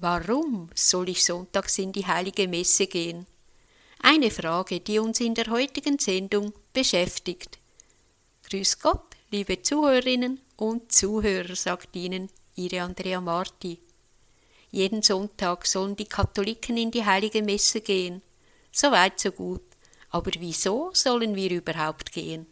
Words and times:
Warum 0.00 0.70
soll 0.76 1.08
ich 1.08 1.24
sonntags 1.24 1.76
in 1.78 1.90
die 1.90 2.06
heilige 2.06 2.46
Messe 2.46 2.86
gehen? 2.86 3.26
Eine 4.00 4.30
Frage, 4.30 4.78
die 4.78 5.00
uns 5.00 5.18
in 5.18 5.34
der 5.34 5.46
heutigen 5.48 5.98
Sendung 5.98 6.52
beschäftigt. 6.72 7.58
Grüß 8.48 8.78
Gott, 8.78 9.16
liebe 9.32 9.60
Zuhörerinnen 9.60 10.40
und 10.56 10.92
Zuhörer, 10.92 11.56
sagt 11.56 11.96
Ihnen 11.96 12.30
Ihre 12.54 12.82
Andrea 12.82 13.20
Marti. 13.20 13.80
Jeden 14.70 15.02
Sonntag 15.02 15.66
sollen 15.66 15.96
die 15.96 16.04
Katholiken 16.04 16.76
in 16.76 16.92
die 16.92 17.04
heilige 17.04 17.42
Messe 17.42 17.80
gehen. 17.80 18.22
So 18.70 18.92
weit, 18.92 19.18
so 19.18 19.32
gut. 19.32 19.62
Aber 20.10 20.30
wieso 20.38 20.90
sollen 20.92 21.34
wir 21.34 21.50
überhaupt 21.50 22.12
gehen? 22.12 22.46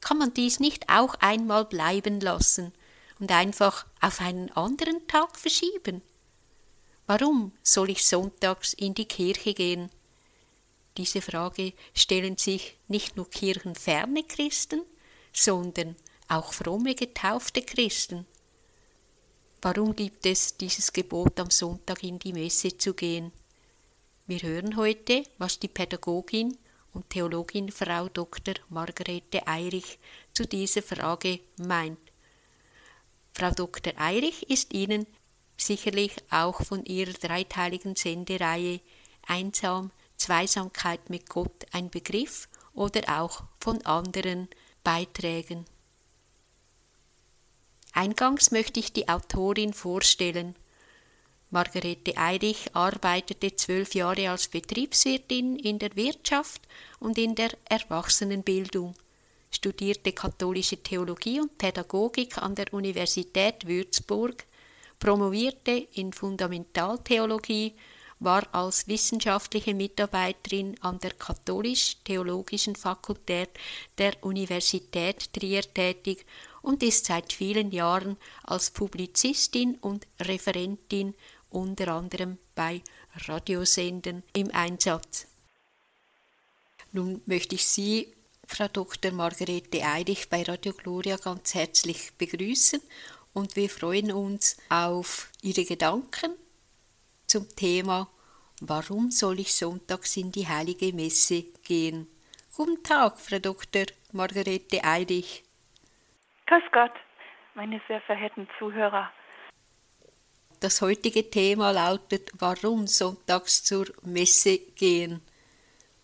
Kann 0.00 0.18
man 0.18 0.32
dies 0.34 0.60
nicht 0.60 0.88
auch 0.88 1.16
einmal 1.16 1.64
bleiben 1.64 2.20
lassen 2.20 2.72
und 3.18 3.32
einfach 3.32 3.86
auf 4.00 4.20
einen 4.20 4.52
anderen 4.52 5.04
Tag 5.08 5.36
verschieben? 5.36 6.02
Warum 7.06 7.52
soll 7.62 7.90
ich 7.90 8.04
sonntags 8.04 8.72
in 8.72 8.94
die 8.94 9.06
Kirche 9.06 9.54
gehen? 9.54 9.90
Diese 10.96 11.20
Frage 11.20 11.72
stellen 11.94 12.36
sich 12.36 12.76
nicht 12.88 13.16
nur 13.16 13.30
kirchenferne 13.30 14.24
Christen, 14.24 14.82
sondern 15.32 15.94
auch 16.28 16.52
fromme 16.52 16.94
getaufte 16.94 17.62
Christen. 17.62 18.26
Warum 19.62 19.94
gibt 19.94 20.26
es 20.26 20.56
dieses 20.56 20.92
Gebot 20.92 21.38
am 21.38 21.50
Sonntag 21.50 22.02
in 22.02 22.18
die 22.18 22.32
Messe 22.32 22.76
zu 22.76 22.94
gehen? 22.94 23.32
Wir 24.26 24.40
hören 24.40 24.76
heute, 24.76 25.22
was 25.38 25.58
die 25.58 25.68
Pädagogin 25.68 26.58
und 26.92 27.10
Theologin 27.10 27.70
Frau 27.70 28.08
Dr. 28.08 28.54
Margarete 28.70 29.46
Eirich 29.46 29.98
zu 30.32 30.46
dieser 30.46 30.82
Frage 30.82 31.40
meint. 31.58 31.98
Frau 33.32 33.50
Dr. 33.50 33.92
Eirich 33.98 34.48
ist 34.50 34.72
Ihnen 34.72 35.06
sicherlich 35.56 36.12
auch 36.30 36.62
von 36.62 36.84
ihrer 36.84 37.12
dreiteiligen 37.12 37.96
Sendereihe 37.96 38.80
Einsam, 39.26 39.90
Zweisamkeit 40.16 41.10
mit 41.10 41.28
Gott 41.28 41.66
ein 41.72 41.90
Begriff 41.90 42.48
oder 42.74 43.20
auch 43.20 43.42
von 43.60 43.84
anderen 43.84 44.48
Beiträgen. 44.84 45.66
Eingangs 47.92 48.50
möchte 48.50 48.78
ich 48.78 48.92
die 48.92 49.08
Autorin 49.08 49.72
vorstellen. 49.72 50.54
Margarete 51.50 52.16
Eirich 52.16 52.74
arbeitete 52.74 53.56
zwölf 53.56 53.94
Jahre 53.94 54.30
als 54.30 54.48
Betriebswirtin 54.48 55.56
in 55.56 55.78
der 55.78 55.96
Wirtschaft 55.96 56.60
und 57.00 57.16
in 57.18 57.34
der 57.34 57.50
Erwachsenenbildung, 57.64 58.94
studierte 59.50 60.12
katholische 60.12 60.76
Theologie 60.76 61.40
und 61.40 61.56
Pädagogik 61.56 62.36
an 62.38 62.54
der 62.54 62.72
Universität 62.74 63.66
Würzburg, 63.66 64.44
promovierte 64.98 65.86
in 65.94 66.12
Fundamentaltheologie, 66.12 67.74
war 68.18 68.46
als 68.54 68.88
wissenschaftliche 68.88 69.74
Mitarbeiterin 69.74 70.76
an 70.80 70.98
der 70.98 71.10
Katholisch-Theologischen 71.12 72.74
Fakultät 72.74 73.50
der 73.98 74.14
Universität 74.22 75.32
Trier 75.32 75.62
tätig 75.62 76.24
und 76.62 76.82
ist 76.82 77.04
seit 77.04 77.32
vielen 77.32 77.70
Jahren 77.72 78.16
als 78.42 78.70
Publizistin 78.70 79.76
und 79.76 80.06
Referentin 80.20 81.14
unter 81.50 81.88
anderem 81.88 82.38
bei 82.54 82.82
Radiosendern 83.28 84.22
im 84.32 84.50
Einsatz. 84.52 85.26
Nun 86.92 87.20
möchte 87.26 87.54
ich 87.54 87.66
Sie, 87.66 88.12
Frau 88.46 88.68
Dr. 88.68 89.12
Margarete 89.12 89.82
Eidich, 89.82 90.28
bei 90.28 90.42
Radio 90.42 90.72
Gloria 90.72 91.16
ganz 91.16 91.54
herzlich 91.54 92.12
begrüßen 92.16 92.80
und 93.36 93.54
wir 93.54 93.68
freuen 93.68 94.10
uns 94.12 94.56
auf 94.70 95.30
Ihre 95.42 95.64
Gedanken 95.64 96.32
zum 97.26 97.46
Thema 97.54 98.08
Warum 98.62 99.10
soll 99.10 99.40
ich 99.40 99.52
sonntags 99.52 100.16
in 100.16 100.32
die 100.32 100.48
heilige 100.48 100.94
Messe 100.94 101.44
gehen? 101.62 102.06
Guten 102.56 102.82
Tag, 102.82 103.20
Frau 103.20 103.38
Dr. 103.38 103.84
Margarete 104.12 104.82
Eidich. 104.82 105.44
Grüß 106.46 106.62
Gott, 106.72 106.92
meine 107.54 107.78
sehr 107.86 108.00
verehrten 108.00 108.48
Zuhörer. 108.58 109.12
Das 110.60 110.80
heutige 110.80 111.28
Thema 111.28 111.72
lautet 111.72 112.30
Warum 112.38 112.86
sonntags 112.86 113.62
zur 113.62 113.84
Messe 114.02 114.58
gehen? 114.74 115.20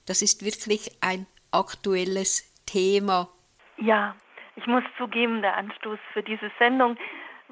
Das 0.04 0.21
ist 0.21 0.44
wirklich 0.44 0.91
ein 1.00 1.26
aktuelles 1.50 2.53
Thema. 2.66 3.31
Ja, 3.78 4.15
ich 4.56 4.66
muss 4.66 4.84
zugeben, 4.98 5.41
der 5.41 5.56
Anstoß 5.56 5.98
für 6.12 6.22
diese 6.22 6.50
Sendung 6.59 6.98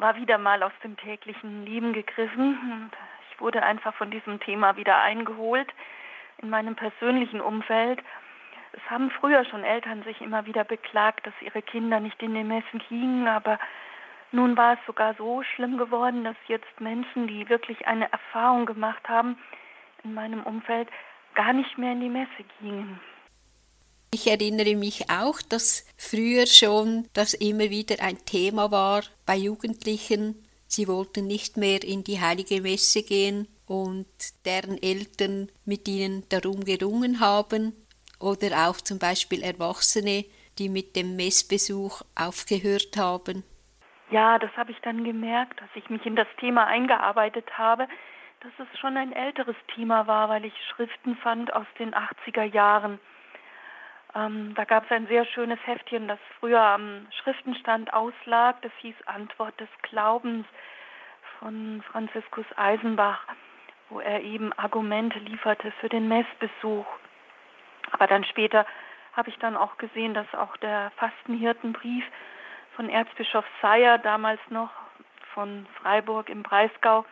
war 0.00 0.16
wieder 0.16 0.38
mal 0.38 0.62
aus 0.62 0.72
dem 0.83 0.97
täglichen 0.97 1.66
Leben 1.66 1.93
gegriffen 1.93 2.59
und 2.72 2.91
ich 3.31 3.41
wurde 3.41 3.62
einfach 3.62 3.94
von 3.94 4.11
diesem 4.11 4.41
Thema 4.41 4.77
wieder 4.77 5.00
eingeholt 5.00 5.69
in 6.38 6.50
meinem 6.50 6.75
persönlichen 6.75 7.41
Umfeld. 7.41 8.00
Es 8.72 8.91
haben 8.91 9.11
früher 9.11 9.44
schon 9.44 9.65
Eltern 9.65 10.03
sich 10.05 10.21
immer 10.21 10.47
wieder 10.47 10.65
beklagt, 10.65 11.27
dass 11.27 11.34
ihre 11.41 11.61
Kinder 11.61 12.00
nicht 12.00 12.22
in 12.22 12.34
den 12.34 12.49
Messen 12.49 12.81
gingen, 12.88 13.28
aber 13.28 13.59
nun 14.33 14.56
war 14.56 14.75
es 14.75 14.78
sogar 14.87 15.15
so 15.15 15.43
schlimm 15.43 15.77
geworden, 15.77 16.25
dass 16.25 16.37
jetzt 16.47 16.81
Menschen, 16.81 17.27
die 17.27 17.49
wirklich 17.49 17.87
eine 17.87 18.11
Erfahrung 18.12 18.65
gemacht 18.65 19.09
haben 19.09 19.37
in 20.05 20.15
meinem 20.15 20.43
Umfeld, 20.44 20.88
gar 21.34 21.53
nicht 21.53 21.77
mehr 21.78 21.93
in 21.93 22.00
die 22.00 22.09
Messe 22.09 22.44
gingen. 22.61 23.00
Ich 24.12 24.26
erinnere 24.26 24.75
mich 24.75 25.09
auch, 25.09 25.41
dass 25.41 25.87
früher 25.97 26.47
schon 26.47 27.06
das 27.15 27.32
immer 27.32 27.71
wieder 27.71 28.03
ein 28.03 28.19
Thema 28.26 28.72
war 28.72 29.03
bei 29.25 29.37
Jugendlichen. 29.37 30.34
Sie 30.66 30.88
wollten 30.88 31.28
nicht 31.28 31.56
mehr 31.56 31.84
in 31.84 32.03
die 32.03 32.20
heilige 32.20 32.60
Messe 32.60 33.04
gehen 33.04 33.47
und 33.69 34.09
deren 34.44 34.82
Eltern 34.82 35.49
mit 35.65 35.87
ihnen 35.87 36.25
darum 36.28 36.65
gerungen 36.65 37.20
haben. 37.20 37.72
Oder 38.19 38.69
auch 38.69 38.78
zum 38.78 38.99
Beispiel 38.99 39.44
Erwachsene, 39.44 40.25
die 40.59 40.69
mit 40.69 40.97
dem 40.97 41.15
Messbesuch 41.15 42.03
aufgehört 42.16 42.97
haben. 42.97 43.44
Ja, 44.10 44.41
das 44.41 44.50
habe 44.56 44.72
ich 44.72 44.78
dann 44.81 45.04
gemerkt, 45.04 45.60
dass 45.60 45.70
ich 45.76 45.88
mich 45.88 46.04
in 46.04 46.16
das 46.16 46.26
Thema 46.41 46.66
eingearbeitet 46.66 47.47
habe, 47.56 47.87
dass 48.41 48.53
es 48.59 48.78
schon 48.81 48.97
ein 48.97 49.12
älteres 49.12 49.56
Thema 49.76 50.09
war, 50.09 50.28
weil 50.28 50.44
ich 50.44 50.54
Schriften 50.75 51.15
fand 51.15 51.53
aus 51.53 51.66
den 51.78 51.94
80er 51.94 52.43
Jahren 52.43 52.99
ähm, 54.15 54.54
da 54.54 54.65
gab 54.65 54.84
es 54.84 54.91
ein 54.91 55.06
sehr 55.06 55.25
schönes 55.25 55.59
Heftchen, 55.66 56.09
das 56.09 56.19
früher 56.38 56.60
am 56.60 57.06
Schriftenstand 57.22 57.93
auslag. 57.93 58.60
Das 58.62 58.72
hieß 58.78 58.97
Antwort 59.06 59.59
des 59.60 59.69
Glaubens 59.82 60.47
von 61.38 61.82
Franziskus 61.91 62.47
Eisenbach, 62.56 63.25
wo 63.88 64.00
er 64.00 64.22
eben 64.22 64.53
Argumente 64.54 65.19
lieferte 65.19 65.72
für 65.81 65.88
den 65.88 66.09
Messbesuch. 66.09 66.87
Aber 67.93 68.06
dann 68.06 68.25
später 68.25 68.66
habe 69.12 69.31
ich 69.31 69.38
dann 69.38 69.56
auch 69.56 69.76
gesehen, 69.78 70.15
dass 70.15 70.32
auch 70.34 70.56
der 70.59 70.93
Fastenhirtenbrief 70.97 72.04
von 72.76 72.88
Erzbischof 72.88 73.44
Seyer 73.60 73.99
damals 73.99 74.41
noch 74.49 74.70
von 75.34 75.66
Freiburg 75.81 76.28
im 76.28 76.43
Breisgau 76.43 77.04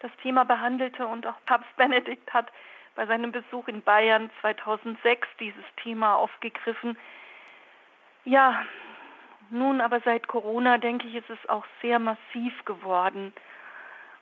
das 0.00 0.10
Thema 0.22 0.44
behandelte 0.44 1.06
und 1.06 1.26
auch 1.26 1.36
Papst 1.46 1.74
Benedikt 1.76 2.32
hat 2.32 2.50
bei 2.94 3.06
seinem 3.06 3.32
Besuch 3.32 3.68
in 3.68 3.82
Bayern 3.82 4.30
2006 4.40 5.26
dieses 5.40 5.64
Thema 5.82 6.16
aufgegriffen. 6.16 6.98
Ja, 8.24 8.64
nun 9.50 9.80
aber 9.80 10.00
seit 10.00 10.28
Corona, 10.28 10.78
denke 10.78 11.06
ich, 11.08 11.14
ist 11.14 11.30
es 11.30 11.48
auch 11.48 11.64
sehr 11.80 11.98
massiv 11.98 12.64
geworden. 12.64 13.32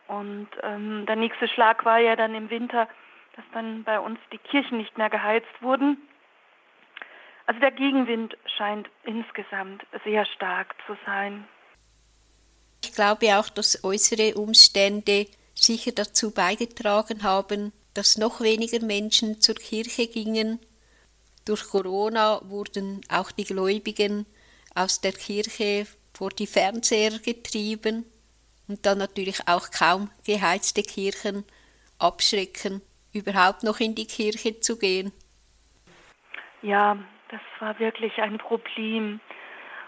Und 0.08 0.48
ähm, 0.62 1.06
der 1.06 1.16
nächste 1.16 1.46
Schlag 1.46 1.84
war 1.84 1.98
ja 1.98 2.16
dann 2.16 2.34
im 2.34 2.50
Winter, 2.50 2.88
dass 3.36 3.44
dann 3.52 3.84
bei 3.84 4.00
uns 4.00 4.18
die 4.32 4.38
Kirchen 4.38 4.78
nicht 4.78 4.98
mehr 4.98 5.10
geheizt 5.10 5.62
wurden. 5.62 5.98
Also 7.46 7.60
der 7.60 7.70
Gegenwind 7.70 8.36
scheint 8.56 8.88
insgesamt 9.04 9.84
sehr 10.04 10.24
stark 10.26 10.74
zu 10.86 10.96
sein. 11.06 11.46
Ich 12.82 12.92
glaube 12.92 13.38
auch, 13.38 13.48
dass 13.48 13.84
äußere 13.84 14.34
Umstände 14.34 15.26
sicher 15.54 15.92
dazu 15.92 16.32
beigetragen 16.32 17.22
haben, 17.22 17.72
dass 18.00 18.16
noch 18.16 18.40
weniger 18.40 18.82
Menschen 18.82 19.42
zur 19.42 19.56
Kirche 19.56 20.06
gingen. 20.06 20.58
Durch 21.44 21.68
Corona 21.68 22.40
wurden 22.44 23.02
auch 23.10 23.30
die 23.30 23.44
Gläubigen 23.44 24.24
aus 24.74 25.02
der 25.02 25.12
Kirche 25.12 25.86
vor 26.14 26.30
die 26.30 26.46
Fernseher 26.46 27.18
getrieben 27.18 28.06
und 28.68 28.86
dann 28.86 28.96
natürlich 28.96 29.46
auch 29.46 29.70
kaum 29.70 30.10
geheizte 30.24 30.82
Kirchen 30.82 31.44
abschrecken, 31.98 32.80
überhaupt 33.12 33.64
noch 33.64 33.80
in 33.80 33.94
die 33.94 34.06
Kirche 34.06 34.58
zu 34.60 34.78
gehen. 34.78 35.12
Ja, 36.62 36.96
das 37.28 37.42
war 37.58 37.78
wirklich 37.78 38.16
ein 38.16 38.38
Problem. 38.38 39.20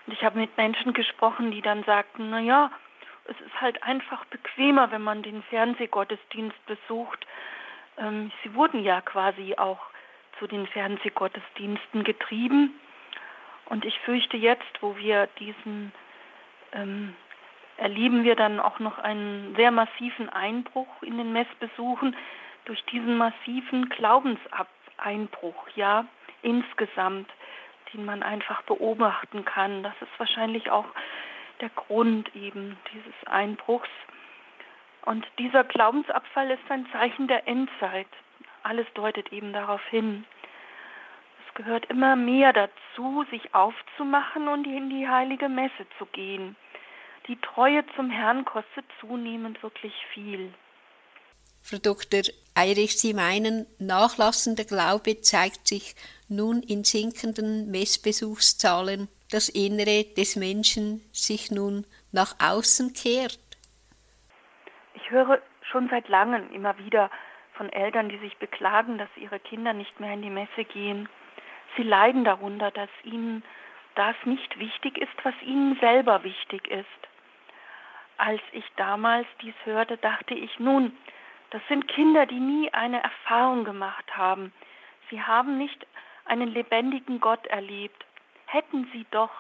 Und 0.06 0.12
ich 0.12 0.23
habe 0.23 0.38
mit 0.38 0.55
Menschen 0.58 0.93
gesprochen, 0.93 1.50
die 1.50 1.62
dann 1.62 1.82
sagten, 1.85 2.29
na 2.29 2.41
ja, 2.41 2.70
es 3.25 3.41
ist 3.41 3.58
halt 3.58 3.82
einfach 3.82 4.26
bequemer, 4.26 4.91
wenn 4.91 5.00
man 5.00 5.23
den 5.23 5.43
Fernsehgottesdienst 5.44 6.67
besucht, 6.67 7.26
ähm, 7.99 8.31
sie 8.43 8.55
wurden 8.55 8.83
ja 8.83 9.00
quasi 9.00 9.55
auch 9.56 9.81
zu 10.39 10.47
den 10.47 10.67
Fernsehgottesdiensten 10.67 12.05
getrieben. 12.05 12.75
Und 13.67 13.85
ich 13.85 13.99
fürchte 14.00 14.37
jetzt, 14.37 14.81
wo 14.81 14.97
wir 14.97 15.29
diesen 15.39 15.93
ähm, 16.73 17.15
erleben 17.77 18.25
wir 18.25 18.37
dann 18.37 18.61
auch 18.61 18.79
noch 18.79 18.99
einen 18.99 19.55
sehr 19.56 19.71
massiven 19.71 20.29
Einbruch 20.29 21.03
in 21.03 21.19
den 21.19 21.33
Messbesuchen 21.33 22.17
durch 22.65 22.83
diesen 22.87 23.17
massiven 23.17 23.89
Glaubenseinbruch, 23.89 25.69
ja, 25.75 26.06
insgesamt, 26.43 27.29
den 27.93 28.05
man 28.05 28.23
einfach 28.23 28.62
beobachten 28.62 29.44
kann. 29.44 29.83
Das 29.83 29.94
ist 30.00 30.19
wahrscheinlich 30.19 30.71
auch 30.71 30.87
der 31.61 31.71
Grund 31.71 32.35
eben 32.37 32.79
dieses 32.93 33.27
Einbruchs. 33.27 33.89
Und 35.05 35.27
dieser 35.39 35.65
Glaubensabfall 35.65 36.51
ist 36.51 36.71
ein 36.71 36.87
Zeichen 36.93 37.29
der 37.29 37.47
Endzeit. 37.49 38.07
Alles 38.63 38.87
deutet 38.95 39.33
eben 39.33 39.53
darauf 39.53 39.85
hin. 39.87 40.25
Es 41.47 41.55
gehört 41.55 41.87
immer 41.87 42.17
mehr 42.17 42.53
dazu, 42.53 43.25
sich 43.31 43.55
aufzumachen 43.55 44.49
und 44.49 44.67
in 44.67 44.91
die 44.91 45.09
heilige 45.09 45.49
Messe 45.49 45.87
zu 45.99 46.07
gehen. 46.07 46.57
Die 47.29 47.37
Treue 47.37 47.85
zum 47.95 48.11
Herrn 48.11 48.45
kostet 48.45 48.85
zunehmend 49.01 49.63
wirklich 49.63 49.95
viel. 50.13 50.53
Frau 51.63 51.79
Dr. 51.79 52.23
Eirich, 52.55 52.99
Sie 52.99 53.15
meinen, 53.15 53.67
nachlassender 53.79 54.65
Glaube 54.65 55.21
zeigt 55.21 55.69
sich 55.69 55.95
nun 56.29 56.61
in 56.63 56.83
sinkenden 56.83 57.71
Messbesuchszahlen, 57.71 59.09
das 59.31 59.49
Innere 59.49 60.05
des 60.05 60.37
Menschen 60.37 61.05
sich 61.13 61.51
nun 61.51 61.87
nach 62.11 62.35
außen 62.41 62.93
kehrt? 62.95 63.39
Ich 64.94 65.11
höre 65.11 65.41
schon 65.62 65.89
seit 65.89 66.09
langem 66.09 66.50
immer 66.53 66.77
wieder 66.79 67.11
von 67.55 67.71
Eltern, 67.71 68.09
die 68.09 68.19
sich 68.19 68.37
beklagen, 68.39 68.99
dass 68.99 69.09
ihre 69.17 69.41
Kinder 69.41 69.73
nicht 69.73 70.00
mehr 70.00 70.15
in 70.15 70.23
die 70.23 70.31
Messe 70.31 70.65
gehen. 70.65 71.09
Sie 71.77 71.83
leiden 71.83 72.25
darunter, 72.25 72.71
dass 72.71 72.91
ihnen 73.03 73.43
das 73.94 74.17
nicht 74.25 74.59
wichtig 74.59 74.99
ist, 74.99 75.12
was 75.23 75.35
ihnen 75.43 75.79
selber 75.81 76.25
wichtig 76.25 76.69
ist. 76.69 76.87
Als 78.17 78.41
ich 78.53 78.65
damals 78.77 79.27
dies 79.41 79.55
hörte, 79.65 79.97
dachte 79.97 80.35
ich, 80.35 80.59
nun, 80.59 80.97
das 81.50 81.62
sind 81.69 81.89
Kinder, 81.89 82.27
die 82.27 82.41
nie 82.41 82.73
eine 82.73 83.03
Erfahrung 83.03 83.65
gemacht 83.65 84.17
haben. 84.17 84.53
Sie 85.11 85.21
haben 85.23 85.59
nicht 85.59 85.87
einen 86.25 86.49
lebendigen 86.49 87.21
Gott 87.21 87.47
erlebt. 87.47 88.06
Hätten 88.47 88.89
sie 88.93 89.06
doch 89.11 89.31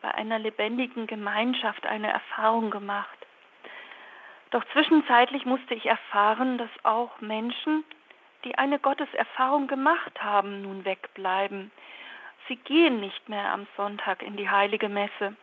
bei 0.00 0.12
einer 0.14 0.38
lebendigen 0.38 1.06
Gemeinschaft 1.06 1.86
eine 1.86 2.10
Erfahrung 2.10 2.70
gemacht. 2.70 3.17
Doch 4.50 4.64
zwischenzeitlich 4.72 5.44
musste 5.44 5.74
ich 5.74 5.86
erfahren, 5.86 6.56
dass 6.56 6.70
auch 6.82 7.20
Menschen, 7.20 7.84
die 8.44 8.56
eine 8.56 8.78
Gotteserfahrung 8.78 9.66
gemacht 9.66 10.22
haben, 10.22 10.62
nun 10.62 10.84
wegbleiben. 10.84 11.70
Sie 12.46 12.56
gehen 12.56 13.00
nicht 13.00 13.28
mehr 13.28 13.52
am 13.52 13.66
Sonntag 13.76 14.22
in 14.22 14.36
die 14.36 14.48
heilige 14.48 14.88
Messe. 14.88 15.36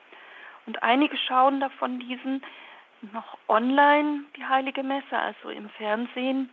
Und 0.65 0.81
einige 0.81 1.17
schauen 1.17 1.59
davon 1.59 1.99
diesen 1.99 2.43
noch 3.13 3.37
online 3.47 4.23
die 4.35 4.45
heilige 4.45 4.81
Messe, 4.81 5.17
also 5.17 5.49
im 5.49 5.69
Fernsehen, 5.69 6.49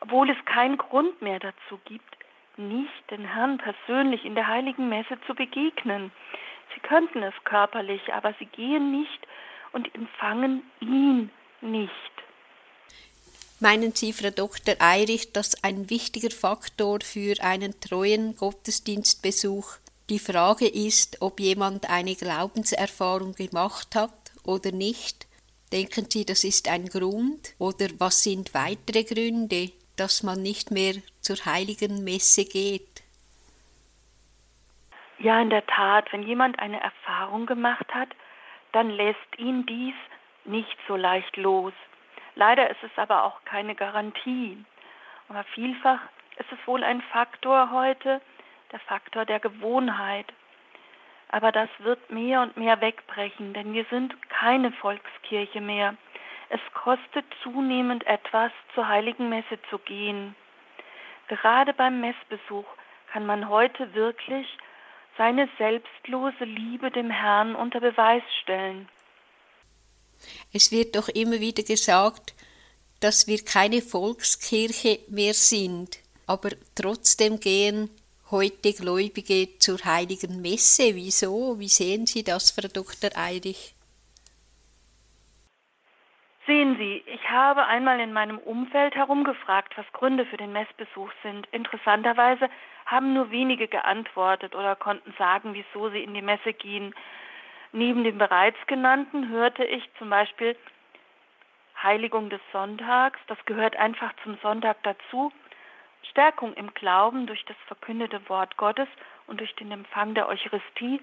obwohl 0.00 0.30
es 0.30 0.44
keinen 0.44 0.78
Grund 0.78 1.20
mehr 1.20 1.40
dazu 1.40 1.80
gibt, 1.84 2.16
nicht 2.56 3.10
den 3.10 3.24
Herrn 3.24 3.58
persönlich 3.58 4.24
in 4.24 4.36
der 4.36 4.46
heiligen 4.46 4.88
Messe 4.88 5.20
zu 5.26 5.34
begegnen. 5.34 6.12
Sie 6.74 6.80
könnten 6.80 7.22
es 7.22 7.34
körperlich, 7.44 8.14
aber 8.14 8.34
sie 8.38 8.46
gehen 8.46 8.92
nicht 8.92 9.26
und 9.72 9.92
empfangen 9.94 10.62
ihn 10.80 11.30
nicht. 11.62 11.90
Meinen 13.60 13.92
Sie, 13.92 14.12
Frau 14.12 14.30
Dr. 14.30 14.76
Eirich, 14.78 15.32
dass 15.32 15.62
ein 15.62 15.90
wichtiger 15.90 16.30
Faktor 16.30 17.00
für 17.02 17.42
einen 17.42 17.78
treuen 17.78 18.34
Gottesdienstbesuch 18.36 19.76
die 20.08 20.18
Frage 20.18 20.66
ist, 20.66 21.20
ob 21.20 21.40
jemand 21.40 21.88
eine 21.90 22.14
Glaubenserfahrung 22.14 23.34
gemacht 23.34 23.94
hat 23.94 24.32
oder 24.44 24.72
nicht? 24.72 25.26
Denken 25.72 26.06
Sie, 26.10 26.24
das 26.24 26.42
ist 26.42 26.68
ein 26.68 26.86
Grund? 26.86 27.54
Oder 27.58 27.88
was 27.98 28.22
sind 28.22 28.54
weitere 28.54 29.04
Gründe, 29.04 29.70
dass 29.96 30.22
man 30.22 30.42
nicht 30.42 30.70
mehr 30.70 30.94
zur 31.20 31.36
heiligen 31.44 32.02
Messe 32.02 32.44
geht? 32.44 33.02
Ja, 35.18 35.40
in 35.40 35.50
der 35.50 35.66
Tat, 35.66 36.10
wenn 36.12 36.22
jemand 36.22 36.58
eine 36.58 36.80
Erfahrung 36.80 37.44
gemacht 37.44 37.86
hat, 37.92 38.08
dann 38.72 38.88
lässt 38.88 39.38
ihn 39.38 39.66
dies 39.66 39.94
nicht 40.44 40.76
so 40.86 40.96
leicht 40.96 41.36
los. 41.36 41.72
Leider 42.34 42.70
ist 42.70 42.82
es 42.82 42.90
aber 42.96 43.24
auch 43.24 43.44
keine 43.44 43.74
Garantie. 43.74 44.64
Aber 45.28 45.44
vielfach 45.54 46.00
ist 46.38 46.50
es 46.52 46.66
wohl 46.66 46.82
ein 46.82 47.02
Faktor 47.12 47.70
heute, 47.70 48.20
der 48.72 48.80
Faktor 48.80 49.24
der 49.24 49.40
Gewohnheit. 49.40 50.26
Aber 51.28 51.52
das 51.52 51.68
wird 51.78 52.10
mehr 52.10 52.42
und 52.42 52.56
mehr 52.56 52.80
wegbrechen, 52.80 53.52
denn 53.54 53.72
wir 53.72 53.84
sind 53.86 54.14
keine 54.28 54.72
Volkskirche 54.72 55.60
mehr. 55.60 55.94
Es 56.48 56.60
kostet 56.74 57.24
zunehmend 57.42 58.04
etwas, 58.06 58.50
zur 58.74 58.88
heiligen 58.88 59.28
Messe 59.28 59.60
zu 59.70 59.78
gehen. 59.78 60.34
Gerade 61.28 61.72
beim 61.72 62.00
Messbesuch 62.00 62.66
kann 63.12 63.24
man 63.24 63.48
heute 63.48 63.94
wirklich 63.94 64.58
seine 65.16 65.48
selbstlose 65.58 66.44
Liebe 66.44 66.90
dem 66.90 67.10
Herrn 67.10 67.54
unter 67.54 67.78
Beweis 67.78 68.22
stellen. 68.42 68.88
Es 70.52 70.72
wird 70.72 70.96
doch 70.96 71.08
immer 71.08 71.40
wieder 71.40 71.62
gesagt, 71.62 72.34
dass 73.00 73.26
wir 73.26 73.44
keine 73.44 73.82
Volkskirche 73.82 75.00
mehr 75.08 75.34
sind, 75.34 75.98
aber 76.26 76.50
trotzdem 76.74 77.40
gehen 77.40 77.90
heute 78.30 78.72
Gläubige 78.72 79.58
zur 79.58 79.78
heiligen 79.84 80.40
Messe. 80.40 80.94
Wieso? 80.94 81.58
Wie 81.58 81.68
sehen 81.68 82.06
Sie 82.06 82.22
das, 82.22 82.50
Frau 82.50 82.68
Dr. 82.68 83.10
Eirich? 83.16 83.74
Sehen 86.46 86.76
Sie, 86.78 87.02
ich 87.06 87.30
habe 87.30 87.66
einmal 87.66 88.00
in 88.00 88.12
meinem 88.12 88.38
Umfeld 88.38 88.94
herumgefragt, 88.94 89.76
was 89.76 89.86
Gründe 89.92 90.26
für 90.26 90.36
den 90.36 90.52
Messbesuch 90.52 91.10
sind. 91.22 91.46
Interessanterweise 91.52 92.48
haben 92.86 93.14
nur 93.14 93.30
wenige 93.30 93.68
geantwortet 93.68 94.54
oder 94.54 94.74
konnten 94.74 95.14
sagen, 95.16 95.54
wieso 95.54 95.90
sie 95.90 96.02
in 96.02 96.14
die 96.14 96.22
Messe 96.22 96.52
gehen. 96.52 96.94
Neben 97.72 98.02
dem 98.02 98.18
bereits 98.18 98.58
genannten 98.66 99.28
hörte 99.28 99.64
ich 99.64 99.88
zum 99.98 100.10
Beispiel 100.10 100.56
Heiligung 101.82 102.28
des 102.28 102.40
Sonntags, 102.52 103.18
das 103.28 103.38
gehört 103.46 103.76
einfach 103.76 104.12
zum 104.24 104.36
Sonntag 104.42 104.82
dazu, 104.82 105.32
Stärkung 106.10 106.54
im 106.54 106.74
Glauben 106.74 107.26
durch 107.26 107.44
das 107.44 107.56
verkündete 107.66 108.28
Wort 108.28 108.56
Gottes 108.56 108.88
und 109.28 109.40
durch 109.40 109.54
den 109.54 109.70
Empfang 109.70 110.14
der 110.14 110.28
Eucharistie, 110.28 111.00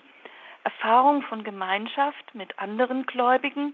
Erfahrung 0.64 1.22
von 1.24 1.44
Gemeinschaft 1.44 2.36
mit 2.36 2.60
anderen 2.60 3.06
Gläubigen, 3.06 3.74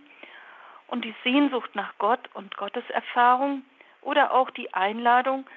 und 0.88 1.04
die 1.04 1.16
Sehnsucht 1.24 1.74
nach 1.76 1.98
Gott 1.98 2.30
und 2.36 2.56
Gotteserfahrung 2.56 3.64
oder 4.02 4.32
auch 4.32 4.52
die 4.52 4.74
Einladung 4.76 5.48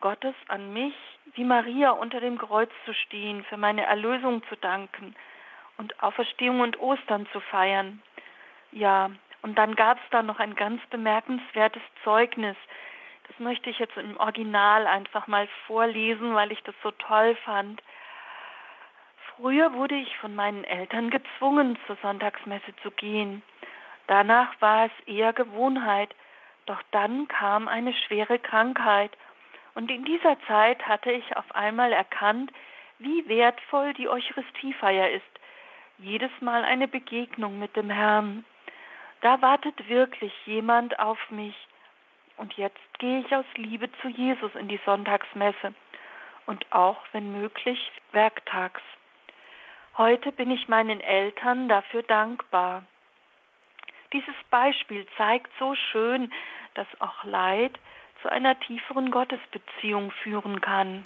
Gottes 0.00 0.34
an 0.48 0.74
mich, 0.74 0.94
wie 1.34 1.44
Maria 1.44 1.92
unter 1.92 2.20
dem 2.20 2.36
Kreuz 2.36 2.70
zu 2.84 2.92
stehen, 2.92 3.44
für 3.44 3.56
meine 3.56 3.86
Erlösung 3.86 4.42
zu 4.48 4.56
danken 4.56 5.14
und 5.78 6.02
Auferstehung 6.02 6.60
und 6.60 6.78
Ostern 6.78 7.26
zu 7.32 7.40
feiern. 7.40 8.02
Ja, 8.72 9.10
und 9.42 9.56
dann 9.56 9.74
gab 9.76 9.98
es 9.98 10.10
da 10.10 10.22
noch 10.22 10.38
ein 10.38 10.54
ganz 10.54 10.84
bemerkenswertes 10.90 11.82
Zeugnis. 12.04 12.56
Das 13.28 13.38
möchte 13.38 13.70
ich 13.70 13.78
jetzt 13.78 13.96
im 13.96 14.16
Original 14.18 14.86
einfach 14.86 15.26
mal 15.26 15.48
vorlesen, 15.66 16.34
weil 16.34 16.52
ich 16.52 16.62
das 16.64 16.74
so 16.82 16.90
toll 16.90 17.36
fand. 17.44 17.82
Früher 19.36 19.72
wurde 19.72 19.94
ich 19.94 20.16
von 20.18 20.34
meinen 20.34 20.64
Eltern 20.64 21.10
gezwungen, 21.10 21.78
zur 21.86 21.96
Sonntagsmesse 22.02 22.74
zu 22.82 22.90
gehen. 22.90 23.42
Danach 24.08 24.60
war 24.60 24.86
es 24.86 25.06
eher 25.06 25.32
Gewohnheit, 25.32 26.14
doch 26.66 26.82
dann 26.90 27.28
kam 27.28 27.68
eine 27.68 27.92
schwere 27.94 28.38
Krankheit, 28.38 29.16
und 29.74 29.92
in 29.92 30.04
dieser 30.04 30.36
Zeit 30.48 30.84
hatte 30.88 31.12
ich 31.12 31.36
auf 31.36 31.54
einmal 31.54 31.92
erkannt, 31.92 32.50
wie 32.98 33.28
wertvoll 33.28 33.94
die 33.94 34.08
Eucharistiefeier 34.08 35.10
ist, 35.10 35.38
jedes 35.98 36.30
Mal 36.40 36.64
eine 36.64 36.88
Begegnung 36.88 37.58
mit 37.58 37.76
dem 37.76 37.90
Herrn. 37.90 38.44
Da 39.20 39.42
wartet 39.42 39.88
wirklich 39.88 40.32
jemand 40.46 40.98
auf 40.98 41.18
mich, 41.30 41.54
und 42.36 42.54
jetzt 42.54 42.78
gehe 42.98 43.20
ich 43.20 43.34
aus 43.34 43.44
Liebe 43.56 43.90
zu 44.00 44.08
Jesus 44.08 44.54
in 44.54 44.68
die 44.68 44.80
Sonntagsmesse 44.84 45.74
und 46.46 46.64
auch, 46.72 46.98
wenn 47.12 47.32
möglich, 47.32 47.90
werktags. 48.12 48.80
Heute 49.96 50.30
bin 50.30 50.50
ich 50.52 50.68
meinen 50.68 51.00
Eltern 51.00 51.68
dafür 51.68 52.04
dankbar. 52.04 52.84
Dieses 54.12 54.36
Beispiel 54.48 55.04
zeigt 55.16 55.50
so 55.58 55.74
schön, 55.74 56.32
dass 56.74 56.86
auch 57.00 57.24
Leid 57.24 57.78
zu 58.22 58.30
einer 58.30 58.58
tieferen 58.60 59.10
Gottesbeziehung 59.10 60.12
führen 60.22 60.60
kann. 60.60 61.04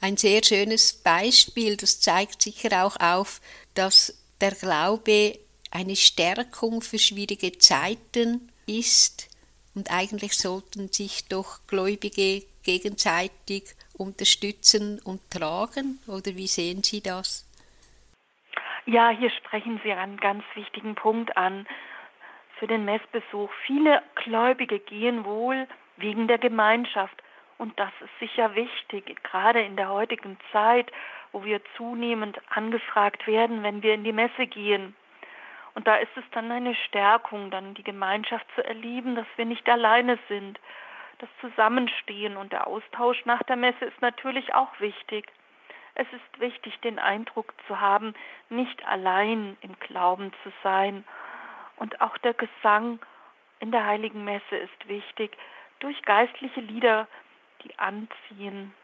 Ein 0.00 0.16
sehr 0.16 0.42
schönes 0.44 1.02
Beispiel, 1.02 1.76
das 1.76 2.00
zeigt 2.00 2.42
sicher 2.42 2.84
auch 2.84 2.96
auf, 3.00 3.40
dass 3.74 4.24
der 4.40 4.52
Glaube 4.52 5.38
eine 5.70 5.96
Stärkung 5.96 6.82
für 6.82 6.98
schwierige 6.98 7.58
Zeiten 7.58 8.52
ist 8.66 9.28
und 9.74 9.90
eigentlich 9.92 10.36
sollten 10.36 10.88
sich 10.88 11.28
doch 11.28 11.60
Gläubige 11.66 12.42
gegenseitig 12.64 13.74
unterstützen 13.96 15.00
und 15.04 15.20
tragen, 15.30 15.98
oder 16.06 16.36
wie 16.36 16.46
sehen 16.46 16.82
Sie 16.82 17.00
das? 17.00 17.44
Ja, 18.86 19.10
hier 19.10 19.30
sprechen 19.30 19.80
Sie 19.84 19.92
einen 19.92 20.16
ganz 20.16 20.44
wichtigen 20.54 20.94
Punkt 20.94 21.36
an 21.36 21.66
für 22.58 22.66
den 22.66 22.84
Messbesuch. 22.84 23.50
Viele 23.66 24.02
Gläubige 24.16 24.78
gehen 24.78 25.24
wohl 25.24 25.66
wegen 25.96 26.26
der 26.26 26.38
Gemeinschaft. 26.38 27.22
Und 27.58 27.78
das 27.78 27.90
ist 28.00 28.18
sicher 28.20 28.54
wichtig, 28.54 29.22
gerade 29.24 29.60
in 29.60 29.76
der 29.76 29.88
heutigen 29.88 30.38
Zeit, 30.52 30.90
wo 31.32 31.44
wir 31.44 31.60
zunehmend 31.76 32.40
angefragt 32.50 33.26
werden, 33.26 33.62
wenn 33.64 33.82
wir 33.82 33.94
in 33.94 34.04
die 34.04 34.12
Messe 34.12 34.46
gehen. 34.46 34.94
Und 35.74 35.86
da 35.86 35.96
ist 35.96 36.16
es 36.16 36.24
dann 36.32 36.50
eine 36.50 36.74
Stärkung, 36.74 37.50
dann 37.50 37.74
die 37.74 37.82
Gemeinschaft 37.82 38.46
zu 38.54 38.64
erleben, 38.64 39.16
dass 39.16 39.26
wir 39.36 39.44
nicht 39.44 39.68
alleine 39.68 40.18
sind. 40.28 40.58
Das 41.18 41.28
Zusammenstehen 41.40 42.36
und 42.36 42.52
der 42.52 42.66
Austausch 42.68 43.24
nach 43.24 43.42
der 43.42 43.56
Messe 43.56 43.84
ist 43.84 44.00
natürlich 44.00 44.54
auch 44.54 44.78
wichtig. 44.78 45.26
Es 45.94 46.06
ist 46.12 46.40
wichtig, 46.40 46.78
den 46.80 47.00
Eindruck 47.00 47.52
zu 47.66 47.80
haben, 47.80 48.14
nicht 48.50 48.86
allein 48.86 49.56
im 49.62 49.76
Glauben 49.80 50.32
zu 50.44 50.52
sein. 50.62 51.04
Und 51.76 52.00
auch 52.00 52.16
der 52.18 52.34
Gesang 52.34 53.00
in 53.58 53.72
der 53.72 53.84
heiligen 53.84 54.24
Messe 54.24 54.56
ist 54.56 54.88
wichtig, 54.88 55.36
durch 55.80 56.00
geistliche 56.02 56.60
Lieder, 56.60 57.08
die 57.64 57.78
anziehen. 57.78 58.74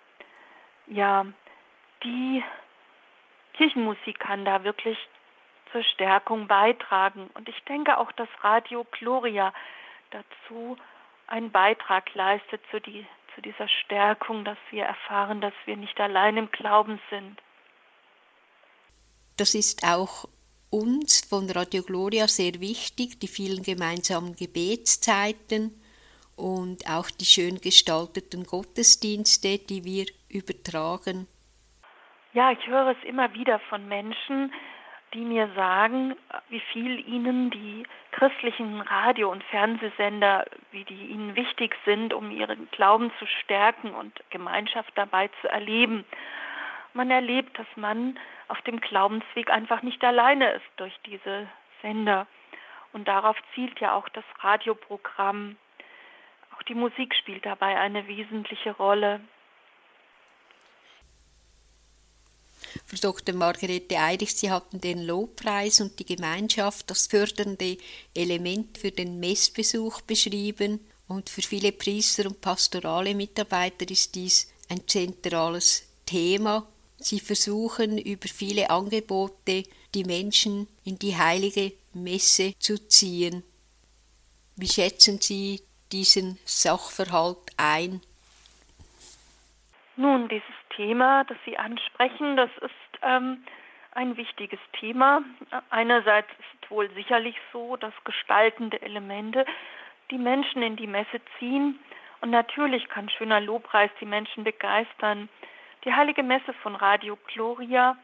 Ja, 0.86 1.26
die 2.02 2.42
Kirchenmusik 3.54 4.18
kann 4.18 4.44
da 4.44 4.64
wirklich 4.64 4.98
zur 5.72 5.82
Stärkung 5.82 6.46
beitragen. 6.46 7.30
Und 7.34 7.48
ich 7.48 7.60
denke 7.64 7.98
auch, 7.98 8.12
dass 8.12 8.28
Radio 8.42 8.86
Gloria 8.90 9.52
dazu 10.10 10.76
einen 11.26 11.50
Beitrag 11.50 12.14
leistet 12.14 12.60
zu, 12.70 12.80
die, 12.80 13.06
zu 13.34 13.42
dieser 13.42 13.68
Stärkung, 13.68 14.44
dass 14.44 14.58
wir 14.70 14.84
erfahren, 14.84 15.40
dass 15.40 15.54
wir 15.64 15.76
nicht 15.76 15.98
allein 16.00 16.36
im 16.36 16.50
Glauben 16.50 17.00
sind. 17.10 17.40
Das 19.36 19.54
ist 19.54 19.84
auch 19.84 20.28
uns 20.70 21.26
von 21.28 21.50
Radio 21.50 21.82
Gloria 21.82 22.28
sehr 22.28 22.60
wichtig, 22.60 23.18
die 23.20 23.28
vielen 23.28 23.62
gemeinsamen 23.62 24.36
Gebetszeiten 24.36 25.80
und 26.36 26.88
auch 26.88 27.10
die 27.10 27.24
schön 27.24 27.60
gestalteten 27.60 28.44
Gottesdienste, 28.44 29.58
die 29.58 29.84
wir 29.84 30.06
übertragen. 30.28 31.26
Ja, 32.32 32.50
ich 32.50 32.66
höre 32.66 32.90
es 32.90 33.04
immer 33.04 33.32
wieder 33.34 33.60
von 33.70 33.86
Menschen, 33.86 34.52
die 35.14 35.24
mir 35.24 35.48
sagen, 35.54 36.16
wie 36.48 36.60
viel 36.72 36.98
ihnen 37.08 37.50
die 37.50 37.84
christlichen 38.10 38.80
Radio- 38.80 39.30
und 39.30 39.44
Fernsehsender, 39.44 40.44
wie 40.72 40.84
die 40.84 41.06
ihnen 41.06 41.36
wichtig 41.36 41.76
sind, 41.84 42.12
um 42.12 42.30
ihren 42.30 42.68
Glauben 42.72 43.12
zu 43.18 43.26
stärken 43.26 43.94
und 43.94 44.12
Gemeinschaft 44.30 44.92
dabei 44.96 45.30
zu 45.40 45.48
erleben. 45.48 46.04
Man 46.92 47.10
erlebt, 47.10 47.58
dass 47.58 47.66
man 47.76 48.18
auf 48.48 48.60
dem 48.62 48.80
Glaubensweg 48.80 49.50
einfach 49.50 49.82
nicht 49.82 50.02
alleine 50.04 50.50
ist 50.52 50.66
durch 50.76 50.94
diese 51.06 51.48
Sender. 51.80 52.26
Und 52.92 53.08
darauf 53.08 53.36
zielt 53.54 53.80
ja 53.80 53.94
auch 53.94 54.08
das 54.10 54.24
Radioprogramm. 54.40 55.56
Die 56.68 56.74
Musik 56.74 57.14
spielt 57.14 57.44
dabei 57.44 57.78
eine 57.78 58.06
wesentliche 58.06 58.70
Rolle. 58.72 59.20
Frau 62.86 63.12
Dr. 63.12 63.34
Margarete 63.34 63.98
Eirich, 63.98 64.34
Sie 64.34 64.50
hatten 64.50 64.80
den 64.80 65.02
Lobpreis 65.02 65.80
und 65.80 65.98
die 65.98 66.06
Gemeinschaft, 66.06 66.90
das 66.90 67.06
fördernde 67.06 67.76
Element 68.14 68.78
für 68.78 68.90
den 68.90 69.20
Messbesuch 69.20 70.00
beschrieben. 70.02 70.80
Und 71.06 71.28
für 71.28 71.42
viele 71.42 71.72
Priester 71.72 72.26
und 72.26 72.40
pastorale 72.40 73.14
Mitarbeiter 73.14 73.88
ist 73.90 74.14
dies 74.14 74.52
ein 74.70 74.88
zentrales 74.88 75.86
Thema. 76.06 76.66
Sie 76.98 77.20
versuchen 77.20 77.98
über 77.98 78.28
viele 78.28 78.70
Angebote 78.70 79.64
die 79.94 80.04
Menschen 80.04 80.66
in 80.84 80.98
die 80.98 81.16
heilige 81.16 81.72
Messe 81.92 82.54
zu 82.58 82.78
ziehen. 82.88 83.42
Wie 84.56 84.68
schätzen 84.68 85.20
Sie 85.20 85.60
diesen 85.92 86.38
Sachverhalt 86.44 87.38
ein? 87.56 88.00
Nun, 89.96 90.28
dieses 90.28 90.44
Thema, 90.74 91.24
das 91.24 91.38
Sie 91.44 91.56
ansprechen, 91.56 92.36
das 92.36 92.50
ist 92.60 93.00
ähm, 93.02 93.44
ein 93.92 94.16
wichtiges 94.16 94.58
Thema. 94.78 95.22
Einerseits 95.70 96.28
ist 96.30 96.70
wohl 96.70 96.90
sicherlich 96.94 97.36
so, 97.52 97.76
dass 97.76 97.92
gestaltende 98.04 98.80
Elemente 98.82 99.44
die 100.10 100.18
Menschen 100.18 100.62
in 100.62 100.76
die 100.76 100.86
Messe 100.86 101.20
ziehen. 101.38 101.78
Und 102.20 102.30
natürlich 102.30 102.88
kann 102.88 103.08
schöner 103.08 103.40
Lobpreis 103.40 103.90
die 104.00 104.06
Menschen 104.06 104.44
begeistern. 104.44 105.28
Die 105.84 105.92
heilige 105.92 106.22
Messe 106.22 106.52
von 106.62 106.74
Radio 106.74 107.18
Gloria, 107.28 107.96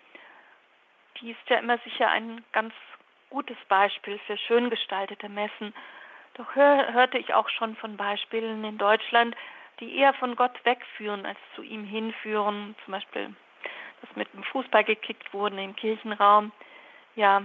die 1.21 1.31
ist 1.31 1.49
ja 1.49 1.59
immer 1.59 1.79
sicher 1.79 2.09
ein 2.09 2.45
ganz 2.53 2.75
gutes 3.31 3.57
Beispiel 3.69 4.19
für 4.27 4.37
schön 4.37 4.71
gestaltete 4.71 5.29
Messen. 5.29 5.75
Doch 6.41 6.55
hör, 6.55 6.95
hörte 6.95 7.19
ich 7.19 7.35
auch 7.35 7.51
schon 7.51 7.77
von 7.77 7.99
Beispielen 7.99 8.65
in 8.65 8.79
Deutschland, 8.79 9.37
die 9.79 9.95
eher 9.95 10.15
von 10.15 10.37
Gott 10.37 10.59
wegführen 10.65 11.27
als 11.27 11.39
zu 11.55 11.63
ihm 11.63 11.85
hinführen. 11.85 12.75
Zum 12.83 12.93
Beispiel, 12.93 13.35
dass 14.01 14.17
mit 14.17 14.33
dem 14.33 14.43
Fußball 14.45 14.83
gekickt 14.85 15.35
wurden 15.35 15.59
im 15.59 15.77
Kirchenraum. 15.77 16.51
Ja, 17.15 17.43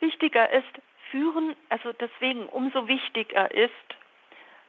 wichtiger 0.00 0.50
ist, 0.50 0.82
führen, 1.12 1.54
also 1.68 1.92
deswegen 1.92 2.46
umso 2.46 2.88
wichtiger 2.88 3.48
ist, 3.52 3.94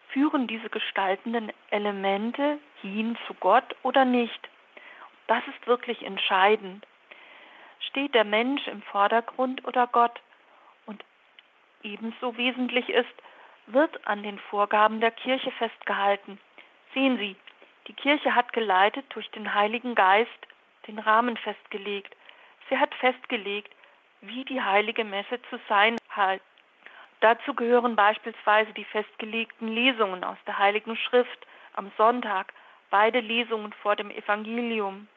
führen 0.09 0.45
diese 0.45 0.69
gestaltenden 0.69 1.51
Elemente 1.71 2.59
hin 2.83 3.17
zu 3.25 3.33
Gott 3.33 3.75
oder 3.81 4.05
nicht. 4.05 4.47
Das 5.25 5.41
ist 5.47 5.65
wirklich 5.65 6.05
entscheidend. 6.05 6.85
Steht 7.79 8.13
der 8.13 8.25
Mensch 8.25 8.67
im 8.67 8.83
Vordergrund 8.83 9.65
oder 9.65 9.87
Gott? 9.87 10.21
Ebenso 11.83 12.37
wesentlich 12.37 12.89
ist, 12.89 13.13
wird 13.67 14.07
an 14.07 14.23
den 14.23 14.39
Vorgaben 14.39 14.99
der 14.99 15.11
Kirche 15.11 15.51
festgehalten. 15.51 16.39
Sehen 16.93 17.17
Sie, 17.17 17.35
die 17.87 17.93
Kirche 17.93 18.35
hat 18.35 18.53
geleitet 18.53 19.05
durch 19.09 19.29
den 19.31 19.53
Heiligen 19.53 19.95
Geist 19.95 20.29
den 20.87 20.99
Rahmen 20.99 21.37
festgelegt. 21.37 22.15
Sie 22.69 22.77
hat 22.77 22.93
festgelegt, 22.95 23.73
wie 24.21 24.45
die 24.45 24.61
heilige 24.61 25.03
Messe 25.03 25.41
zu 25.49 25.59
sein 25.67 25.97
hat. 26.09 26.41
Dazu 27.19 27.53
gehören 27.53 27.95
beispielsweise 27.95 28.73
die 28.73 28.85
festgelegten 28.85 29.67
Lesungen 29.67 30.23
aus 30.23 30.37
der 30.45 30.57
Heiligen 30.57 30.97
Schrift 30.97 31.47
am 31.73 31.91
Sonntag, 31.97 32.53
beide 32.89 33.19
Lesungen 33.19 33.73
vor 33.81 33.95
dem 33.95 34.11
Evangelium. 34.11 35.07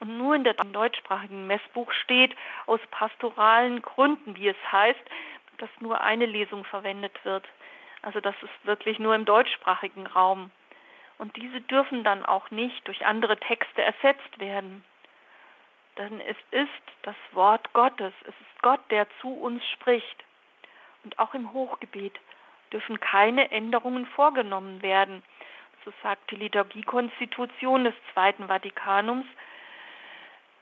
Und 0.00 0.18
nur 0.18 0.34
in 0.34 0.44
dem 0.44 0.72
deutschsprachigen 0.72 1.46
Messbuch 1.46 1.92
steht, 1.92 2.34
aus 2.66 2.80
pastoralen 2.90 3.82
Gründen, 3.82 4.36
wie 4.36 4.48
es 4.48 4.72
heißt, 4.72 5.00
dass 5.58 5.70
nur 5.80 6.00
eine 6.00 6.26
Lesung 6.26 6.64
verwendet 6.64 7.24
wird. 7.24 7.46
Also 8.02 8.20
das 8.20 8.34
ist 8.42 8.66
wirklich 8.66 8.98
nur 8.98 9.14
im 9.14 9.24
deutschsprachigen 9.24 10.06
Raum. 10.06 10.50
Und 11.18 11.36
diese 11.36 11.60
dürfen 11.60 12.02
dann 12.04 12.24
auch 12.24 12.50
nicht 12.50 12.86
durch 12.88 13.06
andere 13.06 13.36
Texte 13.38 13.82
ersetzt 13.82 14.38
werden. 14.38 14.84
Denn 15.98 16.20
es 16.20 16.36
ist 16.50 16.70
das 17.02 17.14
Wort 17.32 17.72
Gottes, 17.74 18.12
es 18.22 18.28
ist 18.28 18.62
Gott, 18.62 18.80
der 18.90 19.06
zu 19.20 19.28
uns 19.28 19.62
spricht. 19.70 20.24
Und 21.04 21.18
auch 21.18 21.34
im 21.34 21.52
Hochgebet 21.52 22.18
dürfen 22.72 22.98
keine 22.98 23.50
Änderungen 23.50 24.06
vorgenommen 24.06 24.82
werden. 24.82 25.22
So 25.84 25.92
sagt 26.02 26.30
die 26.30 26.36
Liturgiekonstitution 26.36 27.84
des 27.84 27.94
Zweiten 28.12 28.46
Vatikanums 28.46 29.26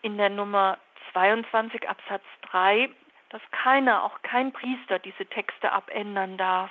in 0.03 0.17
der 0.17 0.31
Nummer 0.31 0.79
22 1.13 1.89
Absatz 1.89 2.25
3, 2.51 2.89
dass 3.31 3.43
keiner, 3.63 4.05
auch 4.05 4.21
kein 4.23 4.53
Priester, 4.53 4.99
diese 4.99 5.27
Texte 5.27 5.73
abändern 5.73 6.37
darf. 6.37 6.71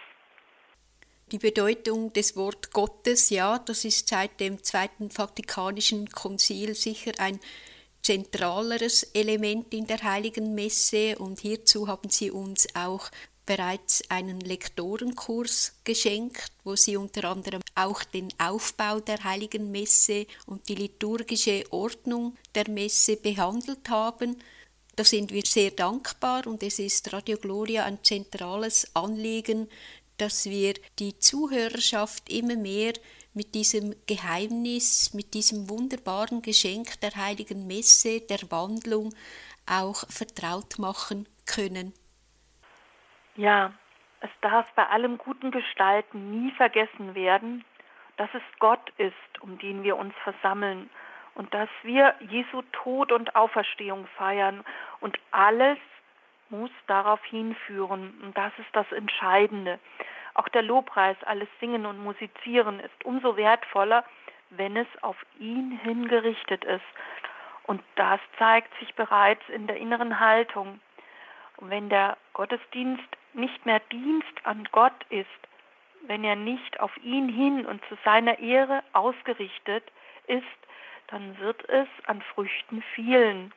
Die 1.31 1.37
Bedeutung 1.37 2.11
des 2.13 2.35
Wort 2.35 2.71
Gottes, 2.71 3.29
ja, 3.29 3.59
das 3.59 3.85
ist 3.85 4.07
seit 4.07 4.39
dem 4.39 4.63
Zweiten 4.63 5.11
Vatikanischen 5.11 6.09
Konzil 6.09 6.73
sicher 6.73 7.11
ein 7.19 7.39
zentraleres 8.01 9.03
Element 9.13 9.73
in 9.73 9.85
der 9.85 10.01
heiligen 10.01 10.55
Messe 10.55 11.17
und 11.17 11.39
hierzu 11.39 11.87
haben 11.87 12.09
sie 12.09 12.31
uns 12.31 12.75
auch 12.75 13.09
bereits 13.45 14.03
einen 14.09 14.39
Lektorenkurs 14.39 15.79
geschenkt, 15.83 16.51
wo 16.63 16.75
sie 16.75 16.97
unter 16.97 17.29
anderem 17.29 17.61
auch 17.75 18.03
den 18.03 18.29
Aufbau 18.37 18.99
der 18.99 19.23
heiligen 19.23 19.71
Messe 19.71 20.27
und 20.45 20.69
die 20.69 20.75
liturgische 20.75 21.63
Ordnung 21.71 22.35
der 22.53 22.69
Messe 22.69 23.17
behandelt 23.17 23.89
haben. 23.89 24.37
Da 24.99 25.05
sind 25.05 25.31
wir 25.31 25.43
sehr 25.45 25.71
dankbar 25.71 26.45
und 26.45 26.61
es 26.61 26.77
ist 26.77 27.13
Radio 27.13 27.37
Gloria 27.37 27.85
ein 27.85 28.03
zentrales 28.03 28.93
Anliegen, 28.97 29.69
dass 30.17 30.49
wir 30.49 30.73
die 30.99 31.17
Zuhörerschaft 31.17 32.29
immer 32.29 32.57
mehr 32.57 32.91
mit 33.33 33.55
diesem 33.55 33.95
Geheimnis, 34.07 35.13
mit 35.13 35.33
diesem 35.33 35.69
wunderbaren 35.69 36.41
Geschenk 36.41 36.99
der 36.99 37.15
heiligen 37.15 37.65
Messe, 37.65 38.19
der 38.19 38.39
Wandlung 38.51 39.13
auch 39.65 40.03
vertraut 40.09 40.77
machen 40.79 41.29
können. 41.45 41.93
Ja, 43.37 43.71
es 44.19 44.31
darf 44.41 44.69
bei 44.73 44.85
allem 44.85 45.17
guten 45.17 45.51
Gestalten 45.51 46.43
nie 46.43 46.51
vergessen 46.51 47.15
werden, 47.15 47.63
dass 48.17 48.29
es 48.33 48.43
Gott 48.59 48.91
ist, 48.97 49.39
um 49.39 49.57
den 49.59 49.81
wir 49.83 49.95
uns 49.95 50.13
versammeln 50.25 50.89
und 51.39 51.53
dass 51.53 51.69
wir 51.83 52.15
Jesu 52.19 52.63
Tod 52.73 53.13
und 53.13 53.33
Auferstehung 53.33 54.07
feiern 54.17 54.61
und 54.99 55.17
alles 55.31 55.77
muss 56.49 56.69
darauf 56.85 57.23
hinführen 57.23 58.13
und 58.21 58.37
das 58.37 58.51
ist 58.57 58.67
das 58.73 58.91
Entscheidende. 58.91 59.79
Auch 60.33 60.49
der 60.49 60.63
Lobpreis, 60.63 61.15
alles 61.23 61.47
Singen 61.61 61.85
und 61.85 62.03
Musizieren 62.03 62.81
ist 62.81 63.05
umso 63.05 63.37
wertvoller, 63.37 64.03
wenn 64.49 64.75
es 64.75 64.87
auf 65.01 65.15
ihn 65.39 65.79
hingerichtet 65.81 66.65
ist. 66.65 66.83
Und 67.63 67.81
das 67.95 68.19
zeigt 68.37 68.77
sich 68.79 68.93
bereits 68.95 69.47
in 69.47 69.65
der 69.65 69.77
inneren 69.77 70.19
Haltung. 70.19 70.81
Und 71.55 71.69
wenn 71.69 71.87
der 71.87 72.17
Gottesdienst 72.33 73.07
nicht 73.31 73.65
mehr 73.65 73.79
Dienst 73.93 74.33
an 74.43 74.67
Gott 74.73 75.05
ist, 75.09 75.27
wenn 76.01 76.25
er 76.25 76.35
nicht 76.35 76.81
auf 76.81 76.91
ihn 77.01 77.29
hin 77.29 77.65
und 77.65 77.81
zu 77.85 77.97
seiner 78.03 78.39
Ehre 78.39 78.83
ausgerichtet 78.91 79.85
ist, 80.27 80.43
dann 81.09 81.37
wird 81.39 81.67
es 81.69 81.87
an 82.05 82.21
Früchten 82.33 82.83
fehlen. 82.95 83.53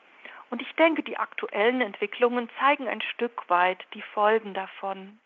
Und 0.50 0.60
ich 0.60 0.72
denke, 0.76 1.02
die 1.02 1.16
aktuellen 1.16 1.80
Entwicklungen 1.80 2.50
zeigen 2.58 2.88
ein 2.88 3.00
Stück 3.00 3.48
weit 3.48 3.78
die 3.94 4.02
Folgen 4.14 4.54
davon. 4.54 5.18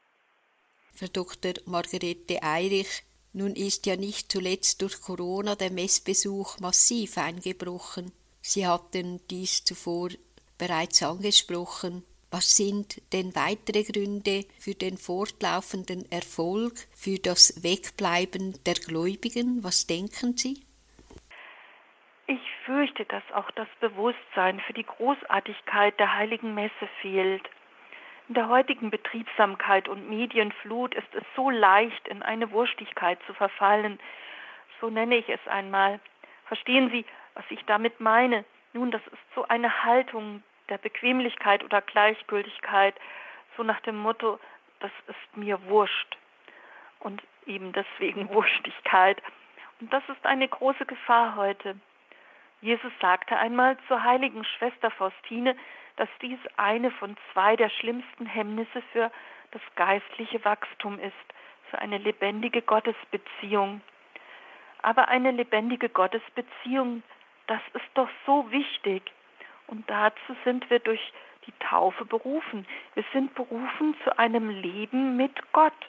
Frau 0.94 1.06
Dr. 1.12 1.54
Margarete 1.66 2.42
Eirich, 2.42 3.02
nun 3.32 3.54
ist 3.54 3.86
ja 3.86 3.96
nicht 3.96 4.32
zuletzt 4.32 4.80
durch 4.82 5.02
Corona 5.02 5.56
der 5.56 5.70
Messbesuch 5.70 6.58
massiv 6.60 7.18
eingebrochen. 7.18 8.12
Sie 8.40 8.66
hatten 8.66 9.20
dies 9.28 9.64
zuvor 9.64 10.08
bereits 10.56 11.02
angesprochen. 11.02 12.04
Was 12.30 12.56
sind 12.56 13.02
denn 13.12 13.34
weitere 13.34 13.82
Gründe 13.82 14.46
für 14.58 14.74
den 14.74 14.96
fortlaufenden 14.96 16.10
Erfolg, 16.10 16.86
für 16.92 17.18
das 17.18 17.62
Wegbleiben 17.62 18.58
der 18.64 18.74
Gläubigen? 18.74 19.62
Was 19.62 19.86
denken 19.86 20.36
Sie? 20.36 20.65
Ich 22.66 22.72
fürchte, 22.72 23.04
dass 23.04 23.22
auch 23.32 23.48
das 23.52 23.68
Bewusstsein 23.78 24.58
für 24.58 24.72
die 24.72 24.82
Großartigkeit 24.82 26.00
der 26.00 26.14
heiligen 26.14 26.52
Messe 26.52 26.88
fehlt. 27.00 27.48
In 28.26 28.34
der 28.34 28.48
heutigen 28.48 28.90
Betriebsamkeit 28.90 29.88
und 29.88 30.10
Medienflut 30.10 30.92
ist 30.96 31.14
es 31.14 31.22
so 31.36 31.48
leicht, 31.48 32.08
in 32.08 32.24
eine 32.24 32.50
Wurstigkeit 32.50 33.20
zu 33.24 33.34
verfallen. 33.34 34.00
So 34.80 34.90
nenne 34.90 35.14
ich 35.14 35.28
es 35.28 35.38
einmal. 35.46 36.00
Verstehen 36.46 36.90
Sie, 36.90 37.04
was 37.34 37.44
ich 37.50 37.64
damit 37.66 38.00
meine? 38.00 38.44
Nun, 38.72 38.90
das 38.90 39.06
ist 39.06 39.34
so 39.36 39.46
eine 39.46 39.84
Haltung 39.84 40.42
der 40.68 40.78
Bequemlichkeit 40.78 41.62
oder 41.62 41.80
Gleichgültigkeit, 41.82 42.96
so 43.56 43.62
nach 43.62 43.80
dem 43.82 43.96
Motto, 43.96 44.40
das 44.80 44.90
ist 45.06 45.36
mir 45.36 45.64
wurscht. 45.66 46.18
Und 46.98 47.22
eben 47.46 47.72
deswegen 47.72 48.28
Wurstigkeit. 48.34 49.22
Und 49.80 49.92
das 49.92 50.02
ist 50.08 50.26
eine 50.26 50.48
große 50.48 50.84
Gefahr 50.84 51.36
heute. 51.36 51.76
Jesus 52.66 52.90
sagte 53.00 53.36
einmal 53.36 53.78
zur 53.86 54.02
heiligen 54.02 54.44
Schwester 54.44 54.90
Faustine, 54.90 55.54
dass 55.98 56.08
dies 56.20 56.40
eine 56.56 56.90
von 56.90 57.16
zwei 57.32 57.54
der 57.54 57.68
schlimmsten 57.70 58.26
Hemmnisse 58.26 58.82
für 58.92 59.12
das 59.52 59.62
geistliche 59.76 60.44
Wachstum 60.44 60.98
ist, 60.98 61.14
für 61.70 61.78
eine 61.78 61.98
lebendige 61.98 62.62
Gottesbeziehung. 62.62 63.82
Aber 64.82 65.06
eine 65.06 65.30
lebendige 65.30 65.88
Gottesbeziehung, 65.88 67.04
das 67.46 67.60
ist 67.72 67.86
doch 67.94 68.08
so 68.26 68.50
wichtig. 68.50 69.12
Und 69.68 69.88
dazu 69.88 70.34
sind 70.44 70.68
wir 70.68 70.80
durch 70.80 71.12
die 71.46 71.54
Taufe 71.60 72.04
berufen. 72.04 72.66
Wir 72.94 73.04
sind 73.12 73.32
berufen 73.36 73.94
zu 74.02 74.18
einem 74.18 74.50
Leben 74.50 75.16
mit 75.16 75.52
Gott. 75.52 75.88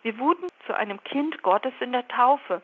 Wir 0.00 0.18
wurden 0.18 0.48
zu 0.66 0.74
einem 0.74 1.04
Kind 1.04 1.42
Gottes 1.42 1.74
in 1.80 1.92
der 1.92 2.08
Taufe. 2.08 2.62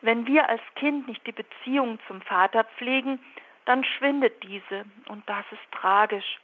Wenn 0.00 0.26
wir 0.26 0.48
als 0.48 0.62
Kind 0.76 1.08
nicht 1.08 1.26
die 1.26 1.32
Beziehung 1.32 1.98
zum 2.06 2.20
Vater 2.22 2.64
pflegen, 2.64 3.18
dann 3.64 3.84
schwindet 3.84 4.42
diese 4.42 4.84
und 5.08 5.28
das 5.28 5.44
ist 5.50 5.72
tragisch. 5.72 6.38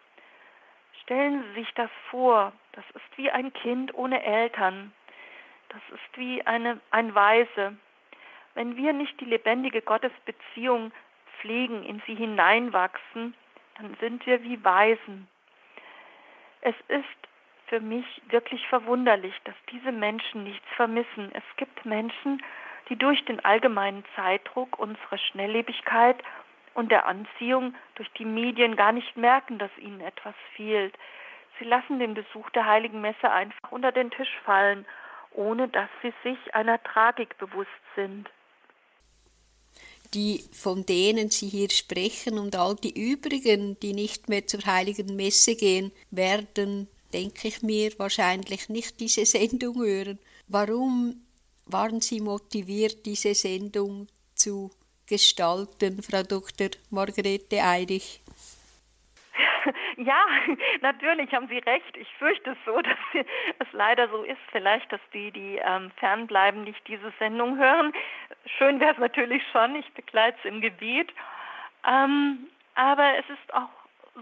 Stellen 1.03 1.43
Sie 1.43 1.61
sich 1.61 1.75
das 1.75 1.91
vor, 2.11 2.53
das 2.73 2.85
ist 2.95 3.17
wie 3.19 3.31
ein 3.31 3.53
Kind 3.53 3.95
ohne 3.95 4.23
Eltern, 4.23 4.93
das 5.69 5.81
ist 5.91 6.19
wie 6.19 6.45
eine, 6.47 6.81
ein 6.91 7.15
Weise. 7.15 7.77
Wenn 8.55 8.77
wir 8.77 8.93
nicht 8.93 9.19
die 9.21 9.25
lebendige 9.25 9.83
Gottesbeziehung 9.83 10.93
pflegen, 11.41 11.85
in 11.85 12.03
sie 12.07 12.15
hineinwachsen, 12.15 13.35
dann 13.77 13.97
sind 14.01 14.25
wir 14.27 14.43
wie 14.43 14.63
Waisen. 14.65 15.29
Es 16.61 16.75
ist 16.89 17.05
für 17.67 17.81
mich 17.81 18.23
wirklich 18.29 18.67
verwunderlich, 18.69 19.35
dass 19.45 19.55
diese 19.71 19.93
Menschen 19.93 20.45
nichts 20.45 20.67
vermissen. 20.77 21.31
Es 21.33 21.43
gibt 21.57 21.85
Menschen, 21.85 22.39
die 22.39 22.45
durch 22.91 23.25
den 23.25 23.45
allgemeinen 23.45 24.05
Zeitdruck 24.15 24.79
unserer 24.79 25.19
Schnelllebigkeit 25.19 26.17
und 26.75 26.91
der 26.91 27.07
Anziehung 27.07 27.75
durch 27.95 28.11
die 28.19 28.25
Medien 28.25 28.77
gar 28.77 28.93
nicht 28.93 29.17
merken, 29.17 29.59
dass 29.59 29.71
ihnen 29.79 30.01
etwas 30.01 30.35
fehlt. 30.57 30.95
Sie 31.59 31.65
lassen 31.65 31.99
den 31.99 32.15
Besuch 32.15 32.51
der 32.51 32.67
heiligen 32.67 33.01
Messe 33.01 33.31
einfach 33.31 33.71
unter 33.71 33.93
den 33.93 34.11
Tisch 34.11 34.37
fallen, 34.45 34.85
ohne 35.33 35.69
dass 35.69 35.89
sie 36.03 36.13
sich 36.23 36.55
einer 36.55 36.83
Tragik 36.83 37.39
bewusst 37.39 37.71
sind. 37.95 38.29
Die, 40.13 40.45
von 40.53 40.87
denen 40.87 41.31
Sie 41.31 41.49
hier 41.49 41.71
sprechen 41.71 42.39
und 42.39 42.55
all 42.55 42.77
die 42.77 43.13
übrigen, 43.13 43.79
die 43.81 43.95
nicht 43.95 44.29
mehr 44.29 44.47
zur 44.47 44.65
heiligen 44.65 45.17
Messe 45.17 45.57
gehen, 45.57 45.91
werden, 46.11 46.89
denke 47.13 47.49
ich 47.49 47.63
mir, 47.63 47.91
wahrscheinlich 47.99 48.69
nicht 48.69 49.01
diese 49.01 49.27
Sendung 49.27 49.83
hören. 49.83 50.21
Warum 50.47 51.25
waren 51.67 52.01
Sie 52.01 52.21
motiviert, 52.21 53.07
diese 53.07 53.35
Sendung 53.35 54.09
zu 54.35 54.71
gestalten, 55.07 56.03
Frau 56.03 56.23
Dr. 56.23 56.69
Margarete 56.91 57.63
Eirich? 57.63 58.21
Ja, 59.97 60.25
natürlich 60.83 61.33
haben 61.33 61.49
Sie 61.49 61.59
recht. 61.59 61.97
Ich 61.97 62.09
fürchte 62.19 62.51
es 62.51 62.59
so, 62.67 62.81
dass 62.83 62.99
es 63.15 63.67
leider 63.73 64.09
so 64.09 64.23
ist, 64.23 64.41
vielleicht, 64.51 64.93
dass 64.93 65.01
die, 65.13 65.31
die 65.31 65.61
ähm, 65.65 65.91
fernbleiben, 65.97 66.65
nicht 66.65 66.87
diese 66.87 67.13
Sendung 67.19 67.57
hören. 67.57 67.93
Schön 68.59 68.81
wäre 68.81 68.93
es 68.93 68.99
natürlich 68.99 69.43
schon, 69.53 69.77
ich 69.77 69.91
begleite 69.95 70.37
es 70.41 70.45
im 70.45 70.61
Gebet. 70.61 71.11
Ähm, 71.89 72.49
aber 72.75 73.19
es 73.19 73.25
ist 73.31 73.55
auch 73.55 73.71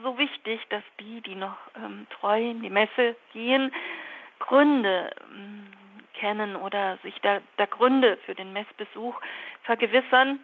so 0.02 0.16
wichtig, 0.18 0.60
dass 0.68 0.82
die, 1.00 1.20
die 1.22 1.34
noch 1.34 1.56
ähm, 1.76 2.06
treu 2.10 2.50
in 2.50 2.62
die 2.62 2.70
Messe 2.70 3.16
gehen, 3.32 3.72
Gründe 4.38 5.10
ähm, 5.34 5.66
kennen 6.22 6.54
oder 6.54 6.98
sich 6.98 7.20
der, 7.20 7.42
der 7.58 7.66
Gründe 7.66 8.16
für 8.24 8.34
den 8.36 8.52
Messbesuch 8.52 9.20
vergewissern. 9.64 10.38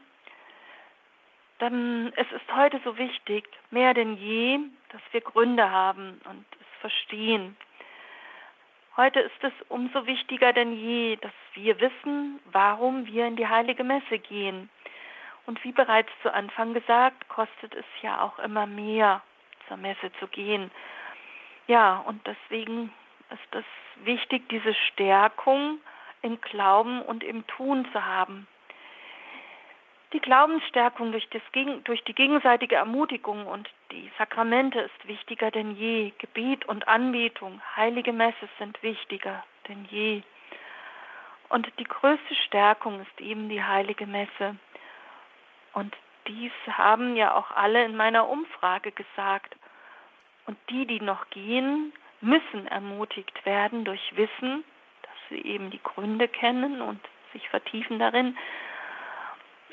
Dann, 1.61 2.13
es 2.17 2.27
ist 2.33 2.55
heute 2.55 2.81
so 2.85 2.99
wichtig, 2.99 3.49
mehr 3.71 3.95
denn 3.95 4.17
je, 4.17 4.59
dass 4.91 5.01
wir 5.13 5.21
Gründe 5.21 5.71
haben 5.71 6.21
und 6.29 6.45
es 6.61 6.81
verstehen. 6.81 7.57
Heute 8.97 9.21
ist 9.21 9.45
es 9.45 9.53
umso 9.69 10.07
wichtiger 10.07 10.53
denn 10.53 10.73
je, 10.73 11.17
dass 11.17 11.33
wir 11.55 11.81
wissen, 11.81 12.41
warum 12.47 13.07
wir 13.07 13.27
in 13.27 13.37
die 13.37 13.47
heilige 13.47 13.85
Messe 13.85 14.19
gehen. 14.19 14.69
Und 15.47 15.63
wie 15.63 15.73
bereits 15.73 16.11
zu 16.23 16.35
Anfang 16.35 16.75
gesagt, 16.75 17.29
kostet 17.29 17.75
es 17.75 17.87
ja 18.03 18.21
auch 18.21 18.41
immer 18.41 18.67
mehr, 18.67 19.23
zur 19.69 19.77
Messe 19.77 20.11
zu 20.19 20.27
gehen. 20.27 20.73
Ja, 21.69 21.99
und 21.99 22.27
deswegen 22.27 22.93
ist 23.31 23.55
es 23.55 23.65
wichtig, 24.05 24.49
diese 24.49 24.75
Stärkung 24.75 25.81
im 26.23 26.41
Glauben 26.41 27.03
und 27.03 27.23
im 27.23 27.47
Tun 27.47 27.87
zu 27.93 28.05
haben. 28.05 28.47
Die 30.13 30.21
Glaubensstärkung 30.21 31.13
durch, 31.13 31.29
das, 31.31 31.43
durch 31.85 32.03
die 32.05 32.15
gegenseitige 32.15 32.77
Ermutigung 32.77 33.47
und 33.47 33.69
die 33.93 34.11
Sakramente 34.17 34.81
ist 34.81 35.09
wichtiger 35.09 35.51
denn 35.51 35.77
je. 35.77 36.13
Gebet 36.19 36.65
und 36.65 36.89
Anbetung, 36.89 37.61
heilige 37.77 38.13
Messe 38.13 38.49
sind 38.59 38.83
wichtiger 38.83 39.45
denn 39.69 39.87
je. 39.91 40.23
Und 41.51 41.71
die 41.79 41.85
größte 41.85 42.35
Stärkung 42.47 43.01
ist 43.01 43.21
eben 43.21 43.49
die 43.49 43.63
heilige 43.63 44.07
Messe. 44.07 44.57
Und 45.75 45.95
dies 46.27 46.53
haben 46.71 47.17
ja 47.17 47.35
auch 47.35 47.51
alle 47.51 47.85
in 47.85 47.97
meiner 47.97 48.29
Umfrage 48.29 48.93
gesagt. 48.93 49.57
Und 50.47 50.57
die, 50.71 50.87
die 50.87 51.01
noch 51.01 51.29
gehen, 51.31 51.93
müssen 52.21 52.67
ermutigt 52.67 53.45
werden 53.47 53.85
durch 53.85 54.17
Wissen, 54.17 54.65
dass 55.03 55.29
sie 55.29 55.41
eben 55.43 55.71
die 55.71 55.83
Gründe 55.83 56.29
kennen 56.29 56.81
und 56.81 57.01
sich 57.33 57.49
vertiefen 57.49 57.99
darin. 57.99 58.37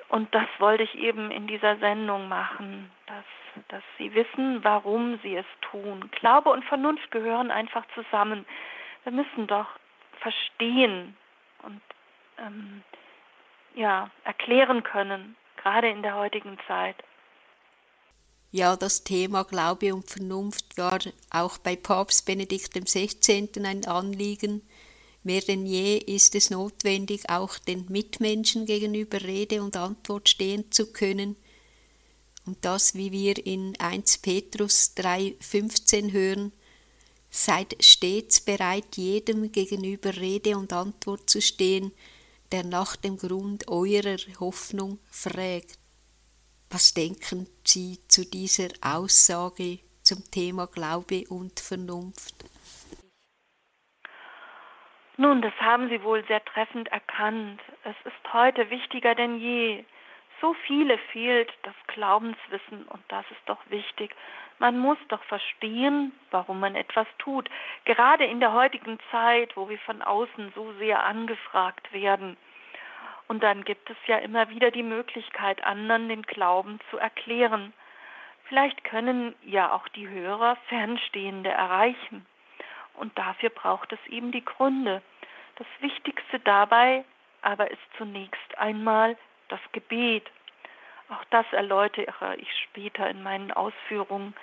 Und 0.09 0.33
das 0.35 0.47
wollte 0.59 0.83
ich 0.83 0.95
eben 0.95 1.31
in 1.31 1.47
dieser 1.47 1.77
Sendung 1.77 2.27
machen, 2.27 2.91
dass, 3.07 3.25
dass 3.69 3.83
sie 3.97 4.13
wissen, 4.13 4.63
warum 4.63 5.19
sie 5.23 5.35
es 5.35 5.45
tun. 5.61 6.09
Glaube 6.11 6.51
und 6.51 6.63
Vernunft 6.65 7.09
gehören 7.11 7.51
einfach 7.51 7.85
zusammen. 7.95 8.45
Wir 9.03 9.11
müssen 9.11 9.47
doch 9.47 9.67
verstehen 10.19 11.17
und 11.63 11.81
ähm, 12.37 12.83
ja, 13.73 14.09
erklären 14.23 14.83
können, 14.83 15.35
gerade 15.57 15.89
in 15.89 16.01
der 16.01 16.15
heutigen 16.15 16.57
Zeit. 16.67 16.95
Ja, 18.51 18.75
das 18.75 19.03
Thema 19.03 19.43
Glaube 19.43 19.93
und 19.93 20.09
Vernunft 20.09 20.77
war 20.77 20.99
auch 21.29 21.57
bei 21.57 21.75
Papst 21.75 22.25
Benedikt 22.25 22.73
XVI. 22.73 23.49
ein 23.63 23.85
Anliegen. 23.85 24.61
Mehr 25.23 25.41
denn 25.41 25.65
je 25.65 25.97
ist 25.97 26.35
es 26.35 26.51
notwendig, 26.51 27.29
auch 27.29 27.57
den 27.57 27.85
Mitmenschen 27.89 28.65
gegenüber 28.65 29.21
Rede 29.23 29.61
und 29.61 29.75
Antwort 29.75 30.29
stehen 30.29 30.71
zu 30.71 30.91
können. 30.91 31.35
Und 32.45 32.63
das, 32.63 32.93
wie 32.93 33.11
wir 33.11 33.43
in 33.43 33.75
1 33.79 34.19
Petrus 34.19 34.93
3,15 34.95 36.11
hören, 36.11 36.51
seid 37.31 37.75
stets 37.83 38.39
bereit, 38.39 38.95
jedem 38.95 39.51
gegenüber 39.51 40.15
Rede 40.15 40.57
und 40.57 40.71
Antwort 40.71 41.29
zu 41.29 41.41
stehen, 41.41 41.91
der 42.51 42.63
nach 42.63 42.95
dem 42.95 43.17
Grund 43.17 43.67
eurer 43.67 44.17
Hoffnung 44.39 44.99
fragt. 45.09 45.79
Was 46.69 46.93
denken 46.93 47.47
Sie 47.63 47.99
zu 48.07 48.29
dieser 48.29 48.69
Aussage 48.81 49.79
zum 50.01 50.23
Thema 50.31 50.67
Glaube 50.67 51.23
und 51.29 51.59
Vernunft? 51.59 52.35
Nun, 55.17 55.41
das 55.41 55.53
haben 55.61 55.89
Sie 55.89 56.03
wohl 56.03 56.25
sehr 56.27 56.43
treffend 56.43 56.89
erkannt. 56.89 57.61
Es 57.83 57.95
ist 58.03 58.33
heute 58.33 58.69
wichtiger 58.69 59.15
denn 59.15 59.39
je. 59.39 59.85
So 60.41 60.53
viele 60.67 60.97
fehlt 61.13 61.51
das 61.63 61.75
Glaubenswissen 61.87 62.83
und 62.89 63.01
das 63.07 63.25
ist 63.31 63.41
doch 63.45 63.59
wichtig. 63.69 64.13
Man 64.59 64.77
muss 64.77 64.97
doch 65.07 65.23
verstehen, 65.23 66.11
warum 66.31 66.59
man 66.59 66.75
etwas 66.75 67.07
tut. 67.19 67.49
Gerade 67.85 68.25
in 68.25 68.41
der 68.41 68.53
heutigen 68.53 68.99
Zeit, 69.11 69.55
wo 69.55 69.69
wir 69.69 69.79
von 69.79 70.01
außen 70.01 70.51
so 70.55 70.73
sehr 70.73 71.05
angefragt 71.05 71.93
werden. 71.93 72.35
Und 73.27 73.43
dann 73.43 73.63
gibt 73.63 73.89
es 73.89 73.97
ja 74.07 74.17
immer 74.17 74.49
wieder 74.49 74.71
die 74.71 74.83
Möglichkeit, 74.83 75.63
anderen 75.63 76.09
den 76.09 76.21
Glauben 76.21 76.79
zu 76.89 76.97
erklären. 76.97 77.73
Vielleicht 78.47 78.83
können 78.83 79.35
ja 79.43 79.73
auch 79.73 79.87
die 79.89 80.07
Hörer 80.07 80.57
Fernstehende 80.67 81.49
erreichen. 81.49 82.25
Und 82.93 83.17
dafür 83.17 83.49
braucht 83.49 83.91
es 83.91 83.99
eben 84.07 84.31
die 84.31 84.45
Gründe. 84.45 85.01
Das 85.55 85.67
Wichtigste 85.79 86.39
dabei 86.39 87.03
aber 87.41 87.69
ist 87.69 87.81
zunächst 87.97 88.57
einmal 88.57 89.15
das 89.49 89.59
Gebet. 89.71 90.29
Auch 91.09 91.23
das 91.29 91.45
erläutere 91.51 92.35
ich 92.37 92.49
später 92.63 93.07
in 93.07 93.21
meinen 93.21 93.51
Ausführungen. 93.51 94.35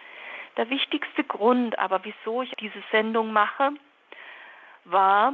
Der 0.57 0.71
wichtigste 0.71 1.25
Grund 1.25 1.79
aber, 1.79 2.05
wieso 2.05 2.43
ich 2.43 2.53
diese 2.61 2.83
Sendung 2.93 3.33
mache, 3.33 3.73
war, 4.85 5.33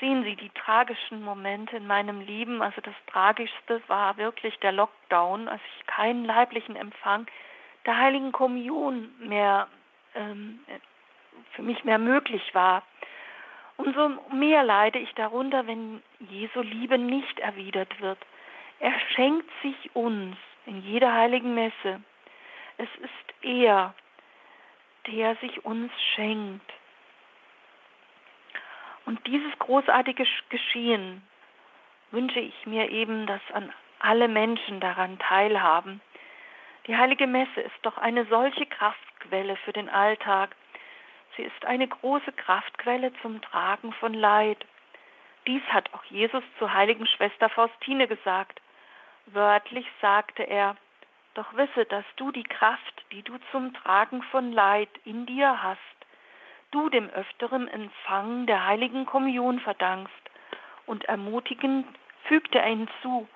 sehen 0.00 0.24
Sie 0.24 0.36
die 0.36 0.50
tragischen 0.50 1.22
Momente 1.22 1.76
in 1.76 1.86
meinem 1.86 2.20
Leben. 2.20 2.62
Also 2.62 2.80
das 2.80 2.94
Tragischste 3.06 3.82
war 3.88 4.16
wirklich 4.16 4.58
der 4.60 4.72
Lockdown, 4.72 5.48
als 5.48 5.60
ich 5.76 5.86
keinen 5.86 6.24
leiblichen 6.24 6.76
Empfang 6.76 7.26
der 7.86 7.96
Heiligen 7.96 8.32
Kommunion 8.32 9.10
mehr 9.18 9.68
ähm, 10.14 10.60
für 11.52 11.62
mich 11.62 11.84
mehr 11.84 11.98
möglich 11.98 12.54
war. 12.54 12.82
Umso 13.76 14.08
mehr 14.32 14.64
leide 14.64 14.98
ich 14.98 15.12
darunter, 15.14 15.66
wenn 15.66 16.02
Jesu 16.18 16.60
Liebe 16.60 16.98
nicht 16.98 17.38
erwidert 17.38 18.00
wird. 18.00 18.18
Er 18.80 18.92
schenkt 19.14 19.48
sich 19.62 19.94
uns 19.94 20.36
in 20.66 20.82
jeder 20.82 21.12
heiligen 21.12 21.54
Messe. 21.54 22.02
Es 22.76 22.88
ist 23.00 23.34
er, 23.42 23.94
der 25.06 25.36
sich 25.36 25.64
uns 25.64 25.90
schenkt. 26.14 26.72
Und 29.08 29.26
dieses 29.26 29.58
großartige 29.58 30.26
Geschehen 30.50 31.22
wünsche 32.10 32.40
ich 32.40 32.66
mir 32.66 32.90
eben, 32.90 33.26
dass 33.26 33.40
an 33.54 33.72
alle 34.00 34.28
Menschen 34.28 34.80
daran 34.80 35.18
teilhaben. 35.18 36.02
Die 36.86 36.94
heilige 36.94 37.26
Messe 37.26 37.62
ist 37.62 37.78
doch 37.80 37.96
eine 37.96 38.26
solche 38.26 38.66
Kraftquelle 38.66 39.56
für 39.64 39.72
den 39.72 39.88
Alltag. 39.88 40.54
Sie 41.38 41.42
ist 41.42 41.64
eine 41.64 41.88
große 41.88 42.32
Kraftquelle 42.32 43.10
zum 43.22 43.40
Tragen 43.40 43.94
von 43.94 44.12
Leid. 44.12 44.62
Dies 45.46 45.62
hat 45.70 45.90
auch 45.94 46.04
Jesus 46.04 46.44
zur 46.58 46.74
heiligen 46.74 47.06
Schwester 47.06 47.48
Faustine 47.48 48.08
gesagt. 48.08 48.60
Wörtlich 49.24 49.86
sagte 50.02 50.42
er, 50.42 50.76
doch 51.32 51.56
wisse, 51.56 51.86
dass 51.86 52.04
du 52.16 52.30
die 52.30 52.44
Kraft, 52.44 53.06
die 53.12 53.22
du 53.22 53.38
zum 53.52 53.72
Tragen 53.72 54.22
von 54.24 54.52
Leid 54.52 54.90
in 55.06 55.24
dir 55.24 55.62
hast, 55.62 55.97
du 56.70 56.88
dem 56.88 57.08
öfteren 57.10 57.68
Empfang 57.68 58.46
der 58.46 58.66
heiligen 58.66 59.06
Kommunion 59.06 59.60
verdankst. 59.60 60.14
Und 60.86 61.04
ermutigend 61.04 61.86
fügte 62.24 62.58
er 62.58 62.68
hinzu, 62.68 63.28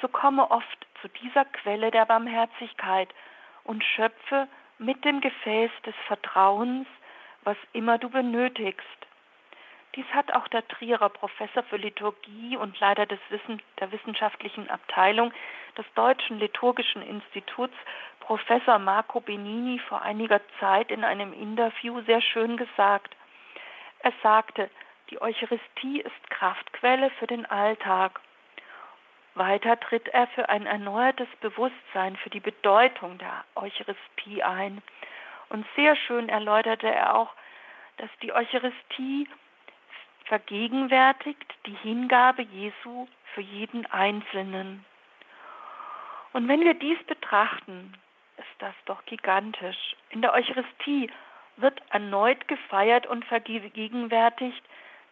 so 0.00 0.08
komme 0.08 0.50
oft 0.50 0.86
zu 1.00 1.08
dieser 1.08 1.44
Quelle 1.44 1.90
der 1.90 2.06
Barmherzigkeit 2.06 3.08
und 3.64 3.84
schöpfe 3.84 4.48
mit 4.78 5.04
dem 5.04 5.20
Gefäß 5.20 5.70
des 5.84 5.94
Vertrauens, 6.06 6.86
was 7.44 7.56
immer 7.72 7.98
du 7.98 8.08
benötigst. 8.08 9.07
Dies 9.98 10.06
hat 10.14 10.32
auch 10.32 10.46
der 10.46 10.66
Trierer 10.68 11.08
Professor 11.08 11.64
für 11.64 11.76
Liturgie 11.76 12.56
und 12.56 12.78
Leiter 12.78 13.04
des 13.04 13.18
Wissen, 13.30 13.60
der 13.80 13.90
wissenschaftlichen 13.90 14.70
Abteilung 14.70 15.32
des 15.76 15.86
Deutschen 15.96 16.38
Liturgischen 16.38 17.02
Instituts, 17.02 17.74
Professor 18.20 18.78
Marco 18.78 19.18
Benini, 19.18 19.80
vor 19.88 20.00
einiger 20.02 20.40
Zeit 20.60 20.92
in 20.92 21.02
einem 21.02 21.32
Interview 21.32 22.00
sehr 22.02 22.20
schön 22.20 22.56
gesagt. 22.56 23.16
Er 23.98 24.12
sagte, 24.22 24.70
die 25.10 25.20
Eucharistie 25.20 26.00
ist 26.00 26.30
Kraftquelle 26.30 27.10
für 27.18 27.26
den 27.26 27.44
Alltag. 27.46 28.20
Weiter 29.34 29.80
tritt 29.80 30.06
er 30.10 30.28
für 30.28 30.48
ein 30.48 30.66
erneuertes 30.66 31.28
Bewusstsein 31.40 32.14
für 32.18 32.30
die 32.30 32.38
Bedeutung 32.38 33.18
der 33.18 33.44
Eucharistie 33.56 34.44
ein. 34.44 34.80
Und 35.48 35.66
sehr 35.74 35.96
schön 35.96 36.28
erläuterte 36.28 36.86
er 36.86 37.16
auch, 37.16 37.32
dass 37.96 38.10
die 38.22 38.32
Eucharistie 38.32 39.26
vergegenwärtigt 40.28 41.54
die 41.66 41.74
Hingabe 41.82 42.42
Jesu 42.42 43.08
für 43.34 43.40
jeden 43.40 43.86
Einzelnen. 43.86 44.84
Und 46.32 46.46
wenn 46.48 46.60
wir 46.60 46.74
dies 46.74 47.02
betrachten, 47.04 47.94
ist 48.36 48.46
das 48.58 48.74
doch 48.84 49.04
gigantisch. 49.06 49.96
In 50.10 50.22
der 50.22 50.32
Eucharistie 50.32 51.10
wird 51.56 51.80
erneut 51.90 52.46
gefeiert 52.46 53.06
und 53.06 53.24
vergegenwärtigt, 53.24 54.62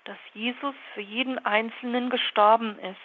dass 0.04 0.18
Jesus 0.34 0.74
für 0.94 1.00
jeden 1.00 1.44
Einzelnen 1.44 2.10
gestorben 2.10 2.78
ist. 2.78 2.96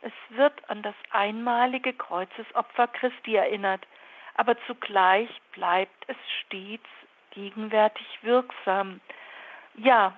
Es 0.00 0.12
wird 0.30 0.70
an 0.70 0.82
das 0.82 0.94
einmalige 1.10 1.92
Kreuzesopfer 1.92 2.88
Christi 2.88 3.34
erinnert, 3.36 3.86
aber 4.34 4.56
zugleich 4.66 5.28
bleibt 5.52 6.04
es 6.08 6.16
stets 6.40 6.88
gegenwärtig 7.30 8.06
wirksam. 8.22 9.00
Ja, 9.76 10.14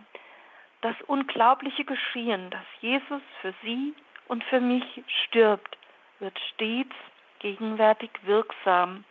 das 0.86 0.94
unglaubliche 1.08 1.84
Geschehen, 1.84 2.48
dass 2.50 2.64
Jesus 2.80 3.22
für 3.40 3.52
sie 3.64 3.92
und 4.28 4.44
für 4.44 4.60
mich 4.60 4.84
stirbt, 5.24 5.76
wird 6.20 6.38
stets 6.54 6.94
gegenwärtig 7.40 8.10
wirksam. 8.22 9.04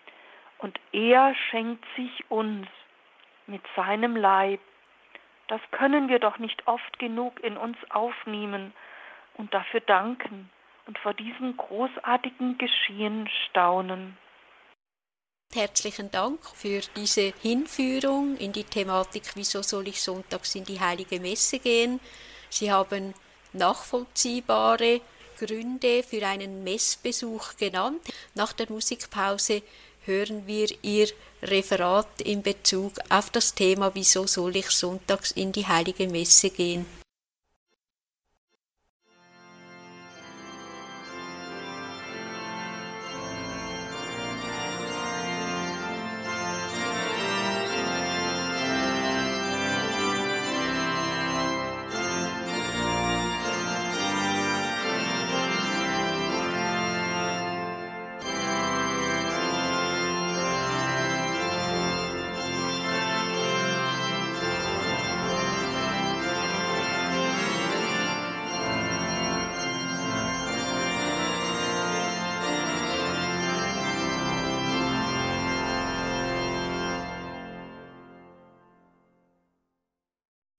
Und 0.60 0.80
er 0.94 1.36
schenkt 1.50 1.84
sich 1.98 2.32
uns 2.32 2.66
mit 3.46 3.62
seinem 3.76 4.16
Leib. 4.16 4.62
Das 5.50 5.60
können 5.72 6.08
wir 6.08 6.20
doch 6.20 6.38
nicht 6.38 6.66
oft 6.66 6.98
genug 6.98 7.44
in 7.44 7.58
uns 7.58 7.78
aufnehmen 7.90 8.74
und 9.34 9.54
dafür 9.54 9.82
danken 9.82 10.50
und 10.88 10.98
vor 11.00 11.14
diesem 11.14 11.58
großartigen 11.58 12.58
Geschehen 12.58 13.30
staunen. 13.50 14.18
Herzlichen 15.56 16.12
Dank 16.12 16.39
für 16.54 16.82
diese 16.98 17.32
Hinführung 17.41 18.36
in 18.36 18.52
die 18.52 18.65
Thematik, 18.65 19.24
wieso 19.36 19.62
soll 19.62 19.88
ich 19.88 20.02
sonntags 20.02 20.54
in 20.54 20.65
die 20.65 20.82
heilige 20.82 21.22
Messe 21.22 21.60
gehen. 21.60 22.02
Sie 22.50 22.74
haben 22.74 23.13
nachvollziehbare 23.54 25.00
Gründe 25.39 26.04
für 26.04 26.28
einen 26.28 26.65
Messbesuch 26.65 27.56
genannt. 27.56 28.02
Nach 28.34 28.52
der 28.52 28.70
Musikpause 28.70 29.62
hören 30.04 30.46
wir 30.46 30.68
Ihr 30.82 31.08
Referat 31.41 32.20
in 32.22 32.41
Bezug 32.41 32.91
auf 33.08 33.30
das 33.30 33.56
Thema, 33.56 33.96
wieso 33.96 34.28
soll 34.28 34.58
ich 34.58 34.72
sonntags 34.72 35.32
in 35.32 35.54
die 35.54 35.65
heilige 35.65 36.10
Messe 36.10 36.50
gehen. 36.50 36.86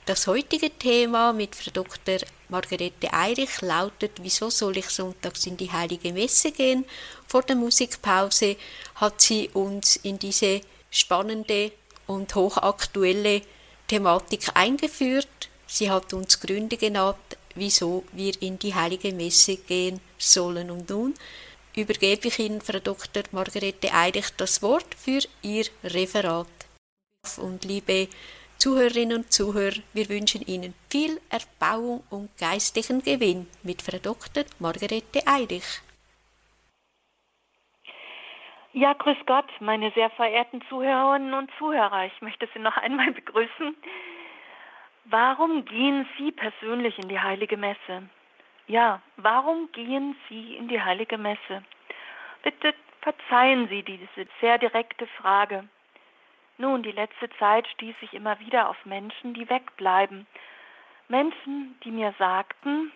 Das 0.06 0.28
heutige 0.28 0.70
Thema 0.70 1.32
mit 1.32 1.56
Frau 1.56 1.72
Dr. 1.72 2.18
Margarete 2.48 3.12
Eirich 3.12 3.60
lautet, 3.60 4.12
wieso 4.22 4.50
soll 4.50 4.76
ich 4.76 4.88
sonntags 4.88 5.46
in 5.46 5.56
die 5.56 5.72
Heilige 5.72 6.12
Messe 6.12 6.52
gehen? 6.52 6.84
Vor 7.26 7.42
der 7.42 7.56
Musikpause 7.56 8.54
hat 8.94 9.20
sie 9.20 9.50
uns 9.52 9.96
in 9.96 10.16
diese 10.16 10.60
spannende 10.92 11.72
und 12.06 12.32
hochaktuelle 12.36 13.42
Thematik 13.88 14.46
eingeführt. 14.54 15.48
Sie 15.66 15.90
hat 15.90 16.12
uns 16.12 16.38
Gründe 16.38 16.76
genannt, 16.76 17.36
wieso 17.56 18.04
wir 18.12 18.40
in 18.40 18.60
die 18.60 18.76
Heilige 18.76 19.12
Messe 19.12 19.56
gehen 19.56 20.00
sollen. 20.18 20.70
Und 20.70 20.88
nun 20.88 21.14
übergebe 21.74 22.28
ich 22.28 22.38
Ihnen, 22.38 22.60
Frau 22.60 22.78
Dr. 22.78 23.24
Margarete 23.32 23.92
Eirich, 23.92 24.30
das 24.36 24.62
Wort 24.62 24.94
für 24.96 25.18
Ihr 25.42 25.66
Referat. 25.82 26.46
Und 27.38 27.64
liebe 27.64 28.06
Zuhörerinnen 28.58 29.18
und 29.18 29.32
Zuhörer, 29.32 29.76
wir 29.92 30.08
wünschen 30.08 30.42
Ihnen 30.42 30.74
viel 30.90 31.20
Erbauung 31.30 32.02
und 32.10 32.30
geistlichen 32.38 33.02
Gewinn 33.02 33.46
mit 33.62 33.82
Frau 33.82 33.98
Dr. 33.98 34.44
Margarete 34.58 35.20
Eirich. 35.26 35.82
Ja, 38.72 38.92
grüß 38.94 39.18
Gott, 39.26 39.48
meine 39.60 39.90
sehr 39.92 40.10
verehrten 40.10 40.62
Zuhörerinnen 40.68 41.34
und 41.34 41.50
Zuhörer. 41.58 42.06
Ich 42.06 42.20
möchte 42.20 42.48
Sie 42.52 42.58
noch 42.58 42.76
einmal 42.76 43.12
begrüßen. 43.12 43.76
Warum 45.04 45.64
gehen 45.64 46.08
Sie 46.18 46.32
persönlich 46.32 46.98
in 46.98 47.08
die 47.08 47.20
heilige 47.20 47.56
Messe? 47.56 48.08
Ja, 48.66 49.00
warum 49.16 49.70
gehen 49.72 50.16
Sie 50.28 50.56
in 50.56 50.68
die 50.68 50.80
heilige 50.80 51.18
Messe? 51.18 51.62
Bitte 52.42 52.74
verzeihen 53.00 53.68
Sie 53.68 53.82
diese 53.82 54.26
sehr 54.40 54.58
direkte 54.58 55.06
Frage. 55.06 55.68
Nun, 56.58 56.82
die 56.82 56.92
letzte 56.92 57.28
Zeit 57.38 57.66
stieß 57.68 57.96
ich 58.00 58.14
immer 58.14 58.38
wieder 58.40 58.68
auf 58.70 58.86
Menschen, 58.86 59.34
die 59.34 59.48
wegbleiben. 59.48 60.26
Menschen, 61.08 61.78
die 61.84 61.90
mir 61.90 62.14
sagten, 62.18 62.90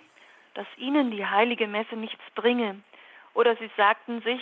dass 0.55 0.67
ihnen 0.77 1.11
die 1.11 1.27
heilige 1.27 1.67
Messe 1.67 1.97
nichts 1.97 2.23
bringe. 2.35 2.81
Oder 3.35 3.57
sie 3.57 3.71
sagten 3.77 4.23
sich, 4.23 4.41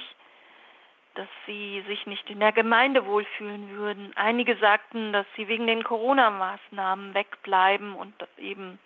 dass 1.15 1.29
sie 1.47 1.83
sich 1.89 2.07
nicht 2.07 2.31
in 2.31 2.39
der 2.39 2.53
Gemeinde 2.53 3.05
wohlfühlen 3.05 3.71
würden. 3.71 4.13
Einige 4.15 4.57
sagten, 4.57 5.13
dass 5.13 5.27
sie 5.35 5.49
wegen 5.49 5.67
den 5.67 5.83
Corona-Maßnahmen 5.83 7.13
wegbleiben 7.13 7.95
und 7.95 8.15
eben 8.37 8.79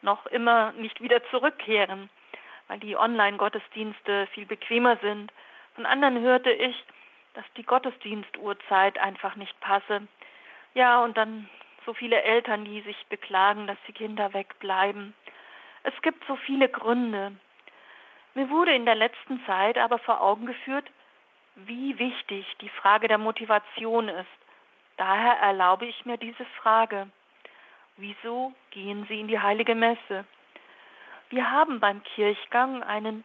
noch 0.00 0.24
immer 0.26 0.72
nicht 0.72 1.02
wieder 1.02 1.22
zurückkehren, 1.24 2.08
weil 2.68 2.78
die 2.78 2.96
Online-Gottesdienste 2.96 4.28
viel 4.28 4.46
bequemer 4.46 4.96
sind. 5.02 5.30
Von 5.74 5.84
anderen 5.84 6.20
hörte 6.20 6.50
ich, 6.50 6.74
dass 7.34 7.44
die 7.56 7.64
Gottesdienstuhrzeit 7.64 8.98
einfach 8.98 9.36
nicht 9.36 9.58
passe. 9.60 10.06
Ja, 10.72 11.02
und 11.02 11.16
dann 11.16 11.48
so 11.84 11.92
viele 11.94 12.22
Eltern, 12.22 12.64
die 12.64 12.80
sich 12.80 13.06
beklagen, 13.08 13.66
dass 13.66 13.76
die 13.86 13.92
Kinder 13.92 14.32
wegbleiben. 14.32 15.14
Es 15.82 15.94
gibt 16.02 16.24
so 16.26 16.36
viele 16.36 16.68
Gründe. 16.68 17.32
Mir 18.34 18.48
wurde 18.50 18.74
in 18.74 18.86
der 18.86 18.94
letzten 18.94 19.44
Zeit 19.44 19.78
aber 19.78 19.98
vor 19.98 20.20
Augen 20.20 20.46
geführt, 20.46 20.90
wie 21.56 21.98
wichtig 21.98 22.46
die 22.60 22.68
Frage 22.68 23.06
der 23.06 23.18
Motivation 23.18 24.08
ist. 24.08 24.26
Daher 24.96 25.34
erlaube 25.38 25.86
ich 25.86 26.04
mir 26.04 26.16
diese 26.16 26.44
Frage. 26.62 27.08
Wieso 27.96 28.52
gehen 28.70 29.06
Sie 29.08 29.20
in 29.20 29.28
die 29.28 29.38
heilige 29.38 29.74
Messe? 29.74 30.24
Wir 31.30 31.50
haben 31.50 31.80
beim 31.80 32.02
Kirchgang 32.02 32.82
einen 32.82 33.24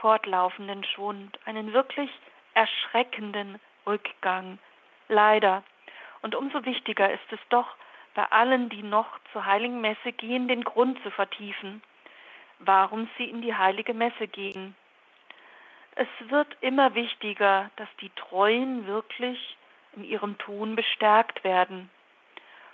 fortlaufenden 0.00 0.84
Schwund, 0.84 1.38
einen 1.46 1.72
wirklich 1.72 2.10
erschreckenden 2.54 3.60
Rückgang. 3.86 4.58
Leider. 5.08 5.62
Und 6.22 6.34
umso 6.34 6.64
wichtiger 6.64 7.12
ist 7.12 7.32
es 7.32 7.40
doch, 7.48 7.76
bei 8.14 8.24
allen, 8.30 8.68
die 8.68 8.82
noch 8.82 9.06
zur 9.32 9.46
heiligen 9.46 9.80
Messe 9.80 10.12
gehen, 10.12 10.48
den 10.48 10.64
Grund 10.64 11.00
zu 11.02 11.10
vertiefen, 11.10 11.82
warum 12.58 13.08
sie 13.16 13.24
in 13.24 13.40
die 13.40 13.54
heilige 13.54 13.94
Messe 13.94 14.26
gehen. 14.26 14.74
Es 15.94 16.08
wird 16.28 16.56
immer 16.60 16.94
wichtiger, 16.94 17.70
dass 17.76 17.88
die 18.00 18.10
Treuen 18.10 18.86
wirklich 18.86 19.56
in 19.96 20.04
ihrem 20.04 20.38
Tun 20.38 20.76
bestärkt 20.76 21.44
werden. 21.44 21.90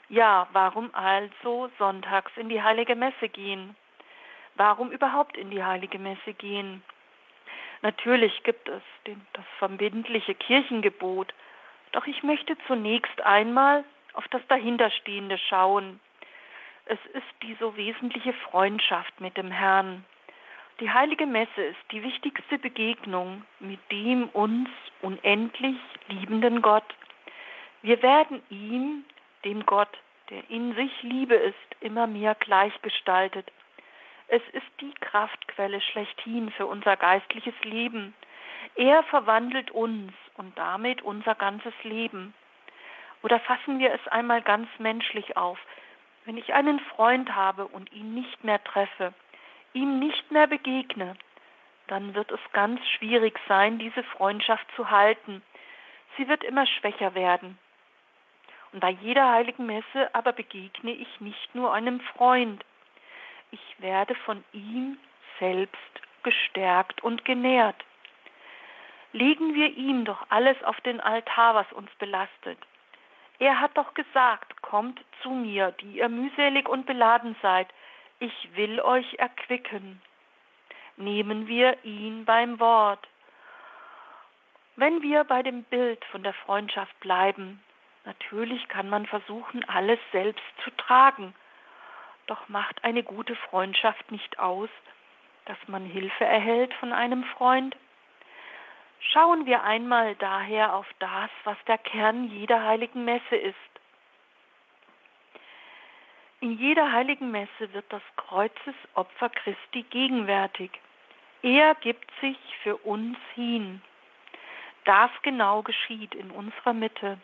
Ja, 0.08 0.48
warum 0.52 0.94
also 0.94 1.70
sonntags 1.78 2.32
in 2.36 2.48
die 2.48 2.62
heilige 2.62 2.94
Messe 2.94 3.28
gehen? 3.28 3.74
Warum 4.54 4.90
überhaupt 4.90 5.36
in 5.36 5.50
die 5.50 5.64
heilige 5.64 5.98
Messe 5.98 6.34
gehen? 6.34 6.82
Natürlich 7.82 8.42
gibt 8.42 8.68
es 8.68 8.82
den, 9.06 9.20
das 9.32 9.44
verbindliche 9.58 10.34
Kirchengebot, 10.34 11.32
doch 11.92 12.06
ich 12.06 12.22
möchte 12.22 12.56
zunächst 12.66 13.20
einmal 13.22 13.84
auf 14.14 14.26
das 14.28 14.42
Dahinterstehende 14.48 15.38
schauen. 15.38 16.00
Es 16.86 16.98
ist 17.14 17.42
die 17.42 17.56
so 17.60 17.76
wesentliche 17.76 18.32
Freundschaft 18.32 19.20
mit 19.20 19.36
dem 19.36 19.50
Herrn. 19.50 20.04
Die 20.80 20.90
heilige 20.90 21.26
Messe 21.26 21.62
ist 21.62 21.90
die 21.90 22.02
wichtigste 22.02 22.58
Begegnung 22.58 23.44
mit 23.60 23.80
dem 23.90 24.28
uns 24.28 24.68
unendlich 25.00 25.76
liebenden 26.08 26.60
Gott. 26.60 26.84
Wir 27.82 28.02
werden 28.02 28.42
ihm, 28.50 29.04
dem 29.44 29.64
Gott, 29.64 29.88
der 30.30 30.48
in 30.50 30.74
sich 30.74 30.90
Liebe 31.02 31.34
ist, 31.34 31.56
immer 31.80 32.06
mehr 32.06 32.34
gleichgestaltet. 32.34 33.50
Es 34.28 34.42
ist 34.52 34.66
die 34.80 34.92
Kraftquelle 34.94 35.80
schlechthin 35.80 36.50
für 36.50 36.66
unser 36.66 36.96
geistliches 36.96 37.54
Leben. 37.62 38.14
Er 38.74 39.02
verwandelt 39.04 39.70
uns 39.70 40.12
und 40.34 40.56
damit 40.58 41.02
unser 41.02 41.34
ganzes 41.34 41.74
Leben. 41.82 42.34
Oder 43.22 43.38
fassen 43.40 43.78
wir 43.78 43.92
es 43.92 44.06
einmal 44.08 44.42
ganz 44.42 44.68
menschlich 44.78 45.36
auf. 45.36 45.58
Wenn 46.24 46.36
ich 46.36 46.54
einen 46.54 46.80
Freund 46.80 47.34
habe 47.34 47.66
und 47.68 47.92
ihn 47.92 48.14
nicht 48.14 48.42
mehr 48.42 48.62
treffe, 48.62 49.14
ihm 49.72 50.00
nicht 50.00 50.30
mehr 50.32 50.48
begegne, 50.48 51.16
dann 51.86 52.14
wird 52.14 52.32
es 52.32 52.40
ganz 52.52 52.80
schwierig 52.88 53.38
sein, 53.46 53.78
diese 53.78 54.02
Freundschaft 54.02 54.66
zu 54.74 54.90
halten. 54.90 55.42
Sie 56.16 56.26
wird 56.26 56.42
immer 56.42 56.66
schwächer 56.66 57.14
werden. 57.14 57.58
Und 58.72 58.80
bei 58.80 58.90
jeder 58.90 59.30
heiligen 59.30 59.66
Messe 59.66 60.12
aber 60.12 60.32
begegne 60.32 60.90
ich 60.90 61.20
nicht 61.20 61.54
nur 61.54 61.72
einem 61.72 62.00
Freund, 62.00 62.64
ich 63.56 63.80
werde 63.80 64.14
von 64.14 64.44
ihm 64.52 64.98
selbst 65.38 65.94
gestärkt 66.22 67.02
und 67.02 67.24
genährt. 67.24 67.82
Legen 69.12 69.54
wir 69.54 69.74
ihm 69.76 70.04
doch 70.04 70.26
alles 70.28 70.62
auf 70.62 70.78
den 70.82 71.00
Altar, 71.00 71.54
was 71.54 71.72
uns 71.72 71.90
belastet. 71.98 72.58
Er 73.38 73.60
hat 73.60 73.76
doch 73.76 73.94
gesagt, 73.94 74.60
kommt 74.60 75.02
zu 75.22 75.30
mir, 75.30 75.72
die 75.80 75.98
ihr 75.98 76.08
mühselig 76.10 76.68
und 76.68 76.84
beladen 76.84 77.34
seid, 77.40 77.68
ich 78.18 78.50
will 78.54 78.80
euch 78.80 79.14
erquicken. 79.14 80.02
Nehmen 80.96 81.46
wir 81.46 81.82
ihn 81.84 82.24
beim 82.24 82.60
Wort. 82.60 83.06
Wenn 84.76 85.00
wir 85.00 85.24
bei 85.24 85.42
dem 85.42 85.64
Bild 85.64 86.04
von 86.06 86.22
der 86.22 86.34
Freundschaft 86.34 86.98
bleiben, 87.00 87.62
natürlich 88.04 88.68
kann 88.68 88.90
man 88.90 89.06
versuchen, 89.06 89.64
alles 89.68 90.00
selbst 90.12 90.44
zu 90.62 90.70
tragen, 90.72 91.34
doch 92.26 92.48
macht 92.48 92.84
eine 92.84 93.02
gute 93.02 93.36
Freundschaft 93.36 94.10
nicht 94.10 94.38
aus, 94.38 94.68
dass 95.46 95.58
man 95.66 95.84
Hilfe 95.84 96.24
erhält 96.24 96.74
von 96.74 96.92
einem 96.92 97.24
Freund? 97.24 97.76
Schauen 99.00 99.46
wir 99.46 99.62
einmal 99.62 100.14
daher 100.16 100.74
auf 100.74 100.86
das, 100.98 101.30
was 101.44 101.56
der 101.66 101.78
Kern 101.78 102.28
jeder 102.28 102.64
heiligen 102.64 103.04
Messe 103.04 103.36
ist. 103.36 103.54
In 106.40 106.58
jeder 106.58 106.92
heiligen 106.92 107.30
Messe 107.30 107.72
wird 107.72 107.86
das 107.90 108.02
Kreuzesopfer 108.16 109.30
Christi 109.30 109.82
gegenwärtig. 109.84 110.70
Er 111.42 111.74
gibt 111.76 112.10
sich 112.20 112.38
für 112.62 112.76
uns 112.76 113.16
hin. 113.34 113.80
Das 114.84 115.10
genau 115.22 115.62
geschieht 115.62 116.14
in 116.14 116.30
unserer 116.30 116.72
Mitte. 116.72 117.18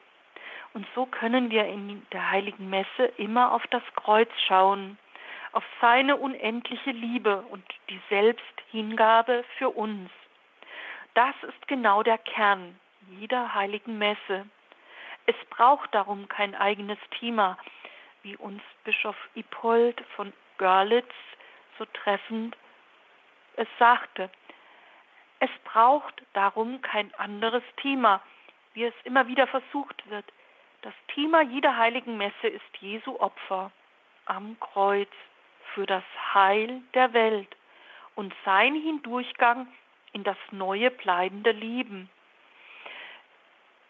Und 0.75 0.87
so 0.95 1.07
können 1.07 1.51
wir 1.51 1.67
in 1.67 2.07
der 2.13 2.31
heiligen 2.31 2.71
Messe 2.71 3.05
immer 3.17 3.53
auf 3.53 3.67
das 3.69 3.83
Kreuz 3.95 4.31
schauen, 4.47 4.99
auf 5.53 5.65
seine 5.81 6.17
unendliche 6.17 6.93
Liebe 6.93 7.43
und 7.51 7.65
die 7.91 8.01
Selbsthingabe 8.09 9.45
für 9.59 9.69
uns. 9.69 10.11
Das 11.15 11.35
ist 11.43 11.69
genau 11.69 12.03
der 12.03 12.19
Kern 12.19 12.79
jeder 13.11 13.55
heiligen 13.55 13.99
Messe. 13.99 14.47
Es 15.27 15.37
braucht 15.51 15.95
darum 15.95 16.29
kein 16.29 16.55
eigenes 16.55 16.99
Thema, 17.19 17.59
wie 18.23 18.37
uns 18.37 18.63
Bischof 18.85 19.17
Ippold 19.35 20.01
von 20.17 20.33
Görlitz 20.59 21.13
so 21.79 21.85
treffend 21.87 22.57
es 23.57 23.69
sagte. 23.79 24.31
Es 25.41 25.51
braucht 25.65 26.23
darum 26.33 26.81
kein 26.81 27.13
anderes 27.15 27.63
Thema, 27.77 28.23
wie 28.75 28.85
es 28.85 28.95
immer 29.05 29.27
wieder 29.27 29.47
versucht 29.47 30.09
wird. 30.09 30.25
Das 30.83 30.95
Thema 31.14 31.42
jeder 31.42 31.77
heiligen 31.77 32.16
Messe 32.16 32.49
ist 32.49 32.77
Jesu 32.81 33.18
Opfer 33.21 33.71
am 34.27 34.59
Kreuz 34.59 35.11
für 35.75 35.87
das 35.87 36.03
Heil 36.35 36.83
der 36.95 37.12
Welt 37.12 37.57
und 38.16 38.35
sein 38.45 38.75
Hindurchgang 38.75 39.68
in 40.12 40.25
das 40.25 40.37
neue 40.51 40.90
bleibende 40.90 41.53
Leben. 41.53 42.11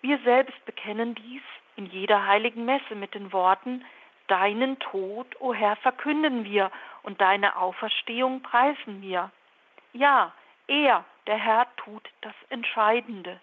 Wir 0.02 0.18
selbst 0.18 0.64
bekennen 0.66 1.14
dies 1.14 1.42
in 1.76 1.86
jeder 1.86 2.26
heiligen 2.26 2.64
Messe 2.64 2.94
mit 2.94 3.14
den 3.14 3.32
Worten, 3.32 3.84
Deinen 4.28 4.78
Tod, 4.78 5.26
o 5.40 5.48
oh 5.48 5.54
Herr, 5.54 5.76
verkünden 5.76 6.44
wir 6.44 6.70
und 7.02 7.20
deine 7.20 7.56
Auferstehung 7.56 8.40
preisen 8.40 9.02
wir. 9.02 9.30
Ja, 9.92 10.32
er, 10.68 11.04
der 11.26 11.36
Herr, 11.36 11.66
tut 11.76 12.08
das 12.20 12.34
Entscheidende. 12.48 13.40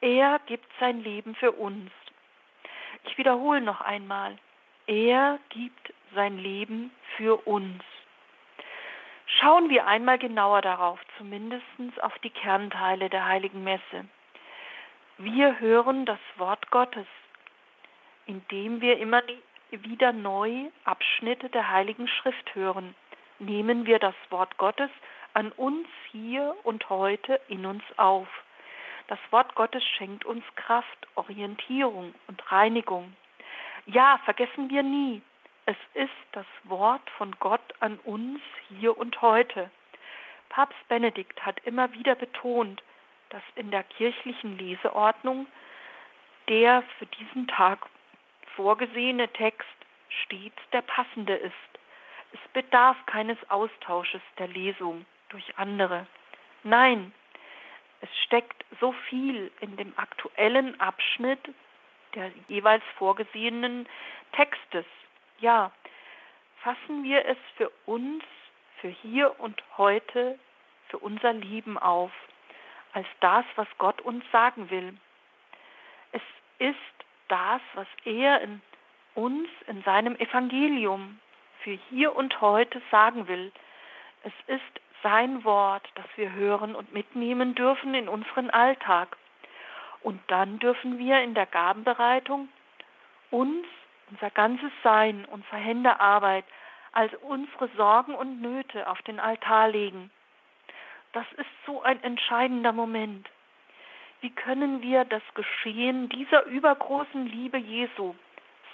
Er 0.00 0.38
gibt 0.46 0.70
sein 0.78 1.02
Leben 1.02 1.34
für 1.34 1.52
uns. 1.52 1.90
Ich 3.04 3.18
wiederhole 3.18 3.60
noch 3.60 3.80
einmal. 3.80 4.36
Er 4.86 5.38
gibt 5.50 5.92
sein 6.14 6.38
Leben 6.38 6.90
für 7.16 7.46
uns. 7.46 7.82
Schauen 9.38 9.68
wir 9.68 9.86
einmal 9.86 10.18
genauer 10.18 10.60
darauf, 10.60 11.00
zumindest 11.16 11.64
auf 12.02 12.18
die 12.18 12.30
Kernteile 12.30 13.08
der 13.08 13.26
heiligen 13.26 13.62
Messe. 13.62 14.08
Wir 15.18 15.60
hören 15.60 16.04
das 16.04 16.18
Wort 16.36 16.70
Gottes, 16.70 17.06
indem 18.26 18.80
wir 18.80 18.98
immer 18.98 19.22
wieder 19.70 20.12
neu 20.12 20.70
Abschnitte 20.84 21.48
der 21.48 21.70
heiligen 21.70 22.08
Schrift 22.08 22.54
hören. 22.54 22.94
Nehmen 23.38 23.86
wir 23.86 23.98
das 23.98 24.14
Wort 24.30 24.56
Gottes 24.56 24.90
an 25.34 25.52
uns 25.52 25.86
hier 26.10 26.56
und 26.64 26.90
heute 26.90 27.40
in 27.48 27.66
uns 27.66 27.84
auf. 27.96 28.28
Das 29.10 29.18
Wort 29.30 29.56
Gottes 29.56 29.84
schenkt 29.84 30.24
uns 30.24 30.44
Kraft, 30.54 31.08
Orientierung 31.16 32.14
und 32.28 32.52
Reinigung. 32.52 33.16
Ja, 33.86 34.20
vergessen 34.24 34.70
wir 34.70 34.84
nie, 34.84 35.20
es 35.66 35.76
ist 35.94 36.12
das 36.30 36.46
Wort 36.62 37.10
von 37.18 37.34
Gott 37.40 37.74
an 37.80 37.98
uns 38.04 38.40
hier 38.68 38.96
und 38.96 39.20
heute. 39.20 39.68
Papst 40.48 40.78
Benedikt 40.86 41.44
hat 41.44 41.58
immer 41.64 41.92
wieder 41.92 42.14
betont, 42.14 42.84
dass 43.30 43.42
in 43.56 43.72
der 43.72 43.82
kirchlichen 43.82 44.56
Leseordnung 44.56 45.48
der 46.46 46.84
für 47.00 47.06
diesen 47.06 47.48
Tag 47.48 47.84
vorgesehene 48.54 49.26
Text 49.32 49.66
stets 50.22 50.62
der 50.72 50.82
passende 50.82 51.34
ist. 51.34 51.52
Es 52.32 52.40
bedarf 52.52 52.96
keines 53.06 53.38
Austausches 53.50 54.22
der 54.38 54.46
Lesung 54.46 55.04
durch 55.30 55.58
andere. 55.58 56.06
Nein, 56.62 57.12
es 58.00 58.08
steckt 58.24 58.64
so 58.80 58.92
viel 59.08 59.50
in 59.60 59.76
dem 59.76 59.92
aktuellen 59.96 60.80
Abschnitt 60.80 61.40
der 62.14 62.30
jeweils 62.48 62.82
vorgesehenen 62.96 63.86
Textes. 64.32 64.86
Ja, 65.38 65.70
fassen 66.62 67.04
wir 67.04 67.24
es 67.26 67.38
für 67.56 67.70
uns, 67.86 68.24
für 68.80 68.88
hier 68.88 69.38
und 69.38 69.62
heute, 69.76 70.38
für 70.88 70.98
unser 70.98 71.32
Leben 71.32 71.78
auf, 71.78 72.10
als 72.92 73.06
das, 73.20 73.44
was 73.56 73.68
Gott 73.78 74.00
uns 74.00 74.24
sagen 74.32 74.70
will. 74.70 74.96
Es 76.12 76.22
ist 76.58 76.76
das, 77.28 77.60
was 77.74 77.86
er 78.04 78.40
in 78.40 78.60
uns 79.14 79.48
in 79.66 79.82
seinem 79.82 80.16
Evangelium 80.16 81.20
für 81.62 81.78
hier 81.90 82.14
und 82.16 82.40
heute 82.40 82.80
sagen 82.90 83.28
will. 83.28 83.52
Es 84.24 84.32
ist 84.46 84.80
sein 85.02 85.44
Wort, 85.44 85.88
das 85.94 86.06
wir 86.16 86.32
hören 86.32 86.74
und 86.74 86.92
mitnehmen 86.92 87.54
dürfen 87.54 87.94
in 87.94 88.08
unseren 88.08 88.50
Alltag. 88.50 89.16
Und 90.02 90.20
dann 90.28 90.58
dürfen 90.58 90.98
wir 90.98 91.22
in 91.22 91.34
der 91.34 91.46
Gabenbereitung 91.46 92.48
uns, 93.30 93.66
unser 94.10 94.30
ganzes 94.30 94.72
Sein, 94.82 95.24
unsere 95.26 95.56
Hände 95.56 96.00
Arbeit, 96.00 96.44
als 96.92 97.12
unsere 97.22 97.68
Sorgen 97.76 98.14
und 98.14 98.40
Nöte 98.40 98.88
auf 98.88 99.00
den 99.02 99.20
Altar 99.20 99.68
legen. 99.68 100.10
Das 101.12 101.26
ist 101.36 101.50
so 101.66 101.82
ein 101.82 102.02
entscheidender 102.02 102.72
Moment. 102.72 103.28
Wie 104.20 104.30
können 104.30 104.82
wir 104.82 105.04
das 105.04 105.22
Geschehen 105.34 106.08
dieser 106.08 106.44
übergroßen 106.44 107.26
Liebe 107.26 107.58
Jesu, 107.58 108.14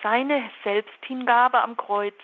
seine 0.03 0.51
Selbsthingabe 0.65 1.63
am 1.63 1.77
Kreuz, 1.77 2.17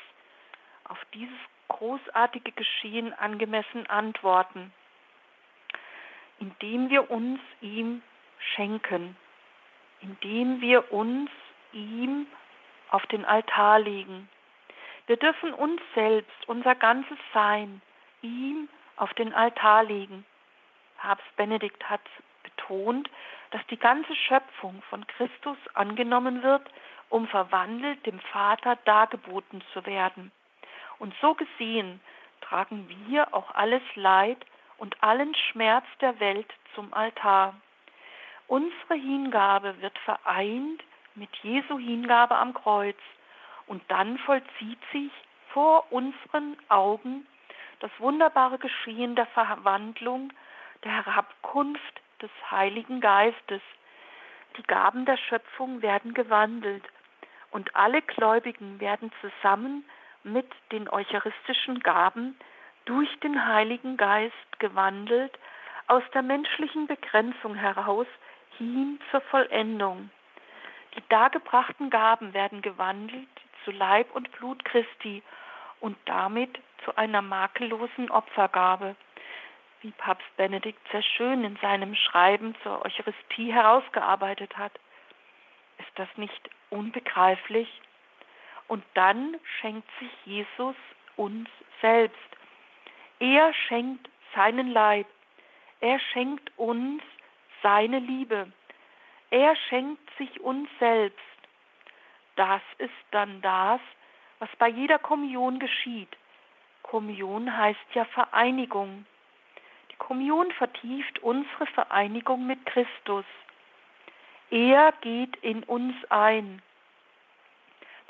auf 0.85 0.99
dieses 1.15 1.39
großartige 1.69 2.53
Geschehen 2.53 3.13
angemessen 3.13 3.89
antworten, 3.89 4.73
indem 6.39 6.91
wir 6.91 7.11
uns 7.11 7.41
ihm 7.61 8.03
schenken, 8.55 9.17
indem 10.01 10.61
wir 10.61 10.93
uns 10.93 11.31
ihm 11.73 12.27
auf 12.91 13.07
den 13.07 13.25
Altar 13.25 13.79
legen. 13.79 14.29
Wir 15.07 15.17
dürfen 15.17 15.53
uns 15.55 15.81
selbst, 15.95 16.49
unser 16.49 16.75
ganzes 16.75 17.19
Sein, 17.33 17.83
ihm 18.21 18.69
auf 18.97 19.13
den 19.15 19.33
Altar 19.33 19.85
legen. 19.85 20.25
Papst 20.99 21.37
Benedikt 21.37 21.89
hat 21.89 22.03
betont, 22.43 23.11
dass 23.51 23.67
die 23.67 23.79
ganze 23.79 24.15
Schöpfung 24.15 24.83
von 24.89 25.07
Christus 25.07 25.59
angenommen 25.75 26.43
wird, 26.43 26.63
um 27.09 27.27
verwandelt 27.29 28.05
dem 28.07 28.21
Vater 28.21 28.77
dargeboten 28.85 29.63
zu 29.73 29.85
werden. 29.85 30.33
Und 31.03 31.13
so 31.21 31.35
gesehen 31.35 32.01
tragen 32.43 32.89
wir 32.89 33.35
auch 33.35 33.53
alles 33.57 33.83
Leid 33.97 34.39
und 34.79 35.03
allen 35.03 35.35
Schmerz 35.35 35.85
der 36.01 36.21
Welt 36.21 36.47
zum 36.77 36.95
Altar. 36.95 37.57
Unsere 38.47 38.95
Hingabe 38.95 39.83
wird 39.83 39.99
vereint 39.99 40.81
mit 41.17 41.29
Jesu 41.43 41.77
Hingabe 41.77 42.37
am 42.37 42.55
Kreuz 42.55 42.97
und 43.67 43.83
dann 43.89 44.17
vollzieht 44.19 44.79
sich 44.93 45.11
vor 45.49 45.91
unseren 45.91 46.57
Augen 46.69 47.27
das 47.81 47.91
wunderbare 47.99 48.59
Geschehen 48.59 49.17
der 49.17 49.27
Verwandlung, 49.27 50.33
der 50.85 51.05
Herabkunft 51.05 52.01
des 52.21 52.31
Heiligen 52.49 53.01
Geistes. 53.01 53.63
Die 54.57 54.63
Gaben 54.63 55.05
der 55.05 55.17
Schöpfung 55.17 55.83
werden 55.83 56.15
gewandelt 56.15 56.85
und 57.51 57.75
alle 57.75 58.03
Gläubigen 58.03 58.79
werden 58.79 59.11
zusammen 59.21 59.85
mit 60.25 60.47
den 60.71 60.89
eucharistischen 60.89 61.81
Gaben 61.81 62.37
durch 62.85 63.09
den 63.21 63.47
Heiligen 63.47 63.97
Geist 63.97 64.59
gewandelt, 64.59 65.39
aus 65.89 66.03
der 66.15 66.23
menschlichen 66.23 66.87
Begrenzung 66.87 67.55
heraus 67.55 68.07
hin 68.59 69.01
zur 69.11 69.21
Vollendung. 69.23 70.11
Die 70.97 71.03
dargebrachten 71.09 71.91
Gaben 71.91 72.35
werden 72.35 72.63
gewandelt 72.63 73.29
zu 73.65 73.71
Leib 73.71 74.15
und 74.15 74.31
Blut 74.33 74.65
Christi 74.65 75.23
und 75.81 75.97
damit 76.07 76.59
zu 76.85 76.97
einer 76.97 77.23
makellosen 77.23 78.11
Opfergabe, 78.11 78.97
wie 79.81 79.91
Papst 79.93 80.37
Benedikt 80.37 80.81
sehr 80.91 81.03
schön 81.03 81.45
in 81.45 81.57
seinem 81.57 81.95
Schreiben 81.95 82.55
zur 82.63 82.85
Eucharistie 82.85 83.53
herausgearbeitet 83.53 84.57
hat. 84.57 84.73
Ist 85.79 85.91
das 85.97 86.09
nicht 86.17 86.51
unbegreiflich? 86.71 87.69
Und 88.69 88.85
dann 88.95 89.39
schenkt 89.61 89.89
sich 89.99 90.11
Jesus 90.25 90.77
uns 91.17 91.49
selbst. 91.81 92.19
Er 93.19 93.53
schenkt 93.55 94.09
seinen 94.35 94.71
Leib. 94.73 95.07
Er 95.81 95.99
schenkt 95.99 96.51
uns 96.57 97.03
seine 97.63 97.99
Liebe. 97.99 98.53
Er 99.31 99.57
schenkt 99.57 100.09
sich 100.19 100.41
uns 100.41 100.69
selbst. 100.79 101.19
Das 102.37 102.63
ist 102.79 102.91
dann 103.11 103.41
das, 103.43 103.81
was 104.39 104.49
bei 104.59 104.69
jeder 104.69 104.99
Kommunion 104.99 105.59
geschieht. 105.59 106.17
Kommunion 106.83 107.57
heißt 107.57 107.95
ja 107.95 108.05
Vereinigung. 108.07 109.07
Die 109.91 109.97
Kommunion 109.97 110.51
vertieft 110.53 111.21
unsere 111.21 111.67
Vereinigung 111.67 112.47
mit 112.47 112.65
Christus. 112.67 113.25
Er 114.51 114.93
geht 115.01 115.37
in 115.37 115.63
uns 115.65 115.95
ein. 116.11 116.61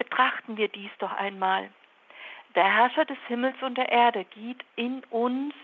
Betrachten 0.03 0.57
wir 0.57 0.67
dies 0.67 0.91
doch 0.99 1.12
einmal. 1.12 1.71
Der 2.57 2.65
Herrscher 2.65 3.05
des 3.05 3.19
Himmels 3.29 3.55
und 3.62 3.79
der 3.79 3.88
Erde 3.88 4.25
geht 4.25 4.65
in 4.75 5.05
uns, 5.11 5.55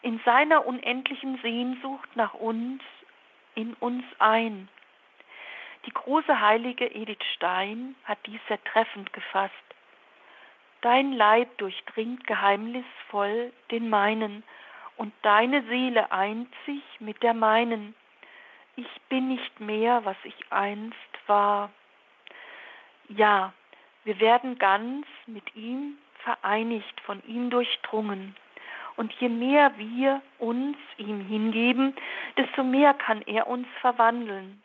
in 0.00 0.18
seiner 0.24 0.64
unendlichen 0.64 1.38
Sehnsucht 1.42 2.08
nach 2.14 2.32
uns, 2.32 2.82
in 3.54 3.74
uns 3.74 4.02
ein. 4.18 4.70
Die 5.84 5.92
große 5.92 6.40
heilige 6.40 6.86
Edith 6.86 7.22
Stein 7.34 7.94
hat 8.04 8.16
dies 8.24 8.40
sehr 8.48 8.64
treffend 8.64 9.12
gefasst. 9.12 9.52
Dein 10.80 11.12
Leib 11.12 11.58
durchdringt 11.58 12.26
geheimnisvoll 12.26 13.52
den 13.70 13.90
meinen, 13.90 14.42
und 14.96 15.12
deine 15.20 15.64
Seele 15.64 16.10
eint 16.12 16.48
sich 16.64 16.82
mit 16.98 17.22
der 17.22 17.34
meinen. 17.34 17.94
Ich 18.76 18.88
bin 19.10 19.28
nicht 19.28 19.60
mehr, 19.60 20.02
was 20.06 20.16
ich 20.24 20.50
einst 20.50 20.96
war. 21.26 21.70
Ja, 23.08 23.52
wir 24.04 24.18
werden 24.20 24.58
ganz 24.58 25.06
mit 25.26 25.54
ihm 25.54 25.98
vereinigt, 26.24 27.00
von 27.02 27.22
ihm 27.26 27.50
durchdrungen. 27.50 28.34
Und 28.96 29.12
je 29.14 29.28
mehr 29.28 29.72
wir 29.78 30.20
uns 30.38 30.76
ihm 30.98 31.20
hingeben, 31.26 31.94
desto 32.36 32.62
mehr 32.62 32.94
kann 32.94 33.22
er 33.22 33.46
uns 33.46 33.66
verwandeln. 33.80 34.62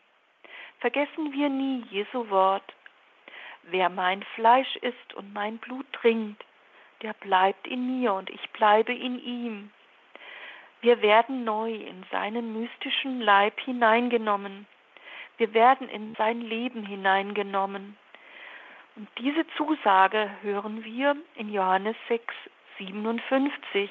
Vergessen 0.80 1.32
wir 1.32 1.48
nie 1.48 1.82
Jesu 1.90 2.28
Wort. 2.30 2.74
Wer 3.62 3.88
mein 3.88 4.22
Fleisch 4.34 4.76
isst 4.76 5.14
und 5.14 5.32
mein 5.32 5.58
Blut 5.58 5.86
trinkt, 5.92 6.44
der 7.02 7.14
bleibt 7.14 7.66
in 7.66 8.00
mir 8.00 8.12
und 8.12 8.30
ich 8.30 8.50
bleibe 8.50 8.92
in 8.92 9.22
ihm. 9.22 9.70
Wir 10.80 11.02
werden 11.02 11.44
neu 11.44 11.72
in 11.72 12.04
seinen 12.10 12.52
mystischen 12.52 13.20
Leib 13.20 13.58
hineingenommen. 13.60 14.66
Wir 15.36 15.52
werden 15.54 15.88
in 15.88 16.14
sein 16.14 16.40
Leben 16.40 16.84
hineingenommen. 16.84 17.96
Und 18.98 19.08
diese 19.16 19.46
Zusage 19.56 20.28
hören 20.42 20.82
wir 20.82 21.16
in 21.36 21.52
Johannes 21.52 21.94
6, 22.08 22.34
57. 22.78 23.88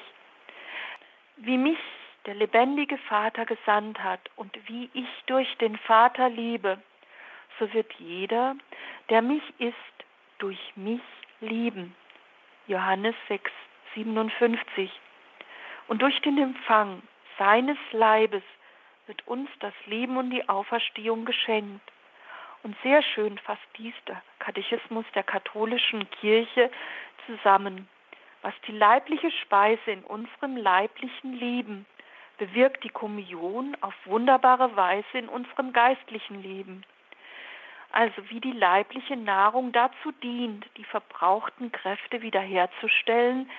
Wie 1.38 1.56
mich 1.56 1.78
der 2.26 2.34
lebendige 2.34 2.98
Vater 2.98 3.46
gesandt 3.46 3.98
hat 4.04 4.20
und 4.36 4.54
wie 4.66 4.90
ich 4.92 5.08
durch 5.24 5.56
den 5.56 5.78
Vater 5.78 6.28
lebe, 6.28 6.78
so 7.58 7.72
wird 7.72 7.90
jeder, 7.94 8.54
der 9.08 9.22
mich 9.22 9.42
isst, 9.58 9.74
durch 10.40 10.60
mich 10.76 11.00
lieben. 11.40 11.96
Johannes 12.66 13.14
6, 13.28 13.50
57. 13.94 14.90
Und 15.86 16.02
durch 16.02 16.20
den 16.20 16.36
Empfang 16.36 17.00
seines 17.38 17.78
Leibes 17.92 18.42
wird 19.06 19.26
uns 19.26 19.48
das 19.60 19.72
Leben 19.86 20.18
und 20.18 20.28
die 20.28 20.46
Auferstehung 20.50 21.24
geschenkt. 21.24 21.80
Und 22.68 22.76
sehr 22.82 23.02
schön 23.02 23.38
fasst 23.38 23.66
dies 23.78 23.94
der 24.06 24.20
Katechismus 24.40 25.06
der 25.14 25.22
katholischen 25.22 26.06
Kirche 26.10 26.70
zusammen. 27.24 27.88
Was 28.42 28.52
die 28.66 28.72
leibliche 28.72 29.30
Speise 29.30 29.90
in 29.90 30.04
unserem 30.04 30.54
leiblichen 30.54 31.32
Leben 31.32 31.86
bewirkt 32.36 32.84
die 32.84 32.90
Kommunion 32.90 33.74
auf 33.80 33.94
wunderbare 34.04 34.76
Weise 34.76 35.16
in 35.16 35.30
unserem 35.30 35.72
geistlichen 35.72 36.42
Leben. 36.42 36.84
Also 37.90 38.28
wie 38.28 38.40
die 38.40 38.52
leibliche 38.52 39.16
Nahrung 39.16 39.72
dazu 39.72 40.12
dient, 40.22 40.66
die 40.76 40.84
verbrauchten 40.84 41.72
Kräfte 41.72 42.20
wiederherzustellen, 42.20 43.50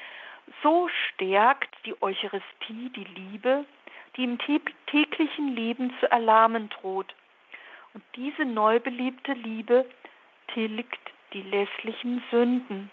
so 0.62 0.88
stärkt 0.88 1.76
die 1.84 2.00
Eucharistie 2.00 2.92
die 2.96 3.06
Liebe, 3.06 3.66
die 4.18 4.24
im 4.24 4.38
täglichen 4.86 5.56
Leben 5.56 5.96
zu 6.00 6.12
erlahmen 6.12 6.70
droht. 6.70 7.16
Und 8.00 8.06
diese 8.16 8.46
neu 8.46 8.80
beliebte 8.80 9.34
Liebe 9.34 9.86
tilgt 10.54 11.12
die 11.34 11.42
lässlichen 11.42 12.24
Sünden. 12.32 12.90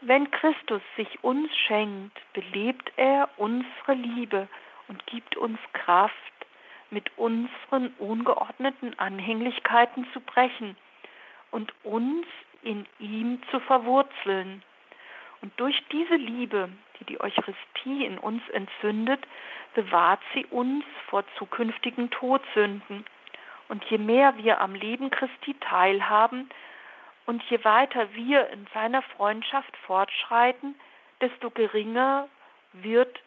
Wenn 0.00 0.28
Christus 0.32 0.82
sich 0.96 1.22
uns 1.22 1.56
schenkt, 1.56 2.18
belebt 2.32 2.92
er 2.96 3.28
unsere 3.36 3.94
Liebe 3.94 4.48
und 4.88 5.06
gibt 5.06 5.36
uns 5.36 5.60
Kraft, 5.72 6.14
mit 6.90 7.16
unseren 7.16 7.94
ungeordneten 8.00 8.98
Anhänglichkeiten 8.98 10.04
zu 10.12 10.18
brechen 10.18 10.76
und 11.52 11.72
uns 11.84 12.26
in 12.62 12.86
ihm 12.98 13.40
zu 13.52 13.60
verwurzeln. 13.60 14.64
Und 15.42 15.52
durch 15.60 15.80
diese 15.92 16.16
Liebe, 16.16 16.70
die 16.98 17.04
die 17.04 17.20
Eucharistie 17.20 18.04
in 18.04 18.18
uns 18.18 18.42
entzündet, 18.48 19.20
bewahrt 19.74 20.22
sie 20.34 20.44
uns 20.46 20.84
vor 21.08 21.22
zukünftigen 21.38 22.10
Todsünden. 22.10 23.04
Und 23.70 23.84
je 23.84 23.98
mehr 23.98 24.36
wir 24.36 24.60
am 24.60 24.74
Leben 24.74 25.10
Christi 25.10 25.54
teilhaben, 25.60 26.50
und 27.26 27.40
je 27.44 27.62
weiter 27.64 28.12
wir 28.14 28.48
in 28.48 28.66
seiner 28.74 29.02
Freundschaft 29.02 29.76
fortschreiten, 29.86 30.74
desto 31.20 31.50
geringer 31.50 32.28
wird 32.72 33.20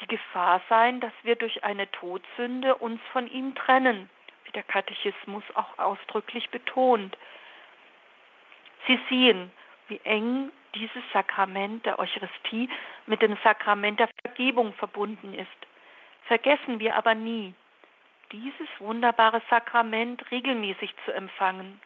die 0.00 0.06
Gefahr 0.06 0.62
sein, 0.70 1.00
dass 1.00 1.12
wir 1.24 1.36
durch 1.36 1.62
eine 1.62 1.90
Todsünde 1.90 2.76
uns 2.76 3.02
von 3.12 3.26
ihm 3.28 3.54
trennen, 3.54 4.08
wie 4.44 4.52
der 4.52 4.62
Katechismus 4.62 5.44
auch 5.54 5.78
ausdrücklich 5.78 6.48
betont. 6.48 7.14
Sie 8.86 8.98
sehen, 9.10 9.52
wie 9.88 10.00
eng 10.04 10.50
dieses 10.74 11.02
Sakrament 11.12 11.84
der 11.84 11.98
Eucharistie 11.98 12.70
mit 13.04 13.20
dem 13.20 13.36
Sakrament 13.44 14.00
der 14.00 14.08
Vergebung 14.24 14.72
verbunden 14.72 15.34
ist. 15.34 15.66
Vergessen 16.22 16.80
wir 16.80 16.96
aber 16.96 17.14
nie, 17.14 17.52
dieses 18.32 18.68
wunderbare 18.78 19.42
Sakrament 19.50 20.30
regelmäßig 20.30 20.94
zu 21.04 21.12
empfangen. 21.12 21.80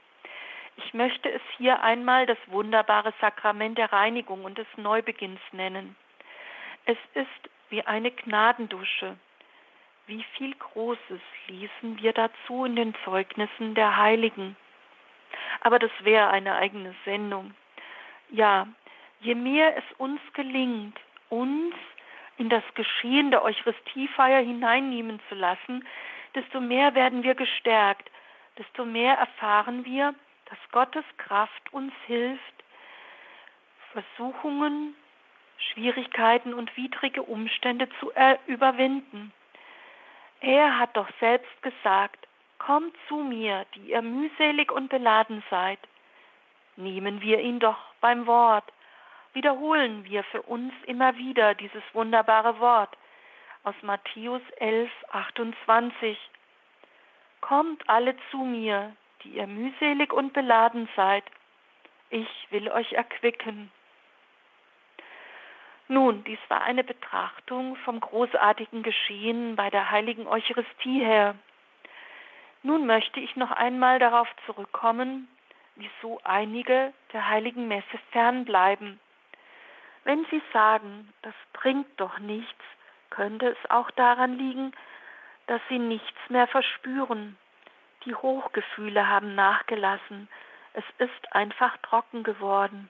Ich 0.76 0.94
möchte 0.94 1.30
es 1.30 1.42
hier 1.58 1.82
einmal 1.82 2.26
das 2.26 2.38
wunderbare 2.46 3.12
Sakrament 3.20 3.76
der 3.78 3.92
Reinigung 3.92 4.44
und 4.44 4.56
des 4.58 4.66
Neubeginns 4.76 5.40
nennen. 5.52 5.96
Es 6.86 6.96
ist 7.14 7.50
wie 7.68 7.82
eine 7.82 8.10
Gnadendusche. 8.10 9.16
Wie 10.06 10.24
viel 10.36 10.54
Großes 10.54 11.20
lesen 11.48 12.00
wir 12.00 12.12
dazu 12.12 12.64
in 12.64 12.76
den 12.76 12.94
Zeugnissen 13.04 13.74
der 13.74 13.96
Heiligen. 13.96 14.56
Aber 15.60 15.78
das 15.78 15.90
wäre 16.00 16.30
eine 16.30 16.56
eigene 16.56 16.94
Sendung. 17.04 17.54
Ja, 18.30 18.66
je 19.20 19.34
mehr 19.34 19.76
es 19.76 19.84
uns 19.98 20.20
gelingt, 20.32 20.98
uns 21.28 21.74
in 22.38 22.48
das 22.48 22.64
Geschehen 22.74 23.30
der 23.30 23.44
Eucharistiefeier 23.44 24.40
hineinnehmen 24.40 25.20
zu 25.28 25.34
lassen, 25.34 25.86
desto 26.34 26.60
mehr 26.60 26.94
werden 26.94 27.22
wir 27.22 27.34
gestärkt, 27.34 28.10
desto 28.58 28.84
mehr 28.84 29.14
erfahren 29.16 29.84
wir, 29.84 30.14
dass 30.46 30.58
Gottes 30.72 31.04
Kraft 31.16 31.72
uns 31.72 31.92
hilft, 32.06 32.64
Versuchungen, 33.92 34.94
Schwierigkeiten 35.56 36.54
und 36.54 36.76
widrige 36.76 37.22
Umstände 37.22 37.88
zu 37.98 38.12
überwinden. 38.46 39.32
Er 40.40 40.78
hat 40.78 40.96
doch 40.96 41.08
selbst 41.20 41.62
gesagt, 41.62 42.26
Kommt 42.60 42.94
zu 43.08 43.16
mir, 43.16 43.64
die 43.74 43.90
ihr 43.92 44.02
mühselig 44.02 44.70
und 44.70 44.90
beladen 44.90 45.42
seid. 45.48 45.78
Nehmen 46.76 47.22
wir 47.22 47.40
ihn 47.40 47.58
doch 47.58 47.78
beim 48.02 48.26
Wort. 48.26 48.70
Wiederholen 49.32 50.04
wir 50.04 50.22
für 50.24 50.42
uns 50.42 50.72
immer 50.86 51.16
wieder 51.16 51.54
dieses 51.54 51.82
wunderbare 51.94 52.60
Wort 52.60 52.94
aus 53.62 53.74
Matthäus 53.82 54.42
11, 54.56 54.90
28. 55.10 56.18
Kommt 57.40 57.88
alle 57.88 58.16
zu 58.30 58.38
mir, 58.38 58.94
die 59.22 59.30
ihr 59.30 59.46
mühselig 59.46 60.12
und 60.12 60.32
beladen 60.32 60.88
seid, 60.96 61.24
ich 62.10 62.28
will 62.50 62.68
euch 62.70 62.92
erquicken. 62.92 63.70
Nun, 65.88 66.22
dies 66.24 66.38
war 66.48 66.62
eine 66.62 66.84
Betrachtung 66.84 67.76
vom 67.76 68.00
großartigen 68.00 68.82
Geschehen 68.82 69.56
bei 69.56 69.70
der 69.70 69.90
heiligen 69.90 70.26
Eucharistie 70.26 71.04
her. 71.04 71.34
Nun 72.62 72.86
möchte 72.86 73.20
ich 73.20 73.36
noch 73.36 73.50
einmal 73.50 73.98
darauf 73.98 74.28
zurückkommen, 74.46 75.28
wieso 75.76 76.20
einige 76.24 76.92
der 77.12 77.28
heiligen 77.28 77.68
Messe 77.68 77.98
fernbleiben. 78.12 79.00
Wenn 80.04 80.24
Sie 80.30 80.42
sagen, 80.52 81.12
das 81.22 81.34
bringt 81.52 81.88
doch 81.98 82.18
nichts, 82.18 82.64
könnte 83.10 83.48
es 83.48 83.70
auch 83.70 83.90
daran 83.92 84.38
liegen, 84.38 84.72
dass 85.46 85.60
Sie 85.68 85.78
nichts 85.78 86.18
mehr 86.28 86.46
verspüren, 86.46 87.36
die 88.04 88.14
Hochgefühle 88.14 89.08
haben 89.08 89.34
nachgelassen. 89.34 90.28
Es 90.72 90.84
ist 90.98 91.32
einfach 91.32 91.76
trocken 91.78 92.22
geworden. 92.22 92.88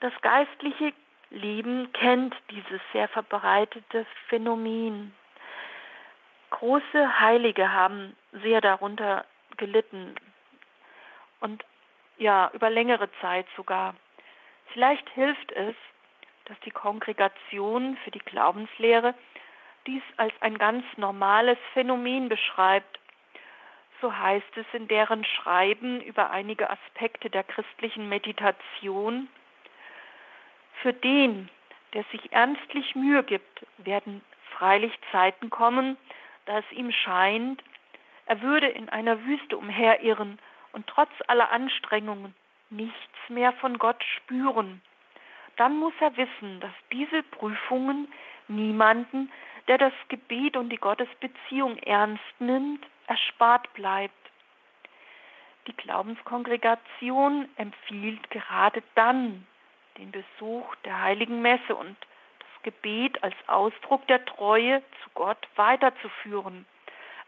Das 0.00 0.12
geistliche 0.20 0.92
Leben 1.30 1.92
kennt 1.92 2.34
dieses 2.50 2.80
sehr 2.92 3.08
verbreitete 3.08 4.06
Phänomen. 4.28 5.14
Große 6.50 7.20
Heilige 7.20 7.72
haben 7.72 8.16
sehr 8.32 8.60
darunter 8.60 9.24
gelitten 9.56 10.14
und 11.40 11.64
ja, 12.18 12.50
über 12.52 12.70
längere 12.70 13.08
Zeit 13.20 13.46
sogar. 13.56 13.94
Vielleicht 14.72 15.08
hilft 15.10 15.52
es, 15.52 15.74
dass 16.48 16.58
die 16.60 16.70
Kongregation 16.70 17.96
für 18.04 18.10
die 18.10 18.18
Glaubenslehre 18.20 19.14
dies 19.86 20.02
als 20.16 20.32
ein 20.40 20.58
ganz 20.58 20.84
normales 20.96 21.58
Phänomen 21.72 22.28
beschreibt 22.28 22.98
so 24.00 24.16
heißt 24.16 24.56
es 24.56 24.66
in 24.72 24.88
deren 24.88 25.24
Schreiben 25.24 26.00
über 26.00 26.30
einige 26.30 26.70
Aspekte 26.70 27.30
der 27.30 27.42
christlichen 27.42 28.08
Meditation. 28.08 29.28
Für 30.82 30.92
den, 30.92 31.48
der 31.94 32.04
sich 32.12 32.32
ernstlich 32.32 32.94
Mühe 32.94 33.24
gibt, 33.24 33.66
werden 33.78 34.22
freilich 34.56 34.92
Zeiten 35.10 35.50
kommen, 35.50 35.96
da 36.46 36.58
es 36.58 36.72
ihm 36.72 36.92
scheint, 36.92 37.62
er 38.26 38.40
würde 38.42 38.68
in 38.68 38.88
einer 38.88 39.24
Wüste 39.24 39.56
umherirren 39.56 40.38
und 40.72 40.86
trotz 40.86 41.10
aller 41.26 41.50
Anstrengungen 41.50 42.34
nichts 42.70 43.28
mehr 43.28 43.52
von 43.54 43.78
Gott 43.78 44.02
spüren. 44.04 44.82
Dann 45.58 45.76
muss 45.76 45.92
er 46.00 46.16
wissen, 46.16 46.60
dass 46.60 46.72
diese 46.92 47.22
Prüfungen 47.24 48.08
niemanden, 48.46 49.30
der 49.66 49.76
das 49.76 49.92
Gebet 50.08 50.56
und 50.56 50.70
die 50.70 50.76
Gottesbeziehung 50.76 51.76
ernst 51.78 52.22
nimmt, 52.38 52.86
erspart 53.08 53.72
bleibt. 53.74 54.14
Die 55.66 55.76
Glaubenskongregation 55.76 57.48
empfiehlt 57.56 58.30
gerade 58.30 58.82
dann 58.94 59.46
den 59.98 60.12
Besuch 60.12 60.74
der 60.84 61.02
heiligen 61.02 61.42
Messe 61.42 61.74
und 61.74 61.96
das 62.38 62.62
Gebet 62.62 63.22
als 63.24 63.34
Ausdruck 63.48 64.06
der 64.06 64.24
Treue 64.24 64.80
zu 65.02 65.10
Gott 65.14 65.48
weiterzuführen, 65.56 66.66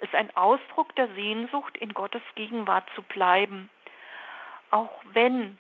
als 0.01 0.15
ein 0.15 0.35
Ausdruck 0.37 0.95
der 0.95 1.09
Sehnsucht, 1.15 1.77
in 1.79 1.93
Gottes 1.93 2.23
Gegenwart 2.37 2.89
zu 2.95 3.03
bleiben, 3.03 3.69
auch 4.71 5.03
wenn 5.13 5.59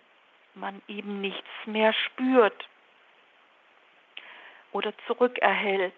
man 0.55 0.83
eben 0.89 1.21
nichts 1.21 1.49
mehr 1.67 1.93
spürt 1.93 2.69
oder 4.73 4.93
zurückerhält. 5.07 5.95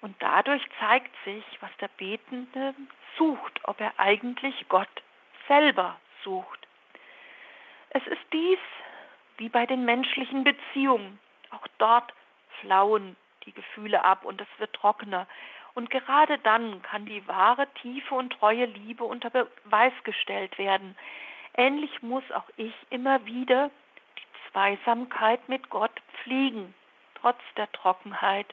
Und 0.00 0.16
dadurch 0.20 0.62
zeigt 0.78 1.14
sich, 1.24 1.44
was 1.60 1.70
der 1.80 1.88
Betende 1.88 2.74
sucht, 3.18 3.60
ob 3.64 3.80
er 3.80 3.92
eigentlich 3.98 4.66
Gott 4.68 4.88
selber 5.46 5.98
sucht. 6.24 6.66
Es 7.90 8.06
ist 8.06 8.22
dies 8.32 8.58
wie 9.36 9.48
bei 9.48 9.66
den 9.66 9.84
menschlichen 9.84 10.44
Beziehungen. 10.44 11.18
Auch 11.50 11.66
dort 11.78 12.14
flauen 12.60 13.16
die 13.44 13.52
Gefühle 13.52 14.04
ab 14.04 14.24
und 14.24 14.40
es 14.40 14.48
wird 14.58 14.72
trockener. 14.74 15.26
Und 15.74 15.90
gerade 15.90 16.38
dann 16.38 16.82
kann 16.82 17.06
die 17.06 17.26
wahre, 17.26 17.66
tiefe 17.74 18.14
und 18.14 18.32
treue 18.32 18.66
Liebe 18.66 19.04
unter 19.04 19.30
Beweis 19.30 19.92
gestellt 20.04 20.58
werden. 20.58 20.96
Ähnlich 21.60 22.00
muss 22.00 22.24
auch 22.32 22.48
ich 22.56 22.72
immer 22.88 23.26
wieder 23.26 23.70
die 24.16 24.50
Zweisamkeit 24.50 25.46
mit 25.46 25.68
Gott 25.68 25.92
pflegen, 26.14 26.74
trotz 27.16 27.36
der 27.58 27.70
Trockenheit. 27.72 28.46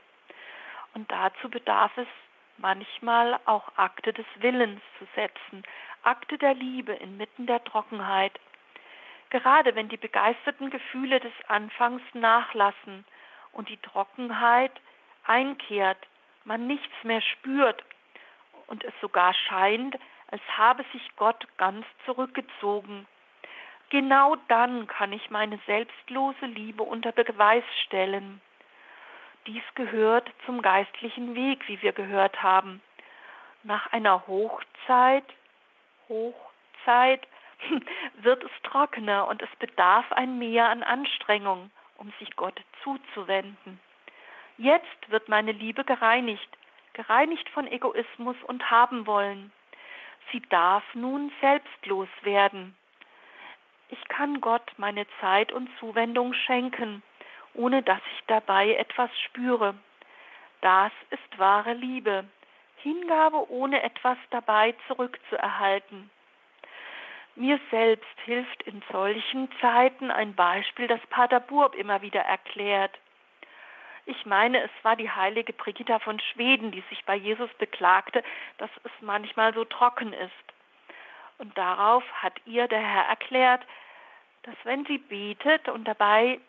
Und 0.93 1.09
dazu 1.09 1.49
bedarf 1.49 1.95
es 1.95 2.07
manchmal 2.57 3.39
auch 3.45 3.71
Akte 3.77 4.11
des 4.11 4.25
Willens 4.39 4.81
zu 4.99 5.07
setzen, 5.15 5.63
Akte 6.03 6.37
der 6.37 6.53
Liebe 6.53 6.91
inmitten 6.95 7.47
der 7.47 7.63
Trockenheit. 7.63 8.37
Gerade 9.29 9.73
wenn 9.73 9.87
die 9.87 9.95
begeisterten 9.95 10.69
Gefühle 10.69 11.21
des 11.21 11.31
Anfangs 11.47 12.03
nachlassen 12.11 13.05
und 13.53 13.69
die 13.69 13.77
Trockenheit 13.77 14.73
einkehrt, 15.23 16.09
man 16.43 16.67
nichts 16.67 17.03
mehr 17.03 17.21
spürt 17.21 17.85
und 18.65 18.83
es 18.83 18.93
sogar 18.99 19.33
scheint, 19.33 19.97
als 20.27 20.41
habe 20.55 20.83
sich 20.91 21.15
Gott 21.15 21.47
ganz 21.57 21.85
zurückgezogen. 22.05 23.07
Genau 23.89 24.35
dann 24.49 24.87
kann 24.87 25.13
ich 25.13 25.29
meine 25.29 25.59
selbstlose 25.65 26.45
Liebe 26.45 26.83
unter 26.83 27.11
Beweis 27.11 27.63
stellen. 27.85 28.41
Dies 29.45 29.63
gehört 29.75 30.29
zum 30.45 30.61
geistlichen 30.61 31.35
Weg, 31.35 31.67
wie 31.69 31.81
wir 31.81 31.93
gehört 31.93 32.43
haben. 32.43 32.81
Nach 33.63 33.91
einer 33.93 34.27
Hochzeit, 34.27 35.25
Hochzeit, 36.09 37.25
wird 38.21 38.43
es 38.43 38.51
trockener 38.63 39.27
und 39.27 39.41
es 39.41 39.49
bedarf 39.57 40.11
ein 40.11 40.37
Mehr 40.37 40.69
an 40.69 40.83
Anstrengung, 40.83 41.71
um 41.95 42.11
sich 42.19 42.35
Gott 42.35 42.59
zuzuwenden. 42.83 43.79
Jetzt 44.57 45.09
wird 45.09 45.29
meine 45.29 45.51
Liebe 45.51 45.83
gereinigt, 45.83 46.49
gereinigt 46.93 47.47
von 47.49 47.67
Egoismus 47.67 48.35
und 48.43 48.69
haben 48.69 49.05
wollen. 49.07 49.51
Sie 50.31 50.41
darf 50.49 50.83
nun 50.93 51.31
selbstlos 51.41 52.09
werden. 52.23 52.75
Ich 53.89 54.07
kann 54.09 54.41
Gott 54.41 54.73
meine 54.77 55.05
Zeit 55.21 55.51
und 55.51 55.69
Zuwendung 55.79 56.33
schenken, 56.33 57.01
ohne 57.53 57.81
dass 57.83 58.01
ich 58.13 58.23
dabei 58.27 58.75
etwas 58.75 59.09
spüre. 59.25 59.75
Das 60.61 60.91
ist 61.09 61.39
wahre 61.39 61.73
Liebe, 61.73 62.25
Hingabe 62.77 63.49
ohne 63.49 63.81
etwas 63.83 64.17
dabei 64.29 64.75
zurückzuerhalten. 64.87 66.09
Mir 67.35 67.59
selbst 67.69 68.19
hilft 68.25 68.63
in 68.63 68.81
solchen 68.91 69.49
Zeiten 69.61 70.11
ein 70.11 70.33
Beispiel, 70.35 70.87
das 70.87 71.01
Pater 71.09 71.39
Burb 71.39 71.75
immer 71.75 72.01
wieder 72.01 72.21
erklärt. 72.21 72.97
Ich 74.09 74.25
meine, 74.25 74.63
es 74.63 74.71
war 74.83 74.95
die 74.95 75.11
heilige 75.11 75.51
Brigitta 75.51 75.99
von 75.99 76.17
Schweden, 76.21 76.71
die 76.71 76.81
sich 76.89 77.03
bei 77.03 77.15
Jesus 77.15 77.53
beklagte, 77.55 78.23
dass 78.57 78.69
es 78.85 78.91
manchmal 79.01 79.53
so 79.53 79.65
trocken 79.65 80.13
ist. 80.13 80.31
Und 81.39 81.57
darauf 81.57 82.05
hat 82.13 82.33
ihr 82.45 82.69
der 82.69 82.79
Herr 82.79 83.03
erklärt, 83.03 83.61
dass 84.43 84.55
wenn 84.63 84.85
sie 84.85 84.97
betet 84.97 85.67
und 85.67 85.85
dabei 85.85 86.39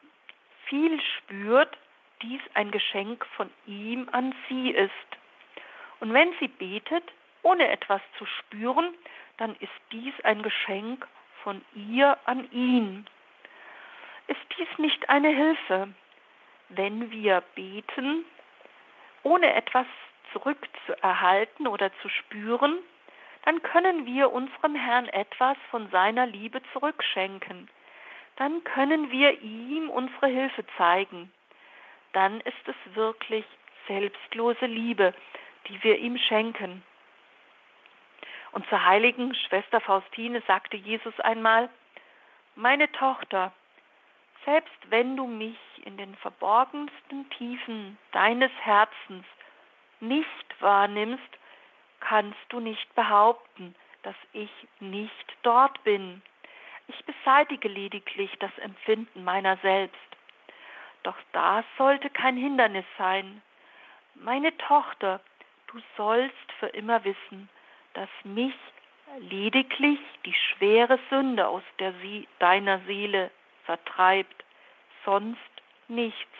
viel 0.66 1.00
spürt, 1.00 1.76
dies 2.22 2.40
ein 2.54 2.70
Geschenk 2.70 3.26
von 3.36 3.50
ihm 3.66 4.08
an 4.12 4.32
sie 4.48 4.70
ist. 4.70 4.92
Und 5.98 6.14
wenn 6.14 6.32
sie 6.38 6.48
betet, 6.48 7.04
ohne 7.42 7.68
etwas 7.70 8.00
zu 8.18 8.26
spüren, 8.26 8.94
dann 9.38 9.56
ist 9.56 9.72
dies 9.90 10.14
ein 10.22 10.44
Geschenk 10.44 11.08
von 11.42 11.64
ihr 11.74 12.16
an 12.24 12.48
ihn. 12.52 13.08
Ist 14.28 14.46
dies 14.56 14.78
nicht 14.78 15.08
eine 15.08 15.30
Hilfe, 15.30 15.88
wenn 16.70 17.10
wir 17.10 17.42
beten, 17.54 18.24
ohne 19.22 19.54
etwas 19.54 19.86
zurückzuerhalten 20.32 21.66
oder 21.66 21.90
zu 22.02 22.08
spüren, 22.08 22.78
dann 23.44 23.62
können 23.62 24.04
wir 24.04 24.32
unserem 24.32 24.74
Herrn 24.74 25.08
etwas 25.08 25.56
von 25.70 25.88
seiner 25.90 26.26
Liebe 26.26 26.60
zurückschenken. 26.72 27.68
Dann 28.36 28.62
können 28.64 29.10
wir 29.10 29.40
ihm 29.40 29.90
unsere 29.90 30.26
Hilfe 30.26 30.64
zeigen. 30.76 31.32
Dann 32.12 32.40
ist 32.42 32.66
es 32.66 32.94
wirklich 32.94 33.44
selbstlose 33.86 34.66
Liebe, 34.66 35.14
die 35.68 35.82
wir 35.82 35.98
ihm 35.98 36.18
schenken. 36.18 36.82
Und 38.52 38.68
zur 38.68 38.84
heiligen 38.84 39.34
Schwester 39.34 39.80
Faustine 39.80 40.42
sagte 40.46 40.76
Jesus 40.76 41.18
einmal, 41.20 41.68
meine 42.54 42.90
Tochter, 42.92 43.52
selbst 44.44 44.90
wenn 44.90 45.16
du 45.16 45.26
mich 45.26 45.58
in 45.84 45.96
den 45.96 46.14
verborgensten 46.16 47.28
Tiefen 47.30 47.98
deines 48.12 48.52
Herzens 48.60 49.24
nicht 50.00 50.60
wahrnimmst, 50.60 51.38
kannst 52.00 52.38
du 52.48 52.60
nicht 52.60 52.94
behaupten, 52.94 53.74
dass 54.02 54.16
ich 54.32 54.50
nicht 54.80 55.36
dort 55.42 55.82
bin. 55.84 56.22
Ich 56.86 57.04
beseitige 57.04 57.68
lediglich 57.68 58.30
das 58.38 58.56
Empfinden 58.58 59.24
meiner 59.24 59.56
selbst. 59.58 59.98
Doch 61.02 61.16
das 61.32 61.64
sollte 61.76 62.10
kein 62.10 62.36
Hindernis 62.36 62.86
sein. 62.96 63.42
Meine 64.14 64.56
Tochter, 64.58 65.20
du 65.68 65.80
sollst 65.96 66.52
für 66.58 66.68
immer 66.68 67.04
wissen, 67.04 67.48
dass 67.94 68.08
mich 68.24 68.54
lediglich 69.18 70.00
die 70.24 70.34
schwere 70.34 70.98
Sünde 71.10 71.46
aus 71.48 71.62
der 71.78 71.92
Sie 72.02 72.28
deiner 72.38 72.80
Seele 72.80 73.30
vertreibt, 73.68 74.44
sonst 75.04 75.52
nichts. 75.88 76.36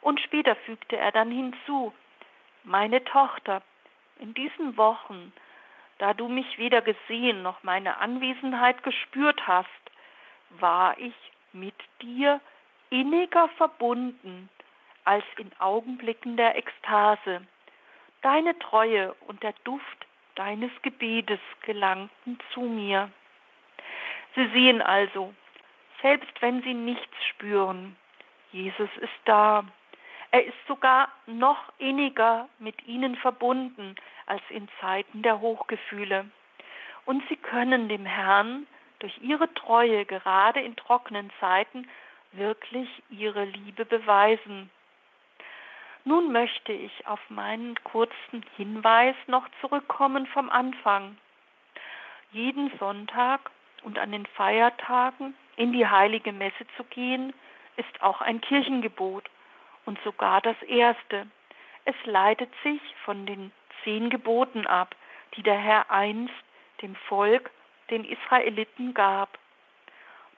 Und 0.00 0.18
später 0.20 0.56
fügte 0.56 0.96
er 0.96 1.12
dann 1.12 1.30
hinzu, 1.30 1.92
meine 2.64 3.04
Tochter, 3.04 3.60
in 4.18 4.32
diesen 4.32 4.78
Wochen, 4.78 5.34
da 5.98 6.14
du 6.14 6.28
mich 6.28 6.56
weder 6.56 6.80
gesehen 6.80 7.42
noch 7.42 7.62
meine 7.62 7.98
Anwesenheit 7.98 8.82
gespürt 8.82 9.46
hast, 9.46 9.68
war 10.48 10.96
ich 10.98 11.14
mit 11.52 11.74
dir 12.00 12.40
inniger 12.88 13.48
verbunden 13.58 14.48
als 15.04 15.24
in 15.36 15.50
Augenblicken 15.58 16.38
der 16.38 16.56
Ekstase. 16.56 17.46
Deine 18.22 18.58
Treue 18.58 19.12
und 19.26 19.42
der 19.42 19.54
Duft 19.64 20.06
deines 20.34 20.70
Gebetes 20.80 21.40
gelangten 21.60 22.38
zu 22.54 22.62
mir. 22.62 23.10
Sie 24.34 24.46
sehen 24.48 24.80
also, 24.80 25.34
selbst 26.02 26.40
wenn 26.40 26.62
sie 26.62 26.74
nichts 26.74 27.16
spüren, 27.30 27.96
Jesus 28.52 28.90
ist 29.00 29.20
da. 29.24 29.64
Er 30.30 30.44
ist 30.44 30.66
sogar 30.66 31.08
noch 31.26 31.72
inniger 31.78 32.48
mit 32.58 32.86
ihnen 32.86 33.16
verbunden 33.16 33.94
als 34.26 34.42
in 34.48 34.68
Zeiten 34.80 35.22
der 35.22 35.40
Hochgefühle. 35.40 36.26
Und 37.04 37.22
sie 37.28 37.36
können 37.36 37.88
dem 37.88 38.04
Herrn 38.04 38.66
durch 38.98 39.16
ihre 39.22 39.52
Treue 39.54 40.04
gerade 40.04 40.60
in 40.60 40.74
trockenen 40.76 41.30
Zeiten 41.40 41.88
wirklich 42.32 42.88
ihre 43.10 43.44
Liebe 43.44 43.84
beweisen. 43.84 44.70
Nun 46.04 46.32
möchte 46.32 46.72
ich 46.72 47.06
auf 47.06 47.20
meinen 47.30 47.74
kurzen 47.82 48.44
Hinweis 48.56 49.16
noch 49.26 49.46
zurückkommen 49.60 50.26
vom 50.26 50.50
Anfang. 50.50 51.16
Jeden 52.32 52.70
Sonntag 52.78 53.50
und 53.82 53.98
an 53.98 54.12
den 54.12 54.26
Feiertagen 54.26 55.34
in 55.56 55.72
die 55.72 55.86
heilige 55.86 56.32
Messe 56.32 56.66
zu 56.76 56.84
gehen, 56.84 57.32
ist 57.76 58.02
auch 58.02 58.20
ein 58.20 58.40
Kirchengebot 58.40 59.28
und 59.84 59.98
sogar 60.04 60.40
das 60.40 60.60
erste. 60.62 61.26
Es 61.84 61.94
leitet 62.04 62.50
sich 62.62 62.80
von 63.04 63.26
den 63.26 63.52
zehn 63.84 64.10
Geboten 64.10 64.66
ab, 64.66 64.94
die 65.36 65.42
der 65.42 65.58
Herr 65.58 65.90
einst 65.90 66.34
dem 66.82 66.94
Volk, 66.94 67.50
den 67.90 68.04
Israeliten 68.04 68.94
gab. 68.94 69.38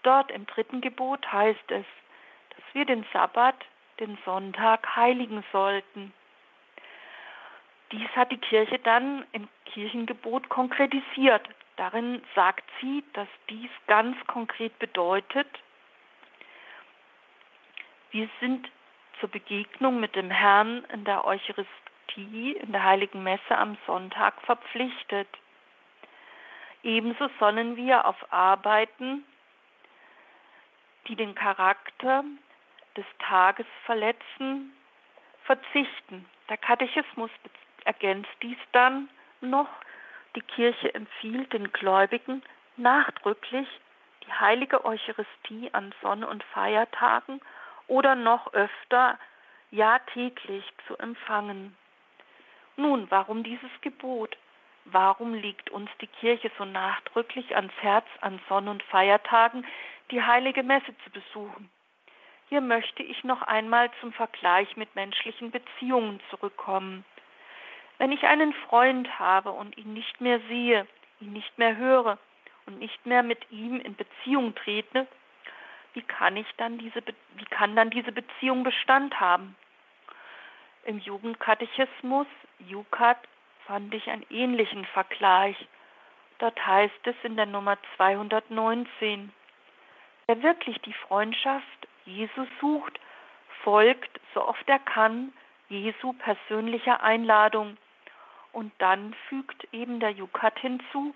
Dort 0.03 0.31
im 0.31 0.47
dritten 0.47 0.81
Gebot 0.81 1.31
heißt 1.33 1.71
es, 1.71 1.87
dass 2.51 2.65
wir 2.75 2.85
den 2.85 3.05
Sabbat 3.13 3.57
den 4.01 4.19
Sonntag 4.25 4.95
heiligen 4.97 5.45
sollten. 5.53 6.13
Dies 7.93 8.09
hat 8.15 8.31
die 8.31 8.39
Kirche 8.39 8.79
dann 8.79 9.25
im 9.33 9.49
Kirchengebot 9.67 10.49
konkretisiert. 10.49 11.49
Darin 11.77 12.23
sagt 12.35 12.65
sie, 12.81 13.05
dass 13.15 13.29
dies 13.49 13.71
ganz 13.87 14.17
konkret 14.27 14.79
bedeutet, 14.79 15.47
wir 18.11 18.29
sind 18.41 18.69
zur 19.21 19.29
Begegnung 19.29 20.01
mit 20.01 20.17
dem 20.17 20.31
Herrn 20.31 20.85
in 20.93 21.05
der 21.05 21.25
Eucharistie, 21.25 22.53
in 22.53 22.73
der 22.73 22.83
heiligen 22.83 23.23
Messe 23.23 23.57
am 23.57 23.77
Sonntag 23.87 24.41
verpflichtet. 24.43 25.29
Ebenso 26.83 27.29
sollen 27.39 27.77
wir 27.77 28.07
auf 28.07 28.33
Arbeiten, 28.33 29.25
die 31.07 31.17
den 31.17 31.35
Charakter 31.35 32.25
des 32.97 33.07
Tages 33.19 33.67
verletzen, 33.85 34.73
verzichten. 35.45 36.25
Der 36.49 36.57
Katechismus 36.57 37.31
ergänzt 37.89 38.31
dies 38.43 38.59
dann 38.73 39.09
noch. 39.41 39.69
Die 40.37 40.43
Kirche 40.43 40.95
empfiehlt 40.95 41.53
den 41.55 41.73
Gläubigen 41.73 42.43
nachdrücklich, 42.77 43.67
die 44.25 44.33
heilige 44.33 44.85
Eucharistie 44.85 45.71
an 45.73 45.95
Sonne- 46.03 46.29
und 46.29 46.45
Feiertagen 46.45 47.41
oder 47.87 48.15
noch 48.15 48.53
öfter, 48.53 49.19
ja 49.71 49.99
täglich 50.13 50.65
zu 50.87 50.99
empfangen. 50.99 51.77
Nun, 52.77 53.11
warum 53.11 53.43
dieses 53.43 53.71
Gebot? 53.81 54.37
Warum 54.85 55.33
liegt 55.33 55.71
uns 55.71 55.91
die 56.01 56.07
Kirche 56.07 56.51
so 56.59 56.67
nachdrücklich 56.67 57.57
ans 57.57 57.73
Herz, 57.81 58.07
an 58.21 58.39
Sonn- 58.49 58.69
und 58.69 58.83
Feiertagen 58.85 59.67
die 60.11 60.23
heilige 60.23 60.63
Messe 60.63 60.95
zu 61.05 61.11
besuchen? 61.11 61.71
Hier 62.51 62.61
möchte 62.61 63.03
ich 63.03 63.25
noch 63.25 63.43
einmal 63.43 63.91
zum 64.01 64.13
Vergleich 64.13 64.77
mit 64.77 64.95
menschlichen 64.95 65.51
Beziehungen 65.51 66.21
zurückkommen. 66.31 67.05
Wenn 67.99 68.13
ich 68.13 68.25
einen 68.25 68.53
Freund 68.53 69.19
habe 69.19 69.51
und 69.51 69.77
ihn 69.77 69.93
nicht 69.93 70.21
mehr 70.21 70.41
sehe, 70.49 70.87
ihn 71.21 71.33
nicht 71.33 71.59
mehr 71.59 71.77
höre 71.77 72.19
und 72.67 72.79
nicht 72.79 73.05
mehr 73.07 73.23
mit 73.23 73.51
ihm 73.51 73.81
in 73.81 73.97
Beziehung 73.97 74.55
trete, 74.55 75.07
wie 75.95 76.03
kann 76.03 76.37
ich 76.37 76.47
dann 76.57 76.79
diese 76.79 77.03
wie 77.35 77.45
kann 77.47 77.75
dann 77.75 77.91
diese 77.91 78.13
Beziehung 78.13 78.63
Bestand 78.63 79.19
haben? 79.19 79.57
Im 80.85 80.99
Jugendkatechismus 80.99 82.27
Jukat 82.61 83.19
fand 83.67 83.93
ich 83.95 84.09
einen 84.09 84.25
ähnlichen 84.31 84.85
Vergleich. 84.87 85.57
Dort 86.39 86.65
heißt 86.65 87.05
es 87.05 87.17
in 87.25 87.37
der 87.37 87.47
Nummer 87.47 87.77
219, 87.97 89.33
wer 90.27 90.43
wirklich 90.43 90.81
die 90.83 90.93
Freundschaft 90.93 91.89
Jesus 92.05 92.49
sucht, 92.61 92.99
folgt, 93.65 94.21
so 94.35 94.47
oft 94.47 94.69
er 94.69 94.79
kann, 94.79 95.33
Jesu 95.69 96.13
persönlicher 96.13 97.03
Einladung. 97.03 97.77
Und 98.59 98.73
dann 98.79 99.15
fügt 99.29 99.73
eben 99.73 100.01
der 100.01 100.11
Jukat 100.11 100.59
hinzu, 100.59 101.15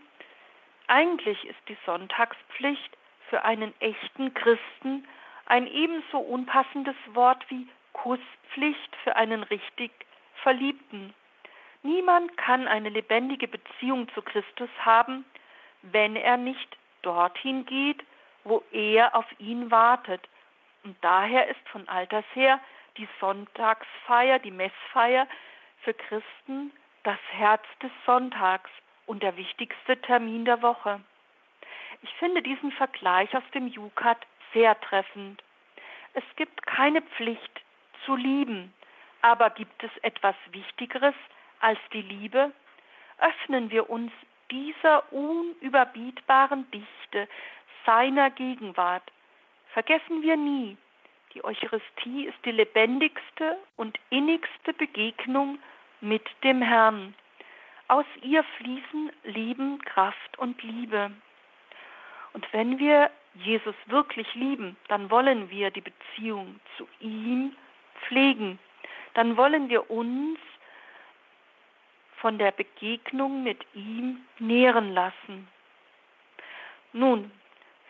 eigentlich 0.87 1.45
ist 1.45 1.59
die 1.67 1.77
Sonntagspflicht 1.85 2.97
für 3.29 3.45
einen 3.45 3.75
echten 3.81 4.33
Christen 4.33 5.09
ein 5.47 5.67
ebenso 5.67 6.19
unpassendes 6.21 6.95
Wort 7.15 7.45
wie 7.49 7.67
Kusspflicht 7.95 8.95
für 9.03 9.17
einen 9.17 9.43
richtig 9.43 9.91
Verliebten. 10.45 11.15
Niemand 11.83 12.37
kann 12.37 12.69
eine 12.69 12.91
lebendige 12.91 13.49
Beziehung 13.49 14.09
zu 14.15 14.23
Christus 14.23 14.71
haben, 14.79 15.25
wenn 15.83 16.15
er 16.15 16.37
nicht 16.37 16.77
dorthin 17.03 17.67
geht, 17.67 18.05
wo 18.45 18.63
er 18.71 19.17
auf 19.17 19.27
ihn 19.41 19.69
wartet. 19.73 20.29
Und 20.85 20.97
daher 21.01 21.49
ist 21.49 21.69
von 21.71 21.89
alters 21.89 22.25
her 22.35 22.61
die 22.99 23.09
Sonntagsfeier, 23.19 24.39
die 24.39 24.53
Messfeier 24.53 25.27
für 25.83 25.93
Christen 25.93 26.71
das 27.05 27.19
Herz 27.31 27.63
des 27.83 27.91
Sonntags 28.07 28.71
und 29.07 29.23
der 29.23 29.37
wichtigste 29.37 30.01
Termin 30.01 30.45
der 30.45 30.63
Woche. 30.63 31.01
Ich 32.03 32.11
finde 32.15 32.43
diesen 32.43 32.73
Vergleich 32.73 33.35
aus 33.37 33.43
dem 33.55 33.69
Jukat 33.69 34.19
sehr 34.53 34.79
treffend. 34.81 35.43
Es 36.15 36.25
gibt 36.37 36.67
keine 36.67 37.03
Pflicht 37.03 37.63
zu 38.05 38.17
lieben, 38.17 38.73
aber 39.23 39.51
gibt 39.51 39.83
es 39.83 39.91
etwas 40.03 40.35
Wichtigeres 40.51 41.15
als 41.61 41.79
die 41.93 42.03
Liebe, 42.03 42.53
öffnen 43.19 43.71
wir 43.71 43.89
uns 43.89 44.13
dieser 44.51 45.11
unüberbietbaren 45.13 46.71
Dichte 46.71 47.29
seiner 47.87 48.31
Gegenwart. 48.31 49.05
Vergessen 49.73 50.23
wir 50.23 50.37
nie, 50.37 50.77
die 51.33 51.45
Eucharistie 51.45 52.27
ist 52.27 52.39
die 52.45 52.51
lebendigste 52.51 53.57
und 53.77 53.99
innigste 54.11 54.73
Begegnung 54.75 55.59
mit 56.03 56.23
dem 56.43 56.61
Herrn. 56.61 57.15
Aus 57.89 58.05
ihr 58.23 58.43
fließen 58.59 59.11
Leben, 59.25 59.79
Kraft 59.85 60.39
und 60.39 60.63
Liebe. 60.63 61.11
Und 62.33 62.47
wenn 62.53 62.79
wir 62.79 63.11
Jesus 63.35 63.75
wirklich 63.87 64.35
lieben, 64.35 64.77
dann 64.89 65.11
wollen 65.11 65.49
wir 65.51 65.71
die 65.71 65.81
Beziehung 65.81 66.61
zu 66.77 66.87
ihm 67.01 67.57
pflegen. 68.03 68.59
Dann 69.15 69.37
wollen 69.37 69.69
wir 69.69 69.91
uns 69.91 70.39
von 72.17 72.39
der 72.39 72.53
Begegnung 72.53 73.43
mit 73.43 73.59
ihm 73.75 74.25
nähren 74.39 74.93
lassen. 74.93 75.49
Nun, 76.93 77.31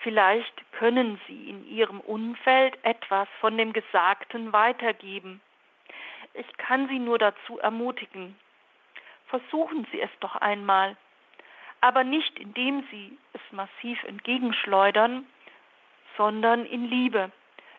vielleicht 0.00 0.72
können 0.72 1.20
Sie 1.26 1.50
in 1.50 1.66
Ihrem 1.66 2.00
Umfeld 2.00 2.78
etwas 2.82 3.28
von 3.40 3.56
dem 3.56 3.72
Gesagten 3.72 4.52
weitergeben. 4.52 5.40
Ich 6.34 6.56
kann 6.56 6.88
Sie 6.88 6.98
nur 6.98 7.18
dazu 7.18 7.58
ermutigen. 7.58 8.36
Versuchen 9.26 9.86
Sie 9.90 10.00
es 10.00 10.10
doch 10.20 10.36
einmal, 10.36 10.96
aber 11.80 12.04
nicht 12.04 12.38
indem 12.38 12.86
Sie 12.90 13.18
es 13.32 13.40
massiv 13.50 14.02
entgegenschleudern, 14.04 15.26
sondern 16.16 16.64
in 16.66 16.88
Liebe. 16.88 17.30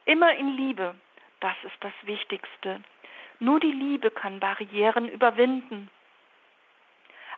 Immer 0.06 0.36
in 0.36 0.58
Liebe. 0.58 0.96
Das 1.40 1.56
ist 1.64 1.78
das 1.82 1.94
Wichtigste. 2.04 2.82
Nur 3.40 3.60
die 3.60 3.72
Liebe 3.72 4.12
kann 4.12 4.40
Barrieren 4.40 5.08
überwinden. 5.08 5.90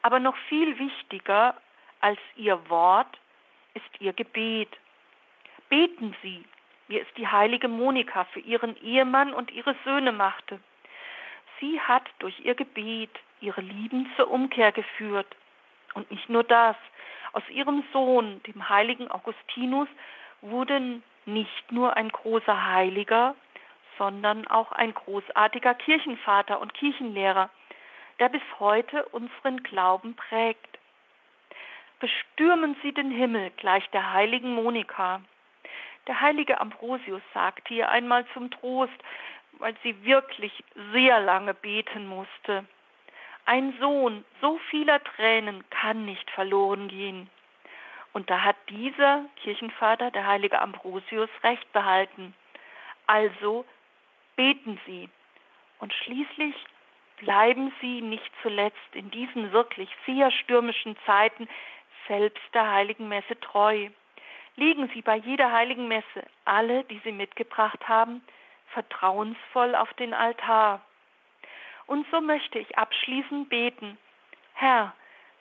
Aber 0.02 0.20
noch 0.20 0.36
viel 0.50 0.78
wichtiger 0.78 1.56
als 2.02 2.20
ihr 2.36 2.70
Wort 2.70 3.20
ist 3.74 4.02
ihr 4.02 4.14
Gebet. 4.14 4.70
Beten 5.70 6.16
Sie, 6.22 6.46
wie 6.88 7.00
es 7.00 7.08
die 7.18 7.28
heilige 7.28 7.68
Monika 7.68 8.26
für 8.26 8.40
ihren 8.40 8.76
Ehemann 8.78 9.34
und 9.34 9.52
ihre 9.52 9.76
Söhne 9.84 10.12
machte. 10.12 10.60
Sie 11.60 11.80
hat 11.80 12.04
durch 12.20 12.40
ihr 12.42 12.56
Gebet 12.56 13.12
ihre 13.42 13.62
Lieben 13.62 14.12
zur 14.16 14.30
Umkehr 14.30 14.72
geführt. 14.72 15.28
Und 15.94 16.10
nicht 16.12 16.30
nur 16.30 16.44
das, 16.44 16.76
aus 17.34 17.44
ihrem 17.50 17.84
Sohn, 17.92 18.42
dem 18.44 18.70
heiligen 18.70 19.10
Augustinus, 19.10 19.88
wurde 20.42 21.02
nicht 21.26 21.72
nur 21.72 21.96
ein 21.98 22.10
großer 22.10 22.66
Heiliger, 22.74 23.36
sondern 23.98 24.48
auch 24.48 24.72
ein 24.72 24.94
großartiger 24.94 25.74
Kirchenvater 25.74 26.60
und 26.60 26.74
Kirchenlehrer 26.74 27.50
der 28.20 28.30
bis 28.30 28.42
heute 28.60 29.06
unseren 29.10 29.64
Glauben 29.64 30.16
prägt. 30.16 30.80
Bestürmen 32.00 32.76
Sie 32.82 32.94
den 32.94 33.12
Himmel 33.12 33.52
gleich 33.58 33.90
der 33.92 34.14
heiligen 34.14 34.54
Monika. 34.54 35.22
Der 36.08 36.22
heilige 36.22 36.62
Ambrosius 36.62 37.22
sagte 37.34 37.74
ihr 37.74 37.90
einmal 37.90 38.26
zum 38.34 38.52
Trost, 38.52 38.94
weil 39.60 39.76
sie 39.84 40.04
wirklich 40.04 40.64
sehr 40.92 41.20
lange 41.20 41.54
beten 41.54 42.08
musste. 42.08 42.66
Ein 43.46 43.76
Sohn 43.80 44.26
so 44.42 44.58
vieler 44.70 45.04
Tränen 45.04 45.64
kann 45.70 46.06
nicht 46.06 46.30
verloren 46.32 46.88
gehen. 46.88 47.30
Und 48.14 48.30
da 48.30 48.44
hat 48.44 48.56
dieser 48.70 49.26
Kirchenvater, 49.36 50.10
der 50.10 50.26
heilige 50.26 50.62
Ambrosius, 50.62 51.30
recht 51.44 51.72
behalten. 51.74 52.34
Also 53.08 53.66
beten 54.36 54.80
Sie. 54.86 55.10
Und 55.80 55.94
schließlich 55.94 56.56
bleiben 57.18 57.74
Sie 57.82 58.02
nicht 58.02 58.32
zuletzt 58.42 58.94
in 58.94 59.12
diesen 59.12 59.52
wirklich 59.52 59.90
sehr 60.06 60.32
stürmischen 60.32 60.96
Zeiten 61.06 61.48
selbst 62.08 62.44
der 62.54 62.72
heiligen 62.72 63.08
Messe 63.08 63.40
treu. 63.40 63.90
Legen 64.56 64.90
Sie 64.94 65.02
bei 65.02 65.18
jeder 65.18 65.52
heiligen 65.52 65.88
Messe 65.88 66.26
alle, 66.46 66.84
die 66.86 67.02
Sie 67.04 67.12
mitgebracht 67.12 67.88
haben, 67.88 68.22
vertrauensvoll 68.76 69.74
auf 69.74 69.92
den 69.96 70.14
Altar. 70.14 70.82
Und 71.88 72.06
so 72.12 72.22
möchte 72.22 72.60
ich 72.60 72.78
abschließend 72.78 73.50
beten. 73.50 73.98
Herr, 74.54 74.94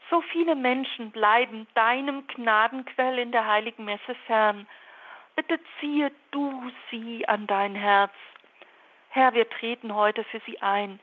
so 0.09 0.22
viele 0.32 0.55
Menschen 0.55 1.11
bleiben 1.11 1.66
deinem 1.74 2.26
Gnadenquell 2.28 3.18
in 3.18 3.32
der 3.32 3.47
heiligen 3.47 3.85
Messe 3.85 4.14
fern. 4.26 4.66
Bitte 5.37 5.61
ziehe 5.78 6.11
du 6.30 6.70
sie 6.91 7.28
an 7.28 7.47
dein 7.47 7.74
Herz. 7.74 8.12
Herr, 9.11 9.35
wir 9.35 9.49
treten 9.51 9.95
heute 9.95 10.24
für 10.24 10.41
sie 10.47 10.62
ein 10.62 10.99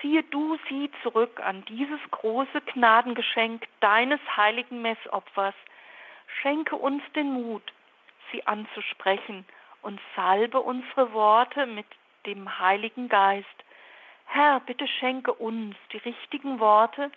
ziehe 0.00 0.22
du 0.22 0.58
sie 0.68 0.90
zurück 1.02 1.40
an 1.40 1.64
dieses 1.66 2.00
große 2.10 2.60
Gnadengeschenk 2.72 3.66
deines 3.80 4.20
heiligen 4.36 4.82
Messopfers. 4.82 5.54
Schenke 6.40 6.76
uns 6.76 7.02
den 7.14 7.32
Mut, 7.32 7.62
sie 8.32 8.46
anzusprechen 8.46 9.44
und 9.82 10.00
salbe 10.16 10.60
unsere 10.60 11.12
Worte 11.12 11.66
mit 11.66 11.86
dem 12.26 12.58
Heiligen 12.58 13.08
Geist. 13.08 13.46
Herr, 14.26 14.60
bitte 14.60 14.86
schenke 14.86 15.32
uns 15.32 15.76
die 15.92 15.98
richtigen 15.98 16.60
Worte 16.60 17.10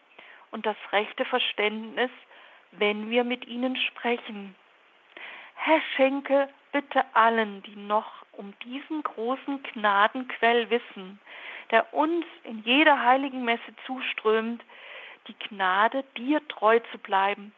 und 0.52 0.66
das 0.66 0.78
rechte 0.92 1.26
Verständnis, 1.26 2.12
wenn 2.72 3.10
wir 3.10 3.24
mit 3.24 3.46
ihnen 3.46 3.76
sprechen. 3.76 4.56
Herr, 5.56 5.82
schenke 5.96 6.50
bitte 6.72 7.04
allen, 7.14 7.62
die 7.64 7.76
noch 7.76 8.24
um 8.32 8.54
diesen 8.64 9.04
großen 9.04 9.62
Gnadenquell 9.64 10.70
wissen, 10.70 11.20
der 11.72 11.94
uns 11.94 12.26
in 12.44 12.64
jeder 12.64 13.04
heiligen 13.04 13.46
Messe 13.46 13.76
zuströmt, 13.86 14.64
die 15.28 15.38
Gnade, 15.48 16.04
dir 16.18 16.46
treu 16.48 16.80
zu 16.92 16.98
bleiben. 16.98 17.54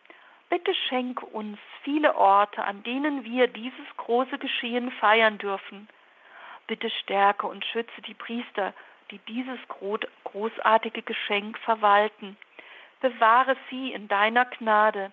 Bitte 0.56 0.74
schenke 0.88 1.26
uns 1.26 1.60
viele 1.84 2.16
Orte, 2.16 2.64
an 2.64 2.82
denen 2.84 3.26
wir 3.26 3.48
dieses 3.48 3.86
große 3.98 4.38
Geschehen 4.38 4.90
feiern 4.90 5.38
dürfen. 5.38 5.90
Bitte 6.66 6.90
stärke 6.90 7.46
und 7.46 7.66
schütze 7.66 8.02
die 8.08 8.14
Priester, 8.14 8.74
die 9.12 9.18
dieses 9.28 9.60
großartige 10.24 11.02
Geschenk 11.02 11.58
verwalten. 11.60 12.38
Bewahre 13.02 13.58
sie 13.70 13.92
in 13.92 14.08
deiner 14.08 14.46
Gnade. 14.46 15.12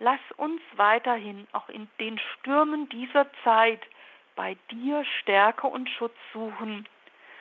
Lass 0.00 0.18
uns 0.36 0.60
weiterhin 0.74 1.46
auch 1.52 1.68
in 1.68 1.86
den 2.00 2.18
Stürmen 2.18 2.88
dieser 2.88 3.28
Zeit 3.44 3.86
bei 4.34 4.56
dir 4.72 5.04
Stärke 5.20 5.68
und 5.68 5.88
Schutz 5.90 6.16
suchen. 6.32 6.88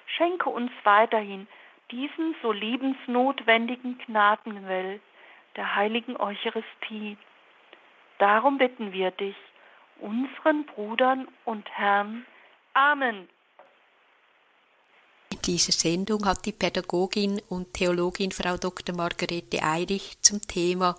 Schenke 0.05 0.51
uns 0.51 0.71
weiterhin 0.83 1.47
diesen 1.89 2.35
so 2.43 2.51
liebensnotwendigen 2.51 3.97
Gnadenwell 4.05 4.99
der 5.55 5.75
heiligen 5.75 6.17
Eucharistie. 6.17 7.17
Darum 8.19 8.57
bitten 8.57 8.91
wir 8.91 9.11
dich, 9.11 9.35
unseren 9.99 10.65
Brudern 10.65 11.27
und 11.45 11.69
Herrn. 11.71 12.25
Amen. 12.73 13.27
In 15.31 15.41
dieser 15.41 15.71
Sendung 15.71 16.25
hat 16.25 16.45
die 16.45 16.51
Pädagogin 16.51 17.41
und 17.49 17.73
Theologin 17.73 18.31
Frau 18.31 18.57
Dr. 18.57 18.95
Margarete 18.95 19.61
Eirich 19.63 20.21
zum 20.21 20.41
Thema 20.41 20.95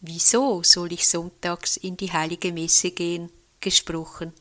Wieso 0.00 0.62
soll 0.62 0.92
ich 0.92 1.08
sonntags 1.08 1.76
in 1.76 1.96
die 1.96 2.12
heilige 2.12 2.52
Messe 2.52 2.90
gehen? 2.90 3.30
gesprochen. 3.60 4.32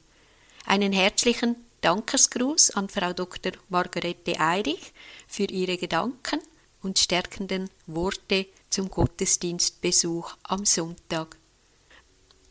Einen 0.65 0.91
herzlichen 0.91 1.55
Dankesgruß 1.81 2.71
an 2.71 2.89
Frau 2.89 3.13
Dr. 3.13 3.53
Margarete 3.69 4.39
Eirich 4.39 4.93
für 5.27 5.45
ihre 5.45 5.77
Gedanken 5.77 6.39
und 6.83 6.99
stärkenden 6.99 7.69
Worte 7.87 8.47
zum 8.75 8.89
Gottesdienstbesuch 8.89 10.35
am 10.43 10.65
Sonntag. 10.65 11.37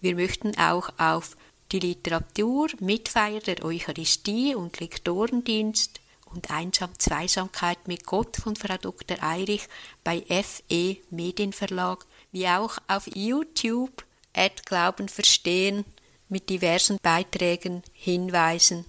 Wir 0.01 0.14
möchten 0.14 0.57
auch 0.57 0.89
auf 0.97 1.37
die 1.70 1.81
Literatur 1.81 2.68
Mitfeier 2.81 3.41
der 3.41 3.62
Eucharistie 3.62 4.55
und 4.55 4.81
Lektorendienst 4.81 6.01
und 6.25 6.51
Einsam-Zweisamkeit 6.51 7.87
mit 7.89 8.07
Gott 8.07 8.39
von 8.39 8.57
Frau 8.57 8.79
Dr. 8.79 9.22
Eirich 9.22 9.68
bei 10.03 10.22
FE 10.22 10.97
Medienverlag, 11.11 12.07
wie 12.33 12.49
auch 12.49 12.79
auf 12.89 13.07
YouTube 13.14 14.03
Ad 14.33 14.62
Glauben 14.64 15.11
verstehen 15.11 15.85
mit 16.31 16.49
diversen 16.49 16.97
Beiträgen 17.03 17.83
hinweisen. 17.93 18.87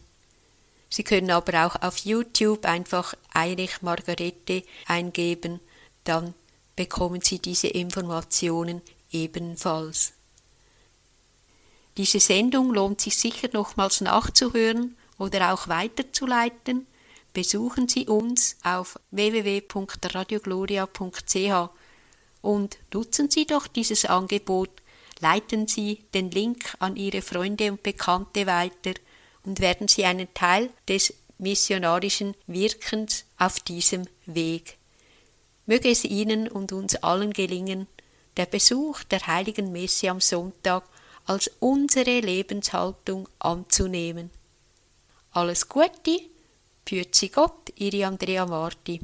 Sie 0.90 1.04
können 1.04 1.32
aber 1.32 1.66
auch 1.66 1.82
auf 1.82 1.98
YouTube 1.98 2.64
einfach 2.64 3.14
Eirich 3.34 3.82
Margarete 3.82 4.64
eingeben, 4.88 5.60
dann 6.06 6.34
bekommen 6.76 7.22
Sie 7.22 7.40
diese 7.40 7.68
Informationen 7.68 8.82
ebenfalls. 9.12 10.14
Diese 11.98 12.20
Sendung 12.20 12.74
lohnt 12.74 13.00
sich 13.00 13.16
sicher 13.18 13.48
nochmals 13.54 14.02
nachzuhören 14.02 14.98
oder 15.18 15.54
auch 15.54 15.70
weiterzuleiten. 15.70 16.86
Besuchen 17.34 17.88
Sie 17.88 18.08
uns 18.08 18.58
auf 18.64 19.00
www.radiogloria.ch 19.12 21.70
und 22.42 22.78
nutzen 22.94 23.32
Sie 23.32 23.46
doch 23.46 23.68
dieses 23.68 24.04
Angebot, 24.06 24.70
leiten 25.20 25.68
Sie 25.68 26.04
den 26.14 26.32
Link 26.32 26.76
an 26.80 26.96
Ihre 26.96 27.22
Freunde 27.22 27.72
und 27.72 27.84
Bekannte 27.84 28.46
weiter 28.46 28.94
und 29.44 29.62
werden 29.62 29.88
Sie 29.88 30.04
einen 30.06 30.34
Teil 30.34 30.70
des 30.88 31.14
missionarischen 31.38 32.34
Wirkens 32.48 33.26
auf 33.38 33.60
diesem 33.60 34.08
Weg. 34.26 34.78
Möge 35.66 35.90
es 35.90 36.04
Ihnen 36.04 36.48
und 36.48 36.72
uns 36.72 36.96
allen 36.98 37.34
gelingen, 37.34 37.88
der 38.38 38.46
Besuch 38.46 39.04
der 39.04 39.26
heiligen 39.26 39.72
Messe 39.72 40.10
am 40.10 40.22
Sonntag 40.22 40.84
als 41.26 41.50
unsere 41.60 42.20
Lebenshaltung 42.20 43.28
anzunehmen. 43.40 44.30
Alles 45.32 45.68
Gute, 45.68 46.20
für 46.88 47.04
Sie 47.12 47.30
Gott, 47.30 47.74
Ihre 47.76 48.06
Andrea 48.06 48.46
Marti. 48.46 49.02